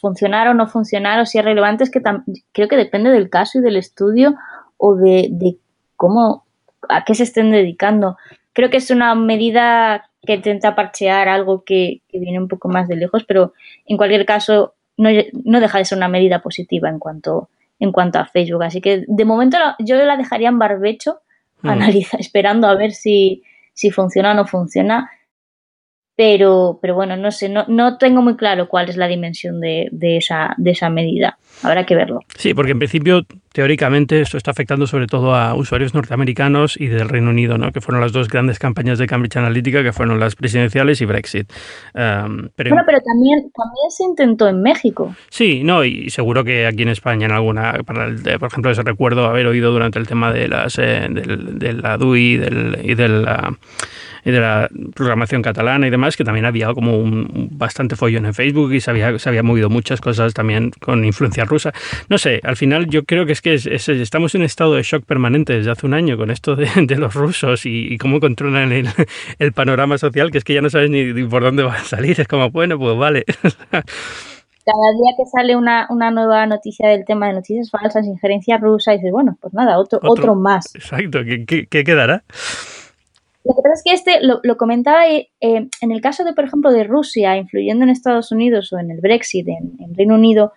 funcionar 0.00 0.48
o 0.48 0.54
no 0.54 0.66
funcionar 0.66 1.20
o 1.20 1.24
si 1.24 1.38
es 1.38 1.44
relevante. 1.44 1.88
Que 1.88 2.02
creo 2.50 2.66
que 2.66 2.76
depende 2.76 3.10
del 3.10 3.30
caso 3.30 3.60
y 3.60 3.62
del 3.62 3.76
estudio 3.76 4.34
o 4.76 4.96
de, 4.96 5.56
cómo, 5.94 6.44
a 6.88 7.04
qué 7.04 7.14
se 7.14 7.22
estén 7.22 7.52
dedicando. 7.52 8.16
Creo 8.52 8.70
que 8.70 8.78
es 8.78 8.90
una 8.90 9.14
medida 9.14 10.10
que 10.26 10.34
intenta 10.34 10.74
parchear 10.74 11.28
algo 11.28 11.62
que, 11.62 12.02
que 12.08 12.18
viene 12.18 12.40
un 12.40 12.48
poco 12.48 12.68
más 12.68 12.88
de 12.88 12.96
lejos, 12.96 13.22
pero 13.22 13.52
en 13.86 13.98
cualquier 13.98 14.26
caso 14.26 14.74
no, 14.96 15.10
no 15.44 15.60
deja 15.60 15.78
de 15.78 15.84
ser 15.84 15.96
una 15.96 16.08
medida 16.08 16.42
positiva 16.42 16.88
en 16.88 16.98
cuanto 16.98 17.48
en 17.78 17.92
cuanto 17.92 18.18
a 18.18 18.26
Facebook. 18.26 18.62
Así 18.64 18.80
que 18.80 19.04
de 19.06 19.24
momento 19.24 19.56
yo 19.78 19.96
la 19.96 20.16
dejaría 20.16 20.48
en 20.48 20.58
barbecho, 20.58 21.20
mm. 21.62 21.70
esperando 22.18 22.66
a 22.66 22.74
ver 22.74 22.92
si, 22.92 23.42
si 23.74 23.90
funciona 23.90 24.32
o 24.32 24.34
no 24.34 24.46
funciona. 24.46 25.10
Pero, 26.16 26.80
pero 26.82 26.96
bueno, 26.96 27.16
no 27.16 27.30
sé, 27.30 27.48
no, 27.48 27.64
no 27.68 27.96
tengo 27.96 28.22
muy 28.22 28.36
claro 28.36 28.68
cuál 28.68 28.88
es 28.88 28.96
la 28.96 29.06
dimensión 29.06 29.60
de, 29.60 29.88
de, 29.92 30.16
esa, 30.16 30.52
de 30.56 30.72
esa 30.72 30.90
medida. 30.90 31.38
Habrá 31.62 31.86
que 31.86 31.94
verlo. 31.94 32.22
Sí, 32.36 32.54
porque 32.54 32.72
en 32.72 32.80
principio, 32.80 33.22
teóricamente, 33.58 34.20
esto 34.20 34.36
está 34.36 34.52
afectando 34.52 34.86
sobre 34.86 35.08
todo 35.08 35.34
a 35.34 35.52
usuarios 35.56 35.92
norteamericanos 35.92 36.76
y 36.80 36.86
del 36.86 37.08
Reino 37.08 37.30
Unido, 37.30 37.58
¿no? 37.58 37.72
que 37.72 37.80
fueron 37.80 38.00
las 38.00 38.12
dos 38.12 38.28
grandes 38.28 38.60
campañas 38.60 39.00
de 39.00 39.08
Cambridge 39.08 39.36
Analytica, 39.36 39.82
que 39.82 39.92
fueron 39.92 40.20
las 40.20 40.36
presidenciales 40.36 41.00
y 41.00 41.06
Brexit. 41.06 41.50
Um, 41.92 42.50
pero, 42.54 42.70
bueno, 42.70 42.84
pero 42.86 43.00
también, 43.00 43.50
también 43.50 43.90
se 43.90 44.04
intentó 44.04 44.46
en 44.46 44.62
México. 44.62 45.12
Sí, 45.28 45.64
no, 45.64 45.82
y 45.82 46.08
seguro 46.10 46.44
que 46.44 46.68
aquí 46.68 46.82
en 46.82 46.90
España, 46.90 47.26
en 47.26 47.32
alguna, 47.32 47.80
por 47.84 48.46
ejemplo, 48.46 48.70
ese 48.70 48.82
recuerdo 48.84 49.26
haber 49.26 49.48
oído 49.48 49.72
durante 49.72 49.98
el 49.98 50.06
tema 50.06 50.32
de, 50.32 50.46
las, 50.46 50.78
eh, 50.78 51.08
de 51.10 51.72
la 51.72 51.96
DUI 51.96 52.36
del, 52.36 52.78
y 52.84 52.94
del 52.94 53.26
y 54.24 54.30
de 54.30 54.40
la 54.40 54.68
programación 54.94 55.42
catalana 55.42 55.86
y 55.86 55.90
demás, 55.90 56.16
que 56.16 56.24
también 56.24 56.44
había 56.44 56.72
como 56.74 56.98
un, 56.98 57.48
bastante 57.52 57.96
follón 57.96 58.26
en 58.26 58.34
Facebook 58.34 58.72
y 58.72 58.80
se 58.80 58.90
había, 58.90 59.18
se 59.18 59.28
había 59.28 59.42
movido 59.42 59.70
muchas 59.70 60.00
cosas 60.00 60.34
también 60.34 60.70
con 60.80 61.04
influencia 61.04 61.44
rusa. 61.44 61.72
No 62.08 62.18
sé, 62.18 62.40
al 62.44 62.56
final 62.56 62.88
yo 62.88 63.04
creo 63.04 63.26
que 63.26 63.32
es 63.32 63.40
que 63.40 63.47
estamos 63.54 64.34
en 64.34 64.42
un 64.42 64.44
estado 64.44 64.74
de 64.74 64.82
shock 64.82 65.04
permanente 65.04 65.54
desde 65.54 65.70
hace 65.70 65.86
un 65.86 65.94
año 65.94 66.16
con 66.16 66.30
esto 66.30 66.56
de, 66.56 66.96
los 66.96 67.14
rusos 67.14 67.66
y, 67.66 67.96
cómo 67.98 68.20
controlan 68.20 68.72
el, 68.72 68.88
el, 69.38 69.52
panorama 69.52 69.98
social, 69.98 70.30
que 70.30 70.38
es 70.38 70.44
que 70.44 70.54
ya 70.54 70.60
no 70.60 70.70
sabes 70.70 70.90
ni, 70.90 71.24
por 71.24 71.42
dónde 71.42 71.62
va 71.62 71.74
a 71.74 71.84
salir. 71.84 72.20
Es 72.20 72.28
como, 72.28 72.50
bueno, 72.50 72.78
pues 72.78 72.96
vale. 72.96 73.24
cada 73.42 74.92
día 74.92 75.14
que 75.16 75.24
sale 75.24 75.56
una, 75.56 75.86
una, 75.90 76.10
nueva 76.10 76.46
noticia 76.46 76.90
del 76.90 77.04
tema 77.04 77.28
de 77.28 77.34
noticias 77.34 77.70
falsas, 77.70 78.06
injerencia 78.06 78.58
rusa, 78.58 78.92
dices, 78.92 79.10
bueno, 79.10 79.36
pues 79.40 79.54
nada, 79.54 79.78
otro, 79.78 79.98
otro, 80.02 80.34
más. 80.34 80.74
Exacto, 80.74 81.20
¿qué, 81.24 81.66
qué 81.66 81.84
quedará? 81.84 82.22
Lo 83.48 83.54
que 83.54 83.62
pasa 83.62 83.74
es 83.74 83.82
que 83.82 83.92
este 83.94 84.26
lo, 84.26 84.40
lo 84.42 84.58
comentaba 84.58 85.08
eh, 85.08 85.30
en 85.40 85.90
el 85.90 86.02
caso 86.02 86.22
de, 86.22 86.34
por 86.34 86.44
ejemplo, 86.44 86.70
de 86.70 86.84
Rusia 86.84 87.34
influyendo 87.38 87.82
en 87.84 87.90
Estados 87.90 88.30
Unidos 88.30 88.70
o 88.74 88.78
en 88.78 88.90
el 88.90 89.00
Brexit 89.00 89.48
en, 89.48 89.94
Reino 89.94 90.16
Unido, 90.16 90.52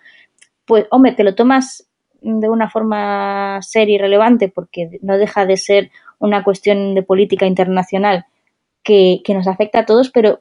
pues, 0.66 0.86
hombre, 0.90 1.12
te 1.12 1.24
lo 1.24 1.34
tomas 1.34 1.88
de 2.22 2.48
una 2.48 2.70
forma 2.70 3.60
seria 3.62 3.96
y 3.96 3.98
relevante 3.98 4.48
porque 4.48 4.98
no 5.02 5.18
deja 5.18 5.46
de 5.46 5.56
ser 5.56 5.90
una 6.18 6.44
cuestión 6.44 6.94
de 6.94 7.02
política 7.02 7.46
internacional 7.46 8.26
que, 8.82 9.22
nos 9.28 9.46
afecta 9.46 9.80
a 9.80 9.86
todos, 9.86 10.10
pero 10.10 10.40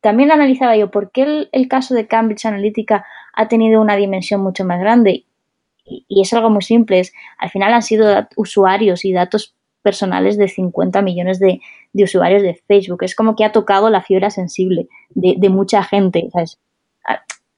también 0.00 0.30
analizaba 0.30 0.76
yo 0.76 0.90
por 0.90 1.10
qué 1.10 1.22
el, 1.22 1.48
el, 1.52 1.68
caso 1.68 1.94
de 1.94 2.06
Cambridge 2.06 2.46
Analytica 2.46 3.04
ha 3.32 3.48
tenido 3.48 3.80
una 3.80 3.96
dimensión 3.96 4.40
mucho 4.40 4.64
más 4.64 4.80
grande. 4.80 5.24
Y, 5.84 6.04
y 6.08 6.22
es 6.22 6.32
algo 6.32 6.50
muy 6.50 6.62
simple, 6.62 7.00
es, 7.00 7.12
al 7.38 7.50
final 7.50 7.72
han 7.72 7.82
sido 7.82 8.26
usuarios 8.36 9.04
y 9.04 9.12
datos 9.12 9.54
personales 9.82 10.36
de 10.36 10.48
50 10.48 11.00
millones 11.02 11.38
de, 11.38 11.60
de, 11.92 12.04
usuarios 12.04 12.42
de 12.42 12.54
Facebook. 12.54 13.04
Es 13.04 13.14
como 13.14 13.36
que 13.36 13.44
ha 13.44 13.52
tocado 13.52 13.88
la 13.88 14.02
fibra 14.02 14.30
sensible 14.30 14.88
de, 15.10 15.34
de 15.38 15.48
mucha 15.48 15.84
gente. 15.84 16.28
¿sabes? 16.32 16.58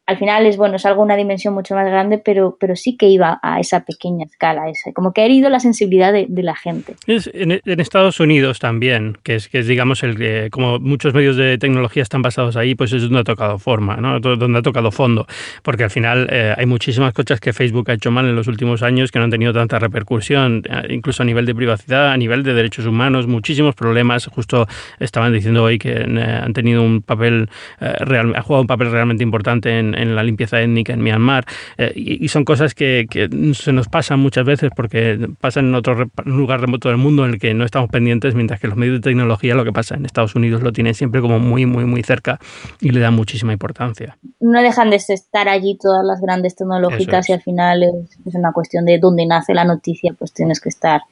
Al 0.08 0.16
final 0.16 0.46
es 0.46 0.56
bueno, 0.56 0.76
es 0.76 0.86
algo 0.86 1.02
una 1.02 1.16
dimensión 1.16 1.52
mucho 1.52 1.74
más 1.74 1.84
grande, 1.84 2.16
pero, 2.16 2.56
pero 2.58 2.74
sí 2.76 2.96
que 2.96 3.08
iba 3.08 3.38
a 3.42 3.60
esa 3.60 3.84
pequeña 3.84 4.24
escala, 4.24 4.70
esa, 4.70 4.90
como 4.94 5.12
que 5.12 5.20
ha 5.20 5.26
herido 5.26 5.50
la 5.50 5.60
sensibilidad 5.60 6.14
de, 6.14 6.26
la 6.42 6.56
gente. 6.56 6.96
Es 7.06 7.30
en, 7.34 7.60
Estados 7.78 8.18
Unidos 8.18 8.58
también, 8.58 9.18
que 9.22 9.34
es, 9.34 9.50
que 9.50 9.58
es 9.58 9.66
digamos, 9.66 10.02
el 10.02 10.16
que, 10.16 10.48
como 10.50 10.78
muchos 10.78 11.12
medios 11.12 11.36
de 11.36 11.58
tecnología 11.58 12.02
están 12.02 12.22
basados 12.22 12.56
ahí, 12.56 12.74
pues 12.74 12.94
es 12.94 13.02
donde 13.02 13.18
ha 13.18 13.24
tocado 13.24 13.58
forma, 13.58 13.98
¿no? 13.98 14.18
donde 14.18 14.58
ha 14.58 14.62
tocado 14.62 14.90
fondo, 14.92 15.26
porque 15.62 15.84
al 15.84 15.90
final 15.90 16.26
eh, 16.30 16.54
hay 16.56 16.64
muchísimas 16.64 17.12
cosas 17.12 17.38
que 17.38 17.52
Facebook 17.52 17.90
ha 17.90 17.92
hecho 17.92 18.10
mal 18.10 18.24
en 18.24 18.34
los 18.34 18.46
últimos 18.46 18.82
años 18.82 19.12
que 19.12 19.18
no 19.18 19.26
han 19.26 19.30
tenido 19.30 19.52
tanta 19.52 19.78
repercusión, 19.78 20.62
eh, 20.70 20.86
incluso 20.88 21.22
a 21.22 21.26
nivel 21.26 21.44
de 21.44 21.54
privacidad, 21.54 22.12
a 22.12 22.16
nivel 22.16 22.44
de 22.44 22.54
derechos 22.54 22.86
humanos, 22.86 23.26
muchísimos 23.26 23.74
problemas. 23.74 24.26
Justo 24.28 24.66
estaban 25.00 25.34
diciendo 25.34 25.64
hoy 25.64 25.78
que 25.78 25.92
eh, 25.92 26.40
han 26.42 26.54
tenido 26.54 26.82
un 26.82 27.02
papel, 27.02 27.50
real, 27.78 28.34
ha 28.34 28.40
jugado 28.40 28.62
un 28.62 28.66
papel 28.66 28.90
realmente 28.90 29.22
importante 29.22 29.78
en 29.78 29.97
en 29.98 30.14
la 30.14 30.22
limpieza 30.22 30.60
étnica 30.60 30.92
en 30.92 31.02
Myanmar. 31.02 31.44
Eh, 31.76 31.92
y, 31.94 32.28
son 32.28 32.44
cosas 32.44 32.74
que, 32.74 33.06
se 33.54 33.72
nos 33.72 33.88
pasan 33.88 34.20
muchas 34.20 34.44
veces 34.44 34.70
porque 34.74 35.28
pasan 35.40 35.66
en 35.66 35.74
otro 35.74 36.10
lugar 36.24 36.60
remoto 36.60 36.88
del 36.88 36.98
mundo 36.98 37.24
en 37.24 37.32
el 37.32 37.38
que 37.38 37.54
no 37.54 37.64
estamos 37.64 37.90
pendientes, 37.90 38.34
mientras 38.34 38.60
que 38.60 38.68
los 38.68 38.76
medios 38.76 38.96
de 38.96 39.10
tecnología, 39.10 39.54
lo 39.54 39.64
que 39.64 39.72
pasa 39.72 39.94
en 39.94 40.04
Estados 40.04 40.34
Unidos, 40.34 40.62
lo 40.62 40.72
tienen 40.72 40.94
siempre 40.94 41.20
como 41.20 41.38
muy, 41.38 41.66
muy, 41.66 41.84
muy 41.84 42.02
cerca 42.02 42.38
y 42.80 42.90
le 42.90 43.00
dan 43.00 43.14
muchísima 43.14 43.52
importancia. 43.52 44.16
No 44.40 44.62
dejan 44.62 44.90
de 44.90 44.96
estar 44.96 45.48
allí 45.48 45.78
todas 45.80 46.04
las 46.04 46.20
grandes 46.20 46.56
tecnológicas 46.56 47.28
y 47.28 47.32
al 47.32 47.42
final 47.42 47.82
es, 47.82 48.18
es 48.26 48.34
una 48.34 48.52
cuestión 48.52 48.84
de 48.84 48.98
dónde 48.98 49.26
nace 49.26 49.54
la 49.54 49.64
noticia, 49.64 50.14
pues 50.18 50.32
tienes 50.32 50.60
que 50.60 50.68
estar, 50.68 51.02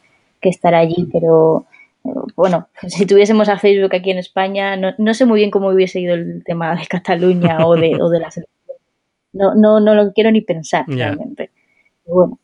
que 0.40 0.48
estar 0.48 0.74
allí, 0.74 1.08
pero 1.12 1.66
bueno, 2.36 2.68
si 2.88 3.06
tuviésemos 3.06 3.48
a 3.48 3.58
Facebook 3.58 3.94
aquí 3.94 4.10
en 4.10 4.18
España, 4.18 4.76
no, 4.76 4.92
no, 4.98 5.14
sé 5.14 5.26
muy 5.26 5.40
bien 5.40 5.50
cómo 5.50 5.68
hubiese 5.68 6.00
ido 6.00 6.14
el 6.14 6.42
tema 6.44 6.74
de 6.76 6.86
Cataluña 6.86 7.66
o 7.66 7.74
de, 7.74 8.00
o 8.00 8.08
de 8.08 8.20
las 8.20 8.40
no, 9.36 9.54
no, 9.54 9.80
no 9.80 9.94
lo 9.94 10.12
quiero 10.12 10.30
ni 10.30 10.40
pensar 10.40 10.84
realmente. 10.88 11.50
Bueno, 12.06 12.38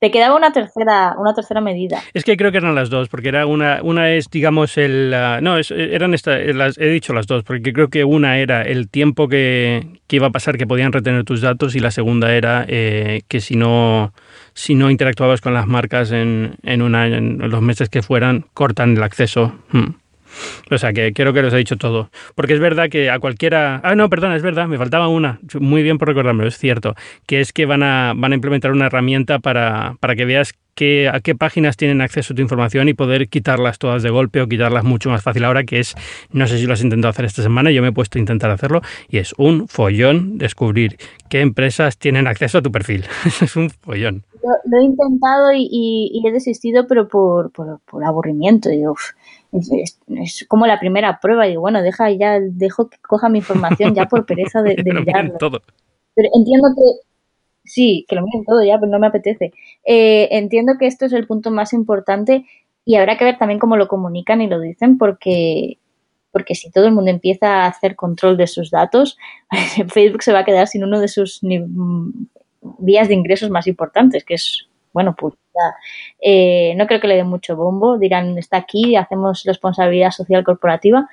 te 0.00 0.12
quedaba 0.12 0.36
una 0.36 0.52
tercera, 0.52 1.16
una 1.18 1.34
tercera 1.34 1.60
medida. 1.60 2.00
Es 2.14 2.22
que 2.22 2.36
creo 2.36 2.52
que 2.52 2.58
eran 2.58 2.74
las 2.74 2.88
dos, 2.88 3.08
porque 3.08 3.28
era 3.28 3.46
una, 3.46 3.80
una 3.82 4.12
es, 4.12 4.30
digamos, 4.30 4.78
el, 4.78 5.10
no, 5.42 5.56
eran 5.70 6.14
estas, 6.14 6.54
las, 6.54 6.78
he 6.78 6.86
dicho 6.86 7.12
las 7.12 7.26
dos, 7.26 7.42
porque 7.42 7.72
creo 7.72 7.88
que 7.88 8.04
una 8.04 8.38
era 8.38 8.62
el 8.62 8.88
tiempo 8.88 9.28
que, 9.28 9.98
que, 10.06 10.16
iba 10.16 10.28
a 10.28 10.30
pasar 10.30 10.56
que 10.56 10.66
podían 10.66 10.92
retener 10.92 11.24
tus 11.24 11.40
datos 11.40 11.74
y 11.74 11.80
la 11.80 11.90
segunda 11.90 12.34
era 12.34 12.64
eh, 12.68 13.22
que 13.26 13.40
si 13.40 13.56
no, 13.56 14.12
si 14.54 14.76
no 14.76 14.90
interactuabas 14.90 15.40
con 15.40 15.54
las 15.54 15.66
marcas 15.66 16.12
en, 16.12 16.54
en, 16.62 16.82
una, 16.82 17.06
en 17.08 17.38
los 17.50 17.60
meses 17.60 17.88
que 17.88 18.02
fueran, 18.02 18.46
cortan 18.54 18.96
el 18.96 19.02
acceso. 19.02 19.52
Hmm. 19.70 19.94
O 20.70 20.78
sea, 20.78 20.92
que 20.92 21.12
creo 21.12 21.32
que 21.32 21.42
los 21.42 21.52
he 21.52 21.58
dicho 21.58 21.76
todo. 21.76 22.10
Porque 22.34 22.54
es 22.54 22.60
verdad 22.60 22.88
que 22.88 23.10
a 23.10 23.18
cualquiera... 23.18 23.80
Ah, 23.82 23.94
no, 23.94 24.08
perdón, 24.08 24.32
es 24.32 24.42
verdad, 24.42 24.66
me 24.66 24.78
faltaba 24.78 25.08
una. 25.08 25.40
Muy 25.58 25.82
bien 25.82 25.98
por 25.98 26.08
recordármelo, 26.08 26.48
es 26.48 26.58
cierto. 26.58 26.94
Que 27.26 27.40
es 27.40 27.52
que 27.52 27.66
van 27.66 27.82
a, 27.82 28.12
van 28.16 28.32
a 28.32 28.34
implementar 28.34 28.72
una 28.72 28.86
herramienta 28.86 29.38
para, 29.38 29.96
para 30.00 30.16
que 30.16 30.24
veas 30.24 30.54
qué, 30.78 31.08
a 31.12 31.18
qué 31.18 31.34
páginas 31.34 31.76
tienen 31.76 32.00
acceso 32.00 32.34
tu 32.34 32.40
información 32.40 32.88
y 32.88 32.94
poder 32.94 33.28
quitarlas 33.28 33.80
todas 33.80 34.04
de 34.04 34.10
golpe 34.10 34.40
o 34.40 34.46
quitarlas 34.46 34.84
mucho 34.84 35.10
más 35.10 35.24
fácil 35.24 35.44
ahora, 35.44 35.64
que 35.64 35.80
es, 35.80 35.96
no 36.30 36.46
sé 36.46 36.56
si 36.58 36.66
lo 36.66 36.74
has 36.74 36.82
intentado 36.82 37.10
hacer 37.10 37.24
esta 37.24 37.42
semana, 37.42 37.72
yo 37.72 37.82
me 37.82 37.88
he 37.88 37.92
puesto 37.92 38.16
a 38.16 38.20
intentar 38.20 38.50
hacerlo 38.50 38.80
y 39.08 39.18
es 39.18 39.34
un 39.38 39.66
follón 39.66 40.38
descubrir 40.38 40.96
qué 41.28 41.40
empresas 41.40 41.98
tienen 41.98 42.28
acceso 42.28 42.58
a 42.58 42.62
tu 42.62 42.70
perfil. 42.70 43.04
es 43.42 43.56
un 43.56 43.70
follón. 43.70 44.22
Lo, 44.40 44.78
he 44.78 44.84
intentado 44.84 45.50
y, 45.52 46.22
he 46.24 46.30
desistido, 46.30 46.86
pero 46.86 47.08
por, 47.08 47.50
por, 47.50 47.80
por 47.80 48.04
aburrimiento. 48.04 48.68
Digo, 48.68 48.94
es, 49.52 50.46
como 50.48 50.66
la 50.66 50.78
primera 50.78 51.18
prueba. 51.20 51.46
Digo, 51.46 51.60
bueno, 51.60 51.82
deja 51.82 52.10
ya, 52.10 52.38
dejo 52.40 52.88
que 52.88 52.98
coja 52.98 53.28
mi 53.28 53.38
información 53.38 53.94
ya 53.94 54.06
por 54.06 54.26
pereza 54.26 54.62
de, 54.62 54.76
de 54.76 54.92
mirarlo. 54.94 55.38
Pero 55.38 56.28
entiendo 56.34 56.68
que 56.76 57.08
Sí, 57.68 58.06
que 58.08 58.16
lo 58.16 58.22
miren 58.22 58.44
todo 58.44 58.62
ya, 58.64 58.78
pero 58.78 58.90
no 58.90 58.98
me 58.98 59.08
apetece. 59.08 59.52
Eh, 59.84 60.28
entiendo 60.32 60.74
que 60.78 60.86
esto 60.86 61.04
es 61.04 61.12
el 61.12 61.26
punto 61.26 61.50
más 61.50 61.74
importante 61.74 62.46
y 62.84 62.96
habrá 62.96 63.18
que 63.18 63.24
ver 63.24 63.36
también 63.38 63.60
cómo 63.60 63.76
lo 63.76 63.88
comunican 63.88 64.40
y 64.40 64.48
lo 64.48 64.58
dicen 64.58 64.96
porque 64.98 65.78
porque 66.32 66.54
si 66.54 66.70
todo 66.70 66.86
el 66.86 66.92
mundo 66.92 67.10
empieza 67.10 67.64
a 67.64 67.66
hacer 67.66 67.96
control 67.96 68.36
de 68.36 68.46
sus 68.46 68.70
datos, 68.70 69.18
Facebook 69.92 70.22
se 70.22 70.32
va 70.32 70.40
a 70.40 70.44
quedar 70.44 70.66
sin 70.66 70.84
uno 70.84 71.00
de 71.00 71.08
sus 71.08 71.40
vías 72.78 73.08
de 73.08 73.14
ingresos 73.14 73.50
más 73.50 73.66
importantes, 73.66 74.24
que 74.24 74.34
es, 74.34 74.67
bueno, 74.92 75.14
publicidad. 75.14 75.72
Eh, 76.20 76.74
no 76.76 76.86
creo 76.86 77.00
que 77.00 77.08
le 77.08 77.16
dé 77.16 77.24
mucho 77.24 77.56
bombo, 77.56 77.98
dirán, 77.98 78.38
está 78.38 78.58
aquí, 78.58 78.96
hacemos 78.96 79.44
responsabilidad 79.44 80.10
social 80.10 80.44
corporativa, 80.44 81.08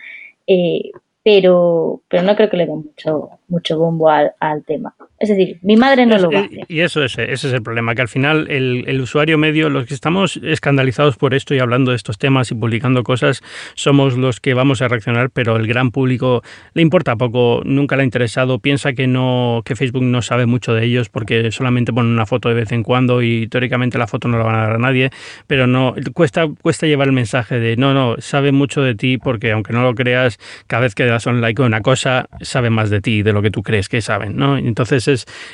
eh, 0.47 0.91
pero, 1.23 2.01
pero 2.07 2.23
no 2.23 2.35
creo 2.35 2.49
que 2.49 2.57
le 2.57 2.65
dé 2.67 2.73
mucho, 2.73 3.29
mucho 3.47 3.77
bombo 3.77 4.09
al, 4.09 4.31
al 4.39 4.63
tema. 4.63 4.93
Es 5.17 5.29
decir, 5.29 5.59
mi 5.61 5.77
madre 5.77 6.05
no 6.05 6.17
lo 6.17 6.29
va 6.29 6.39
a 6.39 6.43
hacer. 6.43 6.65
Y 6.67 6.81
eso 6.81 7.03
es, 7.03 7.17
ese 7.17 7.47
es 7.47 7.53
el 7.53 7.63
problema, 7.63 7.95
que 7.95 8.01
al 8.01 8.07
final 8.07 8.47
el, 8.49 8.83
el, 8.87 8.99
usuario 8.99 9.37
medio, 9.37 9.69
los 9.69 9.85
que 9.85 9.93
estamos 9.93 10.37
escandalizados 10.43 11.15
por 11.15 11.33
esto 11.33 11.55
y 11.55 11.59
hablando 11.59 11.91
de 11.91 11.97
estos 11.97 12.17
temas 12.17 12.51
y 12.51 12.55
publicando 12.55 13.03
cosas, 13.03 13.41
somos 13.75 14.17
los 14.17 14.41
que 14.41 14.53
vamos 14.53 14.81
a 14.81 14.87
reaccionar, 14.87 15.29
pero 15.29 15.55
el 15.55 15.67
gran 15.67 15.91
público 15.91 16.43
le 16.73 16.81
importa 16.81 17.15
poco, 17.15 17.61
nunca 17.63 17.95
le 17.95 18.01
ha 18.01 18.05
interesado, 18.05 18.59
piensa 18.59 18.93
que 18.93 19.07
no, 19.07 19.61
que 19.63 19.75
Facebook 19.75 20.03
no 20.03 20.21
sabe 20.21 20.45
mucho 20.47 20.73
de 20.73 20.83
ellos 20.83 21.09
porque 21.09 21.51
solamente 21.51 21.93
ponen 21.93 22.11
una 22.11 22.25
foto 22.25 22.49
de 22.49 22.55
vez 22.55 22.71
en 22.73 22.83
cuando 22.83 23.21
y 23.21 23.47
teóricamente 23.47 23.97
la 23.97 24.07
foto 24.07 24.27
no 24.27 24.37
la 24.37 24.43
van 24.43 24.55
a 24.55 24.61
dar 24.61 24.73
a 24.73 24.79
nadie, 24.79 25.11
pero 25.47 25.65
no, 25.65 25.95
cuesta, 26.13 26.47
cuesta 26.61 26.87
llevar 26.87 27.07
el 27.07 27.13
mensaje 27.13 27.59
de 27.59 27.77
no, 27.77 27.93
no, 27.93 28.15
sabe 28.19 28.51
mucho 28.51 28.81
de 28.81 28.95
ti 28.95 29.17
porque 29.17 29.51
aunque 29.51 29.71
no 29.71 29.81
lo 29.81 29.95
creas, 29.95 30.39
cada 30.67 30.81
vez 30.81 30.95
que 30.95 31.05
das 31.05 31.25
un 31.25 31.41
like 31.41 31.61
a 31.61 31.65
una 31.65 31.81
cosa, 31.81 32.27
sabe 32.41 32.69
más 32.69 32.89
de 32.89 32.99
ti, 32.99 33.23
de 33.23 33.31
lo 33.35 33.41
que 33.41 33.51
tú 33.51 33.61
crees 33.61 33.89
que 33.89 34.01
saben, 34.01 34.35
¿no? 34.35 34.57
Entonces 34.57 35.07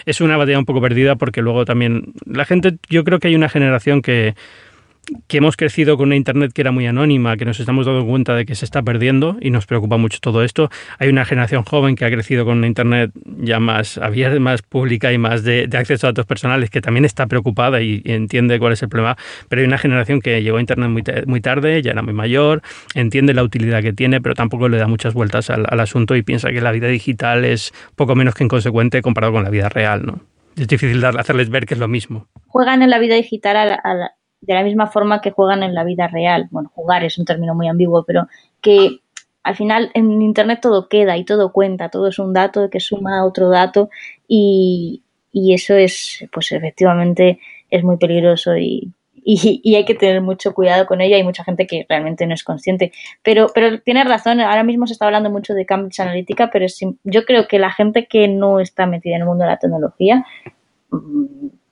es, 0.06 0.22
una 0.22 0.38
batalla 0.38 0.60
un 0.60 0.66
poco 0.66 0.82
perdida 0.82 1.16
porque 1.16 1.42
luego 1.42 1.66
también 1.66 2.14
la 2.26 2.46
gente, 2.46 2.78
yo 2.90 3.04
creo 3.04 3.20
que 3.20 3.28
hay 3.28 3.36
una 3.36 3.50
generación 3.50 4.02
que, 4.02 4.36
que 5.28 5.38
hemos 5.38 5.58
crecido 5.58 5.98
con 5.98 6.08
una 6.08 6.16
Internet 6.16 6.52
que 6.54 6.62
era 6.62 6.72
muy 6.72 6.88
anónima, 6.88 7.38
que 7.38 7.46
nos 7.46 7.60
estamos 7.60 7.86
dando 7.86 8.06
cuenta 8.06 8.36
de 8.36 8.46
que 8.46 8.56
se 8.56 8.66
está 8.66 8.82
perdiendo 8.82 9.38
y 9.42 9.50
nos 9.50 9.66
preocupa 9.66 9.98
mucho 9.98 10.20
todo 10.20 10.44
esto. 10.44 10.70
Hay 11.00 11.10
una 11.10 11.26
generación 11.26 11.64
joven 11.64 11.96
que 11.96 12.06
ha 12.06 12.12
crecido 12.12 12.46
con 12.46 12.58
una 12.58 12.68
Internet 12.68 13.12
ya 13.26 13.60
más 13.60 13.98
abierta, 13.98 14.40
más 14.40 14.62
pública 14.62 15.12
y 15.12 15.18
más 15.18 15.44
de, 15.44 15.70
acceso 15.74 16.08
a 16.08 16.10
datos 16.12 16.26
personales, 16.26 16.70
que 16.70 16.82
también 16.82 17.06
está 17.06 17.28
preocupada 17.28 17.82
y, 17.82 18.02
entiende 18.06 18.60
cuál 18.60 18.74
es 18.74 18.84
el 18.84 18.90
problema. 18.90 19.18
Pero 19.50 19.62
hay 19.62 19.68
una 19.68 19.78
generación 19.78 20.22
que 20.22 20.42
llegó 20.42 20.58
a 20.58 20.62
Internet 20.62 20.90
muy, 21.28 21.42
tarde, 21.42 21.82
ya 21.82 21.92
era 21.92 22.02
muy 22.02 22.14
mayor, 22.14 22.62
entiende 22.94 23.34
la 23.34 23.44
utilidad 23.44 23.82
que 23.82 23.94
tiene, 23.94 24.22
pero 24.22 24.36
tampoco 24.36 24.70
le 24.70 24.78
da 24.78 24.88
muchas 24.88 25.14
vueltas 25.14 25.50
al, 25.50 25.80
asunto 25.80 26.16
y 26.16 26.22
piensa 26.22 26.52
que 26.52 26.62
la 26.62 26.72
vida 26.72 26.88
digital 26.88 27.44
es 27.44 27.74
poco 27.96 28.16
menos 28.16 28.36
que 28.36 28.44
inconsecuente 28.44 29.02
comparado 29.02 29.34
con 29.34 29.44
la 29.44 29.50
vida 29.50 29.68
real. 29.70 30.06
¿no? 30.06 30.20
Es 30.56 30.68
difícil 30.68 31.04
hacerles 31.04 31.50
ver 31.50 31.66
que 31.66 31.74
es 31.74 31.80
lo 31.80 31.88
mismo. 31.88 32.28
Juegan 32.48 32.84
en 32.84 32.90
la 32.90 33.00
vida 33.00 33.16
digital 33.16 33.58
a 33.84 33.94
la 33.94 34.12
de 34.42 34.54
la 34.54 34.64
misma 34.64 34.88
forma 34.88 35.22
que 35.22 35.32
juegan 35.32 35.64
en 35.64 35.74
la 35.74 35.84
vida 35.84 36.08
real. 36.08 36.48
Bueno, 36.52 36.72
jugar 36.74 37.04
es 37.04 37.18
un 37.18 37.26
término 37.26 37.56
muy 37.56 37.68
ambiguo, 37.68 38.04
pero 38.04 38.28
que 38.60 39.00
al 39.44 39.56
final 39.56 39.92
en 39.94 40.22
Internet 40.22 40.60
todo 40.62 40.88
queda 40.90 41.18
y 41.18 41.26
todo 41.26 41.52
cuenta, 41.52 41.90
todo 41.90 42.08
es 42.08 42.20
un 42.20 42.34
dato 42.34 42.70
que 42.70 42.80
suma 42.80 43.26
otro 43.26 43.50
dato 43.50 43.90
y, 44.28 45.04
y 45.32 45.54
eso 45.54 45.76
es, 45.76 46.26
pues 46.32 46.52
efectivamente 46.52 47.40
es 47.70 47.84
muy 47.84 47.98
peligroso 47.98 48.58
y, 48.58 48.94
y, 49.24 49.76
hay 49.76 49.86
que 49.86 49.96
tener 49.96 50.22
mucho 50.22 50.54
cuidado 50.54 50.86
con 50.86 51.02
ello. 51.02 51.16
Hay 51.16 51.24
mucha 51.24 51.44
gente 51.44 51.68
que 51.68 51.86
realmente 51.88 52.26
no 52.26 52.34
es 52.34 52.44
consciente. 52.44 52.92
Pero, 53.24 53.48
pero 53.54 53.80
tienes 53.82 54.08
razón, 54.08 54.40
ahora 54.40 54.64
mismo 54.64 54.88
se 54.88 54.94
está 54.94 55.06
hablando 55.06 55.30
mucho 55.30 55.54
de 55.54 55.66
Cambridge 55.66 56.00
Analytica, 56.00 56.50
pero 56.52 56.66
yo 57.04 57.26
creo 57.26 57.48
que 57.48 57.60
la 57.60 57.72
gente 57.72 58.08
que 58.08 58.28
no 58.28 58.60
está 58.60 58.86
metida 58.86 59.16
en 59.16 59.22
el 59.22 59.28
mundo 59.28 59.44
de 59.44 59.52
la 59.52 59.60
tecnología 59.60 60.26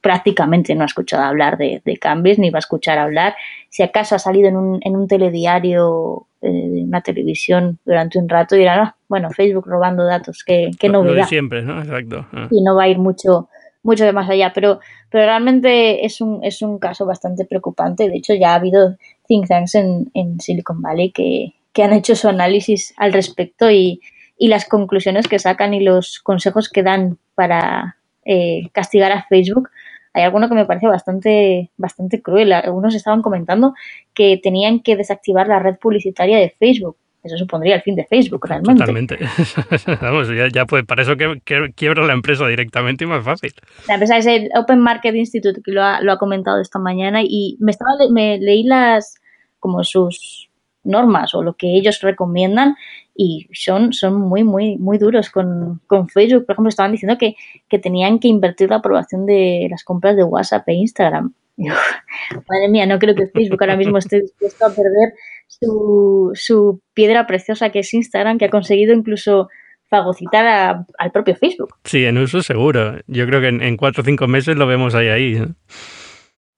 prácticamente 0.02 0.76
no 0.76 0.84
ha 0.84 0.86
escuchado 0.86 1.24
hablar 1.24 1.58
de, 1.58 1.82
de 1.84 1.98
Cambridge 1.98 2.40
ni 2.40 2.50
va 2.50 2.58
a 2.58 2.60
escuchar 2.60 2.98
hablar. 2.98 3.36
Si 3.70 3.84
acaso 3.84 4.16
ha 4.16 4.20
salido 4.20 4.48
en 4.48 4.58
un, 4.58 4.80
en 4.82 4.96
un 4.96 5.08
telediario 5.08 6.28
eh, 6.42 6.50
de 6.50 6.84
una 6.84 7.02
televisión 7.02 7.80
durante 7.86 8.18
un 8.18 8.30
rato 8.30 8.56
y 8.56 8.60
dirán, 8.60 8.80
ah, 8.80 8.96
bueno, 9.08 9.30
Facebook 9.30 9.68
robando 9.68 10.06
datos, 10.06 10.44
qué, 10.46 10.72
qué 10.80 10.90
novedad. 10.90 11.28
siempre, 11.28 11.62
¿no? 11.62 11.80
Exacto. 11.80 12.28
Ah. 12.32 12.48
Y 12.50 12.62
no 12.62 12.76
va 12.76 12.84
a 12.84 12.88
ir 12.88 12.98
mucho 12.98 13.50
mucho 13.82 14.04
de 14.04 14.12
más 14.12 14.30
allá, 14.30 14.52
pero, 14.54 14.80
pero 15.10 15.26
realmente 15.26 16.06
es 16.06 16.20
un, 16.20 16.44
es 16.44 16.62
un 16.62 16.80
caso 16.80 17.06
bastante 17.06 17.46
preocupante. 17.46 18.10
De 18.10 18.18
hecho, 18.18 18.34
ya 18.34 18.52
ha 18.52 18.56
habido 18.56 18.98
think 19.28 19.48
tanks 19.48 19.76
en, 19.76 20.12
en 20.14 20.40
Silicon 20.40 20.82
Valley 20.82 21.12
que, 21.12 21.54
que 21.72 21.84
han 21.84 21.94
hecho 21.94 22.16
su 22.16 22.28
análisis 22.28 22.94
al 22.98 23.14
respecto 23.14 23.72
y, 23.72 24.02
y 24.38 24.50
las 24.50 24.66
conclusiones 24.66 25.28
que 25.28 25.40
sacan 25.40 25.74
y 25.74 25.80
los 25.80 26.20
consejos 26.20 26.70
que 26.70 26.84
dan 26.84 27.18
para 27.36 27.98
eh, 28.26 28.70
castigar 28.74 29.12
a 29.12 29.24
Facebook 29.24 29.70
hay 30.13 30.24
alguno 30.24 30.50
que 30.50 30.56
me 30.56 30.65
parece 30.65 30.88
bastante, 30.88 31.72
bastante 31.78 32.22
cruel. 32.22 32.52
Algunos 32.54 32.95
estaban 32.95 33.22
comentando 33.22 33.74
que 34.13 34.39
tenían 34.41 34.82
que 34.82 34.95
desactivar 34.95 35.48
la 35.48 35.60
red 35.60 35.76
publicitaria 35.78 36.38
de 36.38 36.50
Facebook. 36.50 36.98
Eso 37.22 37.38
supondría 37.38 37.76
el 37.76 37.82
fin 37.82 37.95
de 37.95 38.06
Facebook, 38.06 38.45
realmente. 38.48 38.80
Totalmente. 38.80 39.17
Vamos, 40.02 40.30
ya, 40.54 40.65
pues, 40.65 40.86
para 40.86 41.02
eso 41.02 41.17
que, 41.17 41.39
quiebra 41.76 42.06
la 42.06 42.13
empresa 42.13 42.48
directamente 42.48 43.04
y 43.04 43.08
más 43.08 43.26
fácil. 43.26 43.54
La 43.88 43.95
empresa 43.95 44.17
es 44.17 44.26
el 44.26 44.50
Open 44.56 44.80
Market 44.80 45.13
Institute, 45.15 45.62
que 45.63 45.72
lo 45.72 45.84
ha, 45.84 46.02
lo 46.02 46.13
ha 46.13 46.17
comentado 46.17 46.62
esta 46.62 46.80
mañana, 46.80 47.22
y 47.22 47.58
me 47.60 47.72
estaba 47.72 47.91
me 48.10 48.39
leí 48.39 48.63
las 48.63 49.15
como 49.60 49.84
sus 49.84 50.49
normas 50.84 51.36
o 51.36 51.44
lo 51.44 51.56
que 51.56 51.76
ellos 51.76 52.02
recomiendan 52.02 52.76
y 53.15 53.48
son, 53.54 53.92
son 53.94 54.20
muy, 54.22 54.44
muy, 54.44 54.78
muy 54.78 54.98
duros 54.98 55.30
con, 55.30 55.82
con 55.88 56.08
Facebook. 56.08 56.46
Por 56.46 56.54
ejemplo, 56.54 56.70
estaban 56.70 56.92
diciendo 56.92 57.18
que, 57.18 57.36
que, 57.68 57.80
tenían 57.80 58.20
que 58.20 58.30
invertir 58.30 58.70
la 58.70 58.78
aprobación 58.78 59.26
de 59.26 59.68
las 59.70 59.84
compras 59.84 60.15
de 60.15 60.24
WhatsApp 60.24 60.68
e 60.70 60.74
Instagram. 60.74 61.34
madre 61.58 62.70
mía, 62.70 62.86
no 62.86 63.00
creo 63.00 63.15
que 63.15 63.28
Facebook 63.28 63.62
ahora 63.62 63.76
mismo 63.76 63.98
esté 63.98 64.22
dispuesto 64.22 64.65
a 64.65 64.70
perder 64.70 65.13
su, 65.48 66.32
su 66.34 66.82
piedra 66.94 67.28
preciosa 67.28 67.70
que 67.70 67.80
es 67.80 67.94
Instagram, 67.94 68.38
que 68.38 68.46
ha 68.46 68.50
conseguido 68.50 68.94
incluso 68.94 69.50
fagocitar 69.89 70.86
al 70.98 71.12
propio 71.12 71.36
Facebook. 71.36 71.76
Sí, 71.84 72.06
en 72.06 72.18
uso 72.20 72.42
seguro. 72.42 73.00
Yo 73.08 73.26
creo 73.26 73.42
que 73.42 73.48
en, 73.48 73.62
en 73.62 73.76
cuatro 73.76 74.02
o 74.02 74.06
cinco 74.06 74.28
meses 74.28 74.56
lo 74.56 74.68
vemos 74.68 74.96
ahí. 74.96 75.10
ahí. 75.10 75.44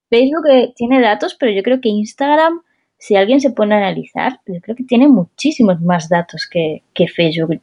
Facebook 0.10 0.48
eh, 0.52 0.74
tiene 0.76 1.02
datos, 1.02 1.36
pero 1.40 1.52
yo 1.54 1.64
creo 1.64 1.80
que 1.80 1.90
Instagram 1.90 2.62
si 3.02 3.16
alguien 3.16 3.42
se 3.42 3.50
pone 3.50 3.74
a 3.74 3.80
analizar, 3.80 4.40
yo 4.46 4.62
creo 4.62 4.76
que 4.76 4.84
tiene 4.84 5.08
muchísimos 5.08 5.82
más 5.82 6.08
datos 6.08 6.48
que, 6.48 6.84
Facebook. 7.16 7.60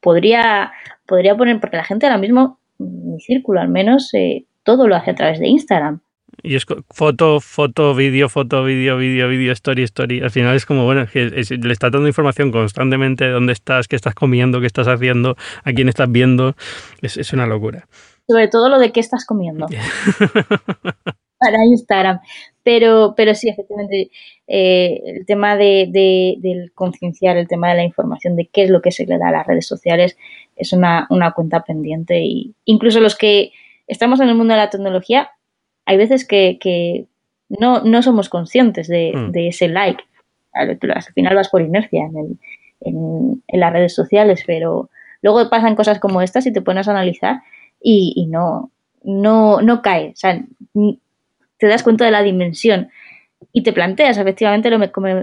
Podría, 0.00 0.72
podría 1.06 1.36
poner, 1.36 1.58
porque 1.58 1.76
la 1.76 1.82
gente 1.82 2.06
ahora 2.06 2.18
mismo, 2.18 2.60
mi 2.78 3.18
círculo 3.18 3.60
al 3.60 3.68
menos, 3.68 4.14
eh, 4.14 4.44
todo 4.62 4.86
lo 4.86 4.94
hace 4.94 5.10
a 5.10 5.14
través 5.16 5.40
de 5.40 5.48
Instagram. 5.48 5.98
Y 6.40 6.54
es 6.54 6.66
foto, 6.88 7.40
foto, 7.40 7.96
vídeo, 7.96 8.28
foto, 8.28 8.62
vídeo, 8.62 8.96
vídeo, 8.96 9.28
vídeo, 9.28 9.52
story, 9.52 9.82
story. 9.82 10.20
Al 10.20 10.30
final 10.30 10.54
es 10.54 10.66
como, 10.66 10.84
bueno, 10.84 11.08
que 11.12 11.24
le 11.24 11.72
está 11.72 11.90
dando 11.90 12.06
información 12.06 12.52
constantemente 12.52 13.24
de 13.24 13.30
dónde 13.32 13.52
estás, 13.52 13.88
qué 13.88 13.96
estás 13.96 14.14
comiendo, 14.14 14.60
qué 14.60 14.68
estás 14.68 14.86
haciendo, 14.86 15.36
a 15.64 15.72
quién 15.72 15.88
estás 15.88 16.12
viendo. 16.12 16.54
Es, 17.02 17.16
es 17.16 17.32
una 17.32 17.46
locura. 17.46 17.88
Sobre 18.28 18.46
todo 18.46 18.68
lo 18.68 18.78
de 18.78 18.92
qué 18.92 19.00
estás 19.00 19.26
comiendo. 19.26 19.66
para 21.44 21.64
Instagram. 21.64 22.20
Pero, 22.64 23.14
pero 23.14 23.34
sí, 23.34 23.50
efectivamente, 23.50 24.10
eh, 24.48 25.00
el 25.04 25.26
tema 25.26 25.56
de, 25.56 26.36
del 26.40 26.72
concienciar, 26.72 27.36
el 27.36 27.46
tema 27.46 27.68
de 27.68 27.76
la 27.76 27.84
información, 27.84 28.36
de 28.36 28.46
qué 28.46 28.64
es 28.64 28.70
lo 28.70 28.80
que 28.80 28.90
se 28.90 29.06
le 29.06 29.18
da 29.18 29.28
a 29.28 29.32
las 29.32 29.46
redes 29.46 29.66
sociales, 29.66 30.16
es 30.56 30.72
una, 30.72 31.06
una 31.10 31.32
cuenta 31.32 31.62
pendiente. 31.62 32.22
Y 32.22 32.54
incluso 32.64 33.00
los 33.00 33.16
que 33.16 33.52
estamos 33.86 34.20
en 34.20 34.30
el 34.30 34.34
mundo 34.34 34.54
de 34.54 34.60
la 34.60 34.70
tecnología, 34.70 35.30
hay 35.84 35.98
veces 35.98 36.26
que, 36.26 36.58
que 36.58 37.04
no, 37.50 37.82
no 37.82 38.02
somos 38.02 38.30
conscientes 38.30 38.88
de, 38.88 39.12
mm. 39.14 39.30
de, 39.32 39.48
ese 39.48 39.68
like. 39.68 40.02
Al, 40.52 40.78
final 41.14 41.34
vas 41.36 41.50
por 41.50 41.60
inercia 41.60 42.04
en, 42.04 42.16
el, 42.16 42.38
en, 42.80 43.42
en, 43.46 43.60
las 43.60 43.72
redes 43.72 43.94
sociales, 43.94 44.42
pero 44.46 44.88
luego 45.20 45.50
pasan 45.50 45.76
cosas 45.76 45.98
como 45.98 46.22
estas 46.22 46.46
y 46.46 46.52
te 46.52 46.62
pones 46.62 46.88
a 46.88 46.92
analizar 46.92 47.42
y, 47.80 48.14
y 48.16 48.26
no, 48.26 48.70
no, 49.02 49.60
no 49.60 49.82
cae. 49.82 50.10
O 50.10 50.16
sea, 50.16 50.42
te 51.58 51.66
das 51.66 51.82
cuenta 51.82 52.04
de 52.04 52.10
la 52.10 52.22
dimensión 52.22 52.90
y 53.52 53.62
te 53.62 53.72
planteas 53.72 54.18
efectivamente 54.18 54.70
lo, 54.70 54.78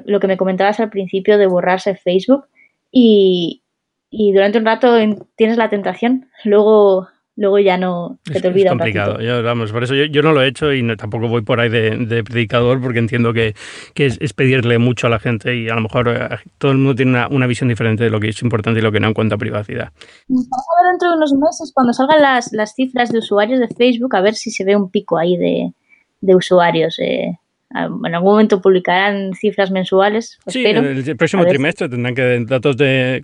lo 0.06 0.20
que 0.20 0.28
me 0.28 0.38
comentabas 0.38 0.80
al 0.80 0.90
principio 0.90 1.38
de 1.38 1.48
borrarse 1.48 1.96
Facebook 1.96 2.46
y, 2.92 3.64
y 4.10 4.34
durante 4.34 4.60
un 4.60 4.66
rato 4.66 4.96
tienes 5.36 5.58
la 5.58 5.70
tentación, 5.70 6.30
luego 6.44 7.08
luego 7.38 7.60
ya 7.60 7.78
no 7.78 8.20
se 8.26 8.42
te 8.42 8.50
olvida. 8.50 8.66
Es 8.66 8.72
complicado, 8.72 9.22
yo, 9.22 9.42
vamos, 9.42 9.72
por 9.72 9.84
eso 9.84 9.96
yo, 9.96 10.06
yo, 10.06 10.22
no 10.22 10.34
lo 10.34 10.42
he 10.42 10.48
hecho 10.48 10.74
y 10.74 10.86
tampoco 10.96 11.28
voy 11.28 11.42
por 11.42 11.60
ahí 11.60 11.70
de, 11.70 12.24
predicador 12.24 12.82
porque 12.82 13.00
entiendo 13.00 13.34
que, 13.34 13.56
que 13.94 14.06
es, 14.06 14.34
pedirle 14.34 14.78
mucho 14.78 15.08
a 15.08 15.10
la 15.10 15.20
gente 15.20 15.56
y 15.56 15.70
a 15.70 15.76
lo 15.76 15.82
mejor 15.82 16.10
eh, 16.10 16.38
todo 16.58 16.72
el 16.72 16.78
mundo 16.78 16.96
tiene 16.96 17.12
una, 17.12 17.28
una, 17.30 17.48
visión 17.48 17.70
diferente 17.70 18.04
de 18.04 18.10
lo 18.10 18.20
que 18.20 18.30
es 18.30 18.42
importante 18.42 18.80
y 18.80 18.84
lo 18.84 18.92
que 18.92 19.00
no 19.00 19.08
en 19.08 19.14
cuanto 19.14 19.36
a 19.36 19.38
privacidad. 19.38 19.92
Vamos 20.28 20.48
a 20.52 20.84
ver 20.84 20.92
dentro 20.92 21.10
de 21.10 21.18
unos 21.18 21.34
meses, 21.34 21.72
cuando 21.74 21.94
salgan 21.94 22.22
las, 22.22 22.52
las 22.54 22.76
cifras 22.76 23.12
de 23.12 23.20
usuarios 23.20 23.60
de 23.60 23.68
Facebook, 23.70 24.16
a 24.16 24.22
ver 24.22 24.36
si 24.36 24.52
se 24.52 24.64
ve 24.64 24.76
un 24.76 24.92
pico 24.92 25.18
ahí 25.18 25.38
de, 25.38 25.74
de 26.22 26.36
usuarios. 26.36 27.00
Eh, 27.00 27.38
en 27.74 28.16
algún 28.16 28.32
momento 28.32 28.62
publicarán 28.62 29.34
cifras 29.34 29.72
mensuales. 29.72 30.40
Sí, 30.48 30.66
el 30.66 31.16
próximo 31.16 31.46
trimestre 31.46 31.90
tendrán 31.90 32.16
que 32.16 32.44
datos 32.46 32.78
de, 32.78 33.24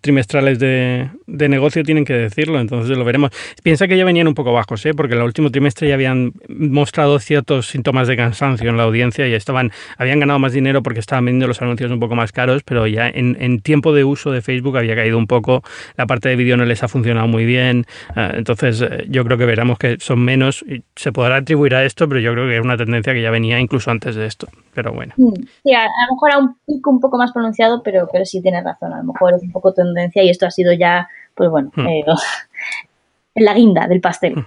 trimestrales 0.00 0.58
de, 0.58 1.08
negocio 1.26 1.82
tienen 1.82 2.04
que 2.04 2.14
decirlo, 2.14 2.60
entonces 2.60 2.96
lo 2.96 3.04
veremos. 3.04 3.30
Piensa 3.62 3.88
que 3.88 3.96
ya 3.96 4.04
venían 4.04 4.28
un 4.28 4.34
poco 4.34 4.52
bajos, 4.52 4.84
¿eh? 4.86 4.94
porque 4.94 5.14
el 5.14 5.22
último 5.22 5.50
trimestre 5.50 5.88
ya 5.88 5.94
habían 5.94 6.32
mostrado 6.48 7.18
ciertos 7.18 7.66
síntomas 7.66 8.08
de 8.08 8.16
cansancio 8.16 8.70
en 8.70 8.76
la 8.76 8.84
audiencia 8.84 9.26
y 9.26 9.34
estaban, 9.34 9.72
habían 9.98 10.20
ganado 10.20 10.38
más 10.38 10.52
dinero 10.52 10.82
porque 10.82 11.00
estaban 11.00 11.24
vendiendo 11.24 11.48
los 11.48 11.60
anuncios 11.62 11.90
un 11.90 12.00
poco 12.00 12.14
más 12.14 12.32
caros, 12.32 12.62
pero 12.62 12.86
ya 12.86 13.08
en, 13.08 13.36
en 13.40 13.60
tiempo 13.60 13.92
de 13.92 14.04
uso 14.04 14.30
de 14.30 14.40
Facebook 14.40 14.76
había 14.78 14.94
caído 14.94 15.18
un 15.18 15.26
poco, 15.26 15.62
la 15.96 16.06
parte 16.06 16.28
de 16.28 16.36
vídeo 16.36 16.56
no 16.56 16.64
les 16.64 16.82
ha 16.82 16.88
funcionado 16.88 17.26
muy 17.26 17.44
bien, 17.44 17.86
eh, 18.16 18.30
entonces 18.34 18.80
eh, 18.80 19.06
yo 19.08 19.24
creo 19.24 19.36
que 19.36 19.46
veremos 19.46 19.78
que 19.78 19.96
son 19.98 20.20
menos 20.20 20.64
se 20.94 21.12
podrá 21.12 21.36
atribuir 21.36 21.74
a 21.74 21.84
esto, 21.84 22.08
pero 22.08 22.20
yo 22.20 22.32
creo 22.32 22.46
que 22.46 22.56
es 22.56 22.62
una 22.62 22.76
tendencia 22.76 23.12
que 23.12 23.22
ya 23.22 23.31
venía 23.32 23.58
incluso 23.58 23.90
antes 23.90 24.14
de 24.14 24.26
esto, 24.26 24.46
pero 24.72 24.92
bueno. 24.92 25.12
Mm, 25.16 25.34
sí, 25.64 25.74
a, 25.74 25.82
lo 25.82 26.14
mejor 26.14 26.32
a 26.32 26.38
un 26.38 26.56
pico 26.64 26.90
un 26.90 27.00
poco 27.00 27.18
más 27.18 27.32
pronunciado, 27.32 27.82
pero, 27.82 28.08
pero 28.12 28.24
sí 28.24 28.40
tienes 28.40 28.62
razón, 28.62 28.92
a 28.92 28.98
lo 28.98 29.12
mejor 29.12 29.34
es 29.34 29.42
un 29.42 29.50
poco 29.50 29.74
tendencia 29.74 30.22
y 30.22 30.30
esto 30.30 30.46
ha 30.46 30.50
sido 30.50 30.72
ya, 30.72 31.08
pues 31.34 31.50
bueno, 31.50 31.72
mm. 31.74 31.86
eh, 31.88 32.04
la 33.34 33.54
guinda 33.54 33.88
del 33.88 34.00
pastel. 34.00 34.44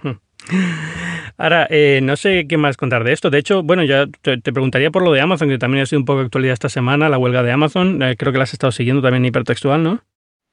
Ahora, 1.37 1.67
eh, 1.69 1.99
no 2.01 2.15
sé 2.15 2.47
qué 2.47 2.57
más 2.57 2.77
contar 2.77 3.03
de 3.03 3.11
esto. 3.11 3.29
De 3.29 3.39
hecho, 3.39 3.61
bueno, 3.61 3.83
ya 3.83 4.05
te, 4.21 4.37
preguntaría 4.39 4.91
por 4.91 5.03
lo 5.03 5.11
de 5.11 5.19
Amazon, 5.19 5.49
que 5.49 5.57
también 5.57 5.83
ha 5.83 5.85
sido 5.85 5.99
un 5.99 6.05
poco 6.05 6.21
actualidad 6.21 6.53
esta 6.53 6.69
semana, 6.69 7.09
la 7.09 7.17
huelga 7.17 7.43
de 7.43 7.51
Amazon. 7.51 8.01
Eh, 8.01 8.15
creo 8.15 8.31
que 8.31 8.37
la 8.37 8.45
has 8.45 8.53
estado 8.53 8.71
siguiendo 8.71 9.01
también 9.01 9.25
hipertextual, 9.25 9.83
¿no? 9.83 9.99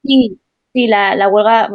Sí, 0.02 0.40
sí, 0.72 0.88
la, 0.88 1.14
la 1.14 1.28
huelga. 1.28 1.70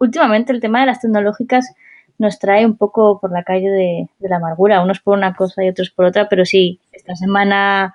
Últimamente 0.00 0.52
el 0.52 0.60
tema 0.60 0.80
de 0.80 0.86
las 0.86 1.00
tecnológicas 1.00 1.74
nos 2.18 2.38
trae 2.38 2.66
un 2.66 2.76
poco 2.76 3.20
por 3.20 3.32
la 3.32 3.44
calle 3.44 3.70
de, 3.70 4.08
la 4.20 4.36
amargura, 4.36 4.82
unos 4.82 5.00
por 5.00 5.16
una 5.16 5.34
cosa 5.34 5.64
y 5.64 5.68
otros 5.68 5.90
por 5.90 6.04
otra, 6.04 6.28
pero 6.28 6.44
sí, 6.44 6.80
esta 6.92 7.14
semana 7.14 7.94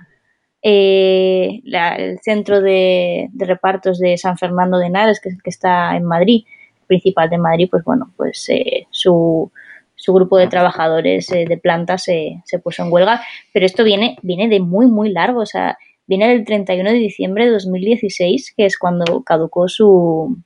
eh, 0.61 1.61
el 1.65 2.19
centro 2.19 2.61
de, 2.61 3.29
repartos 3.35 3.99
de 3.99 4.17
San 4.17 4.37
Fernando 4.37 4.77
de 4.77 4.87
Henares, 4.87 5.19
que, 5.19 5.31
que 5.43 5.49
está 5.49 5.95
en 5.97 6.05
Madrid, 6.05 6.45
principal 6.87 7.29
de 7.29 7.37
Madrid, 7.37 7.67
pues 7.69 7.83
bueno, 7.83 8.13
pues 8.15 8.47
eh, 8.49 8.87
su, 8.91 9.51
su 9.95 10.13
grupo 10.13 10.37
de 10.37 10.47
trabajadores 10.47 11.29
eh, 11.31 11.45
de 11.47 11.57
planta 11.57 11.97
se, 11.97 12.41
se, 12.45 12.59
puso 12.59 12.83
en 12.83 12.93
huelga, 12.93 13.21
pero 13.51 13.65
esto 13.65 13.83
viene, 13.83 14.17
viene 14.21 14.47
de 14.47 14.61
muy, 14.61 14.87
muy 14.87 15.09
largo, 15.09 15.41
o 15.41 15.45
sea, 15.45 15.77
viene 16.07 16.29
del 16.29 16.45
31 16.45 16.91
de 16.91 16.97
diciembre 16.97 17.45
de 17.45 17.51
2016, 17.51 18.53
que 18.55 18.65
es 18.65 18.77
cuando 18.77 19.21
caducó 19.23 19.67
su, 19.67 20.37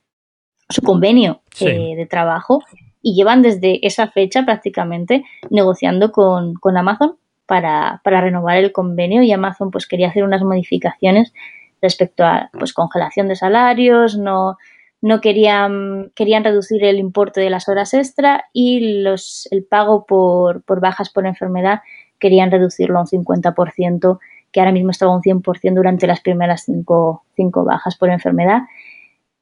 su 0.68 0.82
convenio 0.82 1.42
de 1.60 2.06
trabajo 2.08 2.62
y 3.02 3.14
llevan 3.14 3.42
desde 3.42 3.86
esa 3.86 4.08
fecha 4.08 4.44
prácticamente 4.44 5.24
negociando 5.50 6.12
con, 6.12 6.56
Amazon 6.76 7.16
para, 7.46 8.00
renovar 8.04 8.58
el 8.58 8.72
convenio 8.72 9.22
y 9.22 9.32
Amazon 9.32 9.70
pues 9.70 9.86
quería 9.86 10.08
hacer 10.08 10.24
unas 10.24 10.42
modificaciones 10.42 11.32
respecto 11.80 12.24
a 12.24 12.50
pues 12.58 12.72
congelación 12.72 13.28
de 13.28 13.36
salarios, 13.36 14.18
no, 14.18 14.56
no 15.00 15.20
querían, 15.20 16.10
querían 16.14 16.44
reducir 16.44 16.84
el 16.84 16.98
importe 16.98 17.40
de 17.40 17.50
las 17.50 17.68
horas 17.68 17.94
extra 17.94 18.46
y 18.52 19.02
los, 19.02 19.48
el 19.52 19.64
pago 19.64 20.04
por, 20.06 20.62
por 20.62 20.80
bajas 20.80 21.10
por 21.10 21.26
enfermedad 21.26 21.80
querían 22.18 22.50
reducirlo 22.50 22.98
a 22.98 23.02
un 23.02 23.06
50%, 23.06 24.18
que 24.52 24.60
ahora 24.60 24.72
mismo 24.72 24.90
estaba 24.90 25.14
un 25.14 25.22
100% 25.22 25.74
durante 25.74 26.06
las 26.06 26.20
primeras 26.20 26.64
cinco, 26.64 27.24
cinco 27.36 27.64
bajas 27.64 27.96
por 27.96 28.10
enfermedad. 28.10 28.62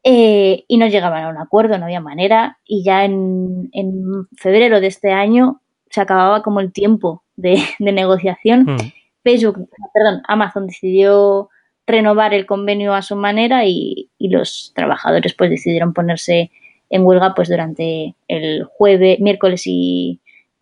Eh, 0.09 0.65
y 0.69 0.77
no 0.77 0.87
llegaban 0.87 1.25
a 1.25 1.29
un 1.31 1.37
acuerdo, 1.37 1.79
no 1.79 1.87
había 1.87 1.99
manera, 1.99 2.61
y 2.65 2.85
ya 2.85 3.05
en, 3.05 3.69
febrero 4.37 4.81
de 4.81 4.87
este 4.87 5.11
año 5.11 5.61
se 5.91 6.01
acababa 6.01 6.45
como 6.45 6.61
el 6.61 6.73
tiempo 6.73 7.25
de, 7.37 7.61
negociación. 7.81 8.67
Hmm. 8.67 8.93
Facebook, 9.25 9.69
perdón, 9.93 10.23
Amazon 10.29 10.69
decidió 10.69 11.49
renovar 11.89 12.35
el 12.35 12.47
convenio 12.47 12.95
a 12.95 13.03
su 13.03 13.17
manera 13.17 13.65
y, 13.67 14.09
los 14.21 14.73
trabajadores 14.77 15.35
pues 15.35 15.51
decidieron 15.51 15.93
ponerse 15.93 16.53
en 16.89 17.05
huelga 17.05 17.35
pues 17.35 17.49
durante 17.49 18.15
el 18.29 18.63
jueves, 18.63 19.19
miércoles 19.19 19.65
y, 19.67 20.21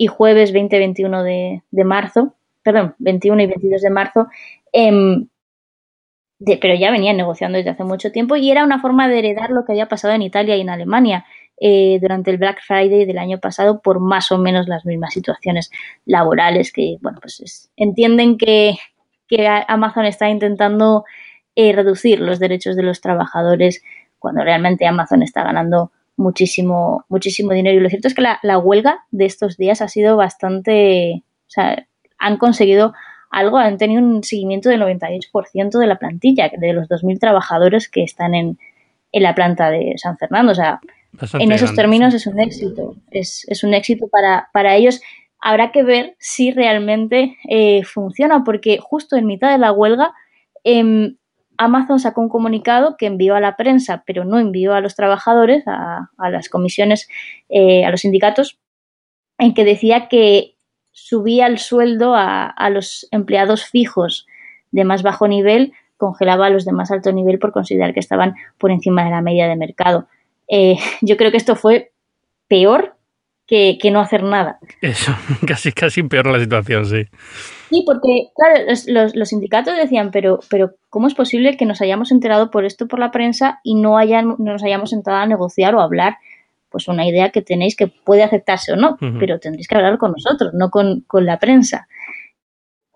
jueves 0.09 0.53
20 0.53 0.78
21 0.78 1.22
de, 1.22 1.62
de, 1.70 1.84
marzo, 1.84 2.32
perdón, 2.62 2.95
21 2.99 3.42
y 3.42 3.47
22 3.47 3.82
de 3.82 3.90
marzo, 3.90 4.26
em, 6.41 6.59
pero 6.61 6.74
ya 6.74 6.91
venían 6.91 7.16
negociando 7.16 7.59
desde 7.59 7.70
hace 7.70 7.85
mucho 7.85 8.12
tiempo 8.12 8.37
y 8.37 8.51
era 8.51 8.64
una 8.64 8.80
forma 8.80 9.09
de 9.09 9.18
heredar 9.18 9.51
lo 9.51 9.64
que 9.64 9.72
había 9.72 9.89
pasado 9.89 10.14
en 10.14 10.22
Italia 10.22 10.57
y 10.57 10.61
en 10.61 10.70
Alemania 10.70 11.24
eh, 11.61 11.99
durante 12.01 12.30
el 12.30 12.39
Black 12.39 12.61
Friday 12.66 13.05
del 13.05 13.18
año 13.18 13.39
pasado 13.39 13.80
por 13.80 14.01
más 14.01 14.32
o 14.32 14.39
menos 14.39 14.66
las 14.66 14.85
mismas 14.85 15.14
situaciones 15.14 15.70
laborales 16.05 16.72
que, 16.72 16.97
bueno, 17.01 17.18
pues 17.20 17.70
entienden 17.76 18.39
que, 18.39 18.76
Amazon 19.66 20.05
está 20.05 20.28
intentando 20.28 21.05
eh, 21.57 21.72
reducir 21.72 22.20
los 22.20 22.39
derechos 22.39 22.76
de 22.76 22.85
los 22.85 23.01
trabajadores 23.01 23.82
cuando 24.20 24.45
realmente 24.45 24.87
Amazon 24.87 25.24
está 25.24 25.43
ganando 25.43 25.91
muchísimo, 26.16 27.05
muchísimo 27.09 27.53
dinero. 27.53 27.78
Y 27.78 27.80
lo 27.80 27.89
cierto 27.89 28.07
es 28.07 28.14
que 28.14 28.22
la, 28.22 28.39
la 28.43 28.59
huelga 28.59 29.05
de 29.11 29.24
estos 29.24 29.57
días 29.57 29.80
ha 29.82 29.89
sido 29.89 30.16
bastante, 30.16 31.24
o 31.24 31.51
sea, 31.51 31.85
han 32.18 32.37
conseguido 32.37 32.93
algo, 33.35 33.59
han 33.59 33.78
tenido 33.78 34.01
un 34.01 34.22
seguimiento 34.22 34.68
del 34.68 34.80
98% 34.82 35.78
de 35.78 35.87
la 35.87 35.99
plantilla, 35.99 36.51
de 36.57 36.72
los 36.72 36.89
2.000 36.89 37.18
trabajadores 37.18 37.89
que 37.89 38.05
están 38.05 38.35
en, 38.35 38.59
la 39.12 39.35
planta 39.35 39.70
de 39.70 39.95
San 39.97 40.16
Fernando. 40.18 40.53
O 40.53 40.55
sea, 40.55 40.80
en 41.39 41.53
esos 41.53 41.74
términos 41.74 42.14
es 42.14 42.26
un 42.26 42.41
éxito, 42.41 42.97
es, 43.11 43.62
un 43.62 43.74
éxito 43.74 44.09
para, 44.09 44.49
para, 44.53 44.76
ellos. 44.76 45.01
Habrá 45.41 45.72
que 45.72 45.82
ver 45.82 46.16
si 46.18 46.53
realmente 46.53 47.37
eh, 47.49 47.82
funciona, 47.85 48.45
porque 48.45 48.78
justo 48.80 49.16
en 49.16 49.26
mitad 49.26 49.51
de 49.51 49.59
la 49.59 49.72
huelga, 49.72 50.12
em, 50.64 51.16
Amazon 51.57 52.01
sacó 52.01 52.20
un 52.20 52.28
comunicado 52.28 52.97
que 52.97 53.07
envió 53.07 53.35
a 53.37 53.41
la 53.41 53.57
prensa, 53.57 54.03
pero 54.07 54.24
no 54.24 54.39
envió 54.39 54.74
a 54.74 54.80
los 54.80 54.97
trabajadores, 54.97 55.62
a, 55.66 56.09
las 56.30 56.49
comisiones, 56.49 57.09
eh, 57.49 57.85
a 57.85 57.91
los 57.91 58.01
sindicatos, 58.01 58.59
en 59.39 59.55
que 59.55 59.64
decía 59.64 60.09
que 60.09 60.53
subía 60.95 61.49
el 61.49 61.59
sueldo 61.59 62.14
a, 62.14 62.55
los 62.70 63.09
empleados 63.11 63.66
fijos 63.66 64.26
de 64.70 64.84
más 64.84 65.03
bajo 65.03 65.28
nivel, 65.28 65.72
congelaba 65.97 66.47
a 66.47 66.51
los 66.51 66.64
de 66.64 66.72
más 66.72 66.90
alto 66.90 67.12
nivel 67.12 67.38
por 67.38 67.53
considerar 67.53 67.92
que 67.92 68.01
estaban 68.01 68.34
por 68.59 68.70
encima 68.70 69.05
de 69.05 69.11
la 69.11 69.20
media 69.20 69.49
de 69.49 69.57
mercado. 69.57 70.07
Eh, 70.49 70.76
yo 71.03 71.16
creo 71.16 71.30
que 71.30 71.36
esto 71.36 71.57
fue 71.57 71.92
peor 72.49 72.95
que, 73.47 73.78
no 73.92 74.01
hacer 74.01 74.22
nada. 74.22 74.59
Eso, 74.80 75.12
casi, 75.47 75.72
casi 75.72 76.03
peor 76.05 76.26
la 76.26 76.38
situación, 76.38 76.86
sí. 76.86 77.05
Sí, 77.70 77.82
porque, 77.84 78.28
claro, 78.34 79.12
los, 79.14 79.28
sindicatos 79.28 79.76
decían, 79.76 80.11
pero, 80.12 80.40
pero 80.49 80.76
¿cómo 80.90 81.09
es 81.09 81.14
posible 81.14 81.57
que 81.57 81.66
nos 81.66 81.80
hayamos 81.80 82.12
enterado 82.12 82.51
por 82.51 82.64
esto 82.64 82.86
por 82.86 83.01
la 83.01 83.11
prensa 83.11 83.61
y 83.64 83.74
no, 83.74 83.99
hayan, 83.99 84.28
no 84.38 84.53
nos 84.53 84.62
hayamos 84.62 84.90
sentado 84.90 85.16
a 85.16 85.26
negociar 85.26 85.74
o 85.74 85.80
a 85.80 85.84
hablar 85.84 86.18
pues 86.75 86.89
una 86.89 87.07
idea 87.07 87.31
que 87.31 87.41
tenéis 87.41 87.77
que 87.77 87.87
puede 87.87 88.25
aceptarse 88.25 88.72
o 88.72 88.77
no, 88.77 88.97
pero 89.20 89.39
tendréis 89.39 89.68
que 89.68 89.77
hablar 89.77 89.97
con 89.97 90.11
nosotros, 90.11 90.53
no 90.55 90.70
con, 90.70 91.05
la 91.12 91.39
prensa. 91.39 91.87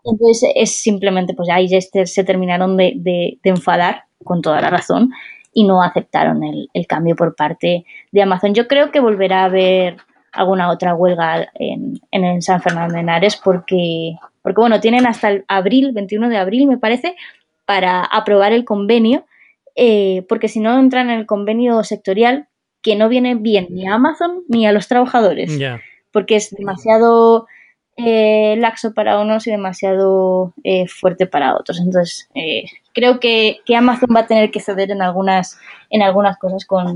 Entonces 0.05 0.51
es 0.57 0.75
simplemente, 0.75 1.33
pues 1.33 1.49
ahí 1.49 1.69
este, 1.71 2.05
se 2.07 2.25
terminaron 2.25 2.77
de, 2.77 3.39
enfadar 3.45 4.03
con 4.25 4.43
toda 4.43 4.61
la 4.61 4.69
razón 4.69 5.13
y 5.53 5.63
no 5.63 5.81
aceptaron 5.81 6.43
el, 6.43 6.87
cambio 6.89 7.15
por 7.15 7.37
parte 7.37 7.85
de 8.11 8.21
Amazon. 8.23 8.53
Yo 8.53 8.67
creo 8.67 8.91
que 8.91 8.99
volverá 8.99 9.43
a 9.43 9.45
haber 9.45 9.99
alguna 10.33 10.73
otra 10.73 10.97
huelga 10.97 11.47
en, 11.55 12.01
en 12.11 12.43
San 12.43 12.61
Fernando 12.61 12.95
de 12.95 13.01
Henares 13.03 13.37
porque, 13.37 14.17
porque, 14.43 14.61
bueno, 14.61 14.81
tienen 14.81 15.07
hasta 15.07 15.31
el 15.31 15.45
abril, 15.47 15.93
21 15.93 16.31
de 16.31 16.37
abril 16.37 16.67
me 16.67 16.79
parece, 16.79 17.15
para 17.65 18.03
aprobar 18.03 18.53
el 18.53 18.65
convenio, 18.65 19.25
eh, 19.77 20.27
porque 20.29 20.49
si 20.49 20.59
no 20.59 20.77
entran 20.77 21.11
en 21.11 21.21
el 21.21 21.27
convenio 21.27 21.85
sectorial, 21.85 22.49
que 22.89 22.97
no 22.97 23.11
viene 23.11 23.35
bien 23.35 23.67
ni 23.69 23.87
a 23.87 23.97
Amazon 23.97 24.45
ni 24.49 24.67
a 24.67 24.73
los 24.73 24.89
trabajadores, 24.89 25.53
porque 26.11 26.37
es 26.37 26.51
demasiado 26.53 27.47
eh, 27.99 28.57
laxo 28.57 28.95
para 28.95 29.21
unos 29.21 29.47
y 29.47 29.51
demasiado 29.51 30.55
eh, 30.65 30.89
fuerte 30.89 31.27
para 31.27 31.55
otros. 31.55 31.81
Entonces, 31.81 32.31
eh, 32.35 32.65
creo 32.95 33.21
que, 33.21 33.59
que, 33.67 33.77
Amazon 33.77 34.09
va 34.17 34.21
a 34.21 34.27
tener 34.27 34.51
que 34.51 34.61
ceder 34.61 34.91
en 34.91 35.03
algunas, 35.03 35.59
en 35.91 36.01
algunas 36.01 36.39
cosas 36.39 36.65
con, 36.65 36.95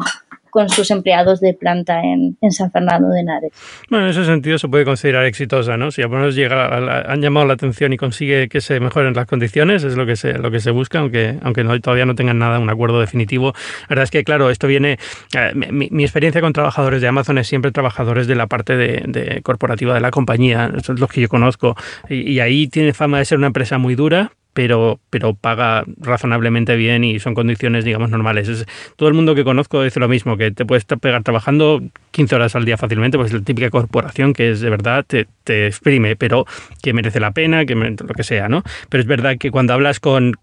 con 0.53 0.69
sus 0.69 0.91
empleados 0.91 1.41
de 1.41 1.55
planta 1.55 2.03
en, 2.03 2.37
San 2.51 2.71
Fernando 2.71 3.09
de 3.09 3.21
Henares. 3.21 3.53
Bueno, 3.89 4.05
en 4.05 4.11
ese 4.11 4.27
sentido 4.27 4.59
se 4.59 4.69
puede 4.69 4.85
considerar 4.85 5.25
exitosa, 5.25 5.79
¿no? 5.79 5.91
Si 5.91 6.03
al 6.03 6.11
menos 6.11 6.35
llega 6.35 7.11
han 7.11 7.23
llamado 7.23 7.47
la 7.47 7.55
atención 7.55 7.95
y 7.95 7.97
consigue 7.97 8.51
que 8.51 8.61
se 8.61 8.79
mejoren 8.79 9.15
las 9.15 9.25
condiciones, 9.27 9.83
es 9.83 9.97
lo 9.97 10.05
que 10.05 10.15
se, 10.15 10.35
lo 10.35 10.51
que 10.51 10.61
se 10.61 10.71
busca, 10.71 10.99
aunque, 10.99 11.39
aunque 11.41 11.65
todavía 11.81 12.05
no 12.05 12.15
tengan 12.15 12.39
nada, 12.39 12.59
un 12.59 12.69
acuerdo 12.69 13.01
definitivo. 13.01 13.55
La 13.83 13.87
verdad 13.89 14.05
es 14.05 14.11
que, 14.11 14.25
claro, 14.25 14.51
esto 14.51 14.67
viene... 14.67 14.99
Eh, 15.35 15.53
mi, 15.55 16.03
experiencia 16.03 16.43
con 16.43 16.53
trabajadores 16.53 17.01
de 17.01 17.09
Amazon 17.09 17.39
es 17.39 17.47
siempre 17.47 17.73
trabajadores 17.73 18.27
de 18.27 18.35
la 18.35 18.47
parte 18.47 18.77
de, 18.77 19.41
corporativa 19.43 19.95
de 19.95 20.01
la 20.01 20.11
compañía, 20.11 20.71
son 20.83 20.97
los 20.97 21.11
que 21.11 21.23
yo 21.23 21.29
conozco, 21.29 21.77
y, 22.11 22.41
ahí 22.41 22.69
tiene 22.69 22.93
fama 22.93 23.19
de 23.19 23.25
ser 23.25 23.39
una 23.39 23.47
empresa 23.47 23.79
muy 23.79 23.95
dura, 23.95 24.33
pero, 24.53 25.01
pero 25.11 25.35
paga 25.35 25.85
razonablemente 25.99 26.77
bien 26.77 27.05
y 27.05 27.19
son 27.19 27.35
condiciones, 27.35 27.85
digamos, 27.85 28.11
normales. 28.11 28.49
Es, 28.49 28.67
todo 28.97 29.09
el 29.09 29.15
mundo 29.15 29.35
que 29.35 29.45
conozco 29.45 29.83
dice 29.83 30.01
lo 30.01 30.09
mismo, 30.09 30.37
te 30.51 30.65
puedes 30.65 30.85
pegar 30.85 31.23
trabajando 31.23 31.81
15 32.11 32.35
horas 32.35 32.57
al 32.57 32.65
día 32.65 32.77
fácilmente, 32.77 33.17
pues 33.17 33.33
es 33.33 33.39
la 33.39 33.45
típica 33.45 33.71
corporación 33.71 34.33
que 34.33 34.51
es 34.51 34.61
de 34.61 34.71
verdad, 34.71 35.05
te, 35.07 35.27
te 35.45 35.67
exprime, 35.67 36.17
pero 36.17 36.47
que 36.83 36.93
merece 36.93 37.21
la 37.21 37.31
pena, 37.31 37.65
que 37.65 37.75
lo 37.75 38.15
que 38.15 38.23
sea, 38.23 38.49
¿no? 38.49 38.63
Pero 38.89 39.01
es 39.01 39.07
verdad 39.07 39.37
que 39.39 39.51
cuando 39.51 39.73
hablas 39.73 40.01
con, 40.01 40.35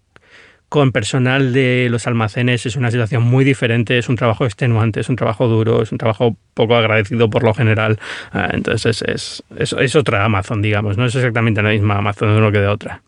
con 0.70 0.92
personal 0.92 1.52
de 1.52 1.88
los 1.90 2.06
almacenes 2.06 2.64
es 2.64 2.76
una 2.76 2.92
situación 2.92 3.24
muy 3.24 3.44
diferente, 3.44 3.98
es 3.98 4.08
un 4.08 4.14
trabajo 4.14 4.44
extenuante, 4.46 5.00
es 5.00 5.08
un 5.08 5.16
trabajo 5.16 5.48
duro, 5.48 5.82
es 5.82 5.90
un 5.90 5.98
trabajo 5.98 6.36
poco 6.54 6.76
agradecido 6.76 7.28
por 7.28 7.42
lo 7.42 7.52
general. 7.52 7.98
Ah, 8.32 8.50
entonces 8.52 9.02
es, 9.02 9.42
es, 9.58 9.72
es, 9.72 9.96
otra 9.96 10.24
Amazon, 10.24 10.62
digamos, 10.62 10.96
no 10.96 11.06
es 11.06 11.14
exactamente 11.16 11.60
la 11.60 11.70
misma 11.70 11.98
Amazon 11.98 12.32
de 12.32 12.38
uno 12.38 12.52
que 12.52 12.60
de 12.60 12.68
otra. 12.68 13.02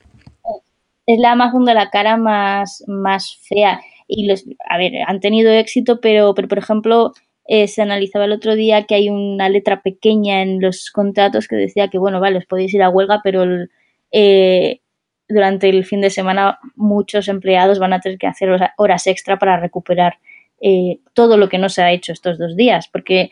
Es 1.06 1.18
la 1.20 1.32
Amazon 1.32 1.64
de 1.64 1.74
la 1.74 1.88
cara 1.90 2.16
más, 2.16 2.82
más 2.88 3.38
fea. 3.48 3.80
Y 4.14 4.26
los, 4.26 4.44
a 4.68 4.76
ver, 4.76 4.92
han 5.06 5.20
tenido 5.20 5.50
éxito, 5.50 6.00
pero, 6.00 6.34
pero 6.34 6.48
por 6.48 6.58
ejemplo, 6.58 7.12
eh, 7.46 7.66
se 7.66 7.80
analizaba 7.80 8.26
el 8.26 8.32
otro 8.32 8.54
día 8.54 8.84
que 8.84 8.94
hay 8.94 9.08
una 9.08 9.48
letra 9.48 9.80
pequeña 9.82 10.42
en 10.42 10.60
los 10.60 10.90
contratos 10.90 11.48
que 11.48 11.56
decía 11.56 11.88
que, 11.88 11.98
bueno, 11.98 12.20
vale, 12.20 12.38
os 12.38 12.46
podéis 12.46 12.74
ir 12.74 12.82
a 12.82 12.90
huelga, 12.90 13.20
pero 13.24 13.42
el, 13.42 13.70
eh, 14.10 14.80
durante 15.28 15.68
el 15.70 15.84
fin 15.84 16.02
de 16.02 16.10
semana 16.10 16.58
muchos 16.76 17.28
empleados 17.28 17.78
van 17.78 17.94
a 17.94 18.00
tener 18.00 18.18
que 18.18 18.26
hacer 18.26 18.50
horas 18.76 19.06
extra 19.06 19.38
para 19.38 19.58
recuperar 19.58 20.18
eh, 20.60 21.00
todo 21.14 21.38
lo 21.38 21.48
que 21.48 21.58
no 21.58 21.68
se 21.68 21.82
ha 21.82 21.90
hecho 21.90 22.12
estos 22.12 22.38
dos 22.38 22.54
días, 22.54 22.88
porque 22.88 23.30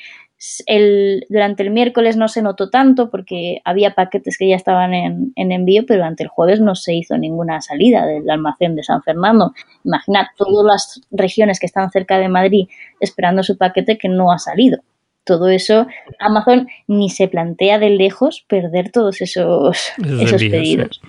el, 0.67 1.27
durante 1.29 1.63
el 1.63 1.71
miércoles 1.71 2.17
no 2.17 2.29
se 2.29 2.41
notó 2.41 2.71
tanto 2.71 3.11
porque 3.11 3.61
había 3.65 3.95
paquetes 3.95 4.39
que 4.39 4.49
ya 4.49 4.57
estaban 4.57 4.95
en, 4.95 5.33
envío, 5.37 5.85
pero 5.87 5.99
durante 5.99 6.23
el 6.23 6.31
jueves 6.31 6.61
no 6.61 6.75
se 6.75 6.95
hizo 6.95 7.19
ninguna 7.19 7.61
salida 7.61 8.07
del 8.07 8.29
almacén 8.31 8.75
de 8.75 8.83
San 8.83 9.03
Fernando. 9.03 9.53
Imagina 9.85 10.31
todas 10.37 10.65
las 10.65 11.01
regiones 11.11 11.61
que 11.61 11.67
están 11.67 11.91
cerca 11.91 12.19
de 12.19 12.29
Madrid 12.29 12.69
esperando 13.01 13.43
su 13.43 13.59
paquete 13.59 13.99
que 13.99 14.09
no 14.09 14.33
ha 14.33 14.39
salido. 14.39 14.81
Todo 15.25 15.49
eso, 15.49 15.87
Amazon 16.19 16.69
ni 16.89 17.11
se 17.11 17.29
plantea 17.29 17.79
de 17.79 17.91
lejos 17.91 18.45
perder 18.49 18.91
todos 18.91 19.21
esos, 19.21 19.93
esos, 20.23 20.43
pedidos. 20.43 21.03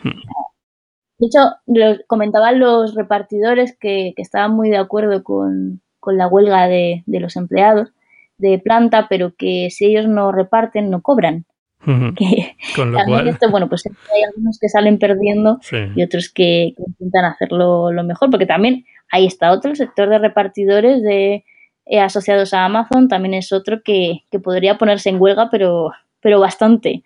De 1.17 1.27
hecho, 1.27 1.39
lo 1.67 1.95
comentaban 2.07 2.59
los 2.59 2.95
repartidores 2.95 3.77
que, 3.79 4.13
estaban 4.17 4.53
muy 4.53 4.69
de 4.69 4.77
acuerdo 4.77 5.23
con, 5.23 5.82
la 6.05 6.27
huelga 6.27 6.67
de, 6.67 7.03
los 7.07 7.38
empleados 7.38 7.93
de 8.42 8.60
planta, 8.60 9.08
pero 9.10 9.34
que 9.38 9.70
si 9.70 9.86
ellos 9.86 10.08
no 10.08 10.32
reparten, 10.32 10.89
no 10.89 11.02
cobran. 11.02 11.46
con 12.76 12.92
lo 12.92 13.04
cual... 13.06 13.38
bueno, 13.50 13.68
pues 13.68 13.84
hay 13.86 14.24
algunos 14.24 14.60
que 14.60 14.70
salen 14.70 15.00
perdiendo 15.00 15.60
y 15.96 16.04
otros 16.04 16.30
que, 16.30 16.76
intentan 16.78 17.26
hacerlo 17.26 17.92
lo 17.92 18.04
mejor, 18.04 18.30
porque 18.30 18.46
también 18.46 18.86
ahí 19.12 19.26
está 19.26 19.52
otro, 19.52 19.72
el 19.72 19.78
sector 19.78 20.10
de 20.10 20.20
repartidores 20.20 21.02
de 21.02 21.44
eh, 21.88 22.00
asociados 22.00 22.54
a 22.54 22.66
Amazon, 22.66 23.08
también 23.08 23.34
es 23.34 23.52
otro 23.52 23.82
que, 23.84 24.20
que 24.30 24.39
podría 24.39 24.78
ponerse 24.78 25.10
en 25.10 25.20
huelga, 25.20 25.50
pero, 25.50 25.92
pero 26.22 26.39
bastante, 26.39 27.04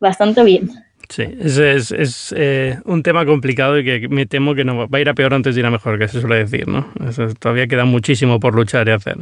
bastante 0.00 0.44
bien. 0.44 0.70
Sí, 1.08 1.24
es, 1.40 1.90
es, 1.90 2.34
eh, 2.36 2.78
un 2.84 3.02
tema 3.02 3.26
complicado 3.26 3.78
y 3.78 3.84
que 3.84 4.08
me 4.08 4.26
temo 4.26 4.54
que 4.54 4.64
no 4.64 4.88
va 4.88 4.98
a 4.98 5.00
ir 5.00 5.08
a 5.08 5.14
peor 5.14 5.34
antes 5.34 5.56
de 5.56 5.60
ir 5.60 5.66
a 5.66 5.70
mejor, 5.70 5.98
que 5.98 6.06
se 6.06 6.20
suele 6.20 6.36
decir, 6.36 6.68
¿no? 6.68 6.92
todavía 7.40 7.66
queda 7.66 7.84
muchísimo 7.84 8.38
por 8.38 8.54
luchar 8.54 8.86
y 8.86 8.92
hacer. 8.92 9.16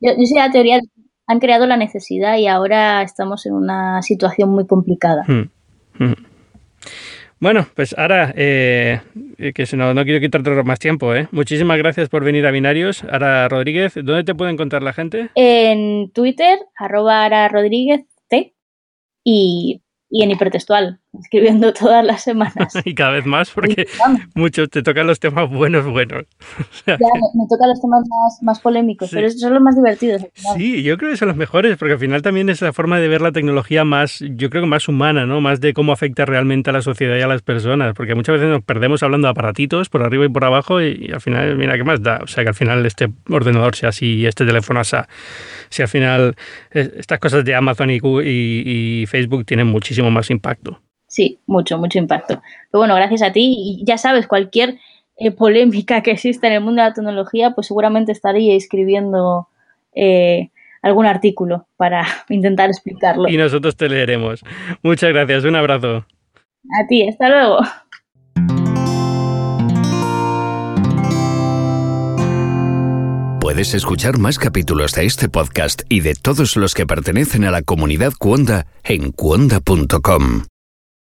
Yo, 0.00 0.12
yo 0.12 0.24
sé 0.24 0.34
la 0.36 0.50
teoría, 0.50 0.80
han 1.26 1.40
creado 1.40 1.66
la 1.66 1.76
necesidad 1.76 2.36
y 2.38 2.46
ahora 2.46 3.02
estamos 3.02 3.46
en 3.46 3.54
una 3.54 4.02
situación 4.02 4.50
muy 4.50 4.66
complicada. 4.66 5.24
Hmm, 5.26 5.50
hmm. 5.98 6.14
Bueno, 7.38 7.66
pues 7.74 7.94
ahora, 7.98 8.32
eh, 8.34 9.00
que 9.54 9.66
no, 9.76 9.92
no, 9.92 10.04
quiero 10.04 10.20
quitarte 10.20 10.50
más 10.62 10.78
tiempo, 10.78 11.14
¿eh? 11.14 11.28
Muchísimas 11.32 11.76
gracias 11.76 12.08
por 12.08 12.24
venir 12.24 12.46
a 12.46 12.50
Binarios. 12.50 13.04
Ara 13.04 13.46
Rodríguez, 13.48 13.94
¿dónde 13.94 14.24
te 14.24 14.34
puede 14.34 14.52
encontrar 14.52 14.82
la 14.82 14.94
gente? 14.94 15.30
En 15.34 16.10
Twitter, 16.12 16.58
arroba 16.78 17.24
Ara 17.24 17.48
Rodríguez 17.48 18.06
T. 18.28 18.54
Y 19.22 19.82
y 20.08 20.22
en 20.22 20.30
hipertextual, 20.30 21.00
escribiendo 21.20 21.72
todas 21.72 22.04
las 22.04 22.22
semanas. 22.22 22.72
y 22.84 22.94
cada 22.94 23.12
vez 23.12 23.26
más, 23.26 23.50
porque 23.50 23.86
muchos 24.34 24.70
te 24.70 24.82
tocan 24.82 25.06
los 25.06 25.20
temas 25.20 25.50
buenos, 25.50 25.86
buenos. 25.86 26.24
ya, 26.86 26.96
me, 26.96 27.46
tocan 27.48 27.68
los 27.68 27.80
temas 27.80 28.04
más, 28.42 28.60
polémicos, 28.60 29.10
pero 29.12 29.26
esos 29.26 29.40
son 29.40 29.54
los 29.54 29.62
más 29.62 29.76
divertidos. 29.76 30.26
Sí, 30.56 30.82
yo 30.82 30.96
creo 30.98 31.10
que 31.10 31.16
son 31.16 31.28
los 31.28 31.36
mejores, 31.36 31.76
porque 31.76 31.94
al 31.94 31.98
final 31.98 32.22
también 32.22 32.48
es 32.48 32.62
la 32.62 32.72
forma 32.72 32.98
de 32.98 33.08
ver 33.08 33.20
la 33.20 33.32
tecnología 33.32 33.84
más, 33.84 34.20
yo 34.20 34.50
creo 34.50 34.62
que 34.62 34.68
más 34.68 34.88
humana, 34.88 35.26
¿no? 35.26 35.40
Más 35.40 35.60
de 35.60 35.74
cómo 35.74 35.92
afecta 35.92 36.24
realmente 36.24 36.70
a 36.70 36.72
la 36.72 36.82
sociedad 36.82 37.16
y 37.16 37.22
a 37.22 37.26
las 37.26 37.42
personas, 37.42 37.94
porque 37.94 38.14
muchas 38.14 38.34
veces 38.34 38.48
nos 38.48 38.62
perdemos 38.62 39.02
hablando 39.02 39.26
de 39.26 39.32
aparatitos 39.32 39.88
por 39.88 40.02
arriba 40.02 40.24
y 40.24 40.28
por 40.28 40.44
abajo 40.44 40.80
y, 40.80 41.10
al 41.12 41.20
final, 41.20 41.56
mira, 41.56 41.76
¿qué 41.76 41.84
más 41.84 42.02
da? 42.02 42.20
O 42.22 42.26
sea, 42.26 42.44
que 42.44 42.48
al 42.48 42.54
final 42.54 42.84
este 42.86 43.08
ordenador 43.28 43.76
sea 43.76 43.90
así 43.90 44.16
y 44.16 44.26
este 44.26 44.44
teléfono 44.44 44.82
sea, 44.84 45.08
si 45.68 45.82
al 45.82 45.88
final 45.88 46.36
eh, 46.72 46.92
estas 46.98 47.18
cosas 47.18 47.44
de 47.44 47.54
Amazon 47.54 47.90
y, 47.90 48.00
y 48.02 49.06
Facebook 49.06 49.44
tienen 49.44 49.66
muchísimo 49.66 50.10
más 50.10 50.30
impacto. 50.30 50.80
Sí, 51.06 51.38
mucho, 51.46 51.78
mucho 51.78 51.98
impacto. 51.98 52.42
Pero 52.70 52.80
bueno, 52.80 52.94
gracias 52.94 53.22
a 53.22 53.32
ti. 53.32 53.54
Y 53.56 53.84
ya 53.84 53.98
sabes, 53.98 54.26
cualquier 54.26 54.78
eh, 55.16 55.30
polémica 55.30 56.02
que 56.02 56.10
exista 56.10 56.46
en 56.46 56.54
el 56.54 56.60
mundo 56.60 56.82
de 56.82 56.88
la 56.88 56.94
tecnología, 56.94 57.52
pues 57.52 57.68
seguramente 57.68 58.12
estaría 58.12 58.54
escribiendo 58.54 59.48
eh, 59.94 60.50
algún 60.82 61.06
artículo 61.06 61.66
para 61.76 62.06
intentar 62.28 62.70
explicarlo. 62.70 63.28
Y 63.28 63.36
nosotros 63.36 63.76
te 63.76 63.88
leeremos. 63.88 64.42
Muchas 64.82 65.10
gracias, 65.10 65.44
un 65.44 65.56
abrazo. 65.56 66.06
A 66.80 66.86
ti, 66.88 67.08
hasta 67.08 67.28
luego. 67.28 67.58
Puedes 73.40 73.74
escuchar 73.74 74.18
más 74.18 74.38
capítulos 74.38 74.92
de 74.92 75.06
este 75.06 75.28
podcast 75.28 75.82
y 75.88 76.00
de 76.00 76.14
todos 76.14 76.56
los 76.56 76.74
que 76.74 76.84
pertenecen 76.84 77.44
a 77.44 77.52
la 77.52 77.62
comunidad 77.62 78.12
Cuonda 78.18 78.66
en 78.82 79.12
cuonda.com. 79.12 80.42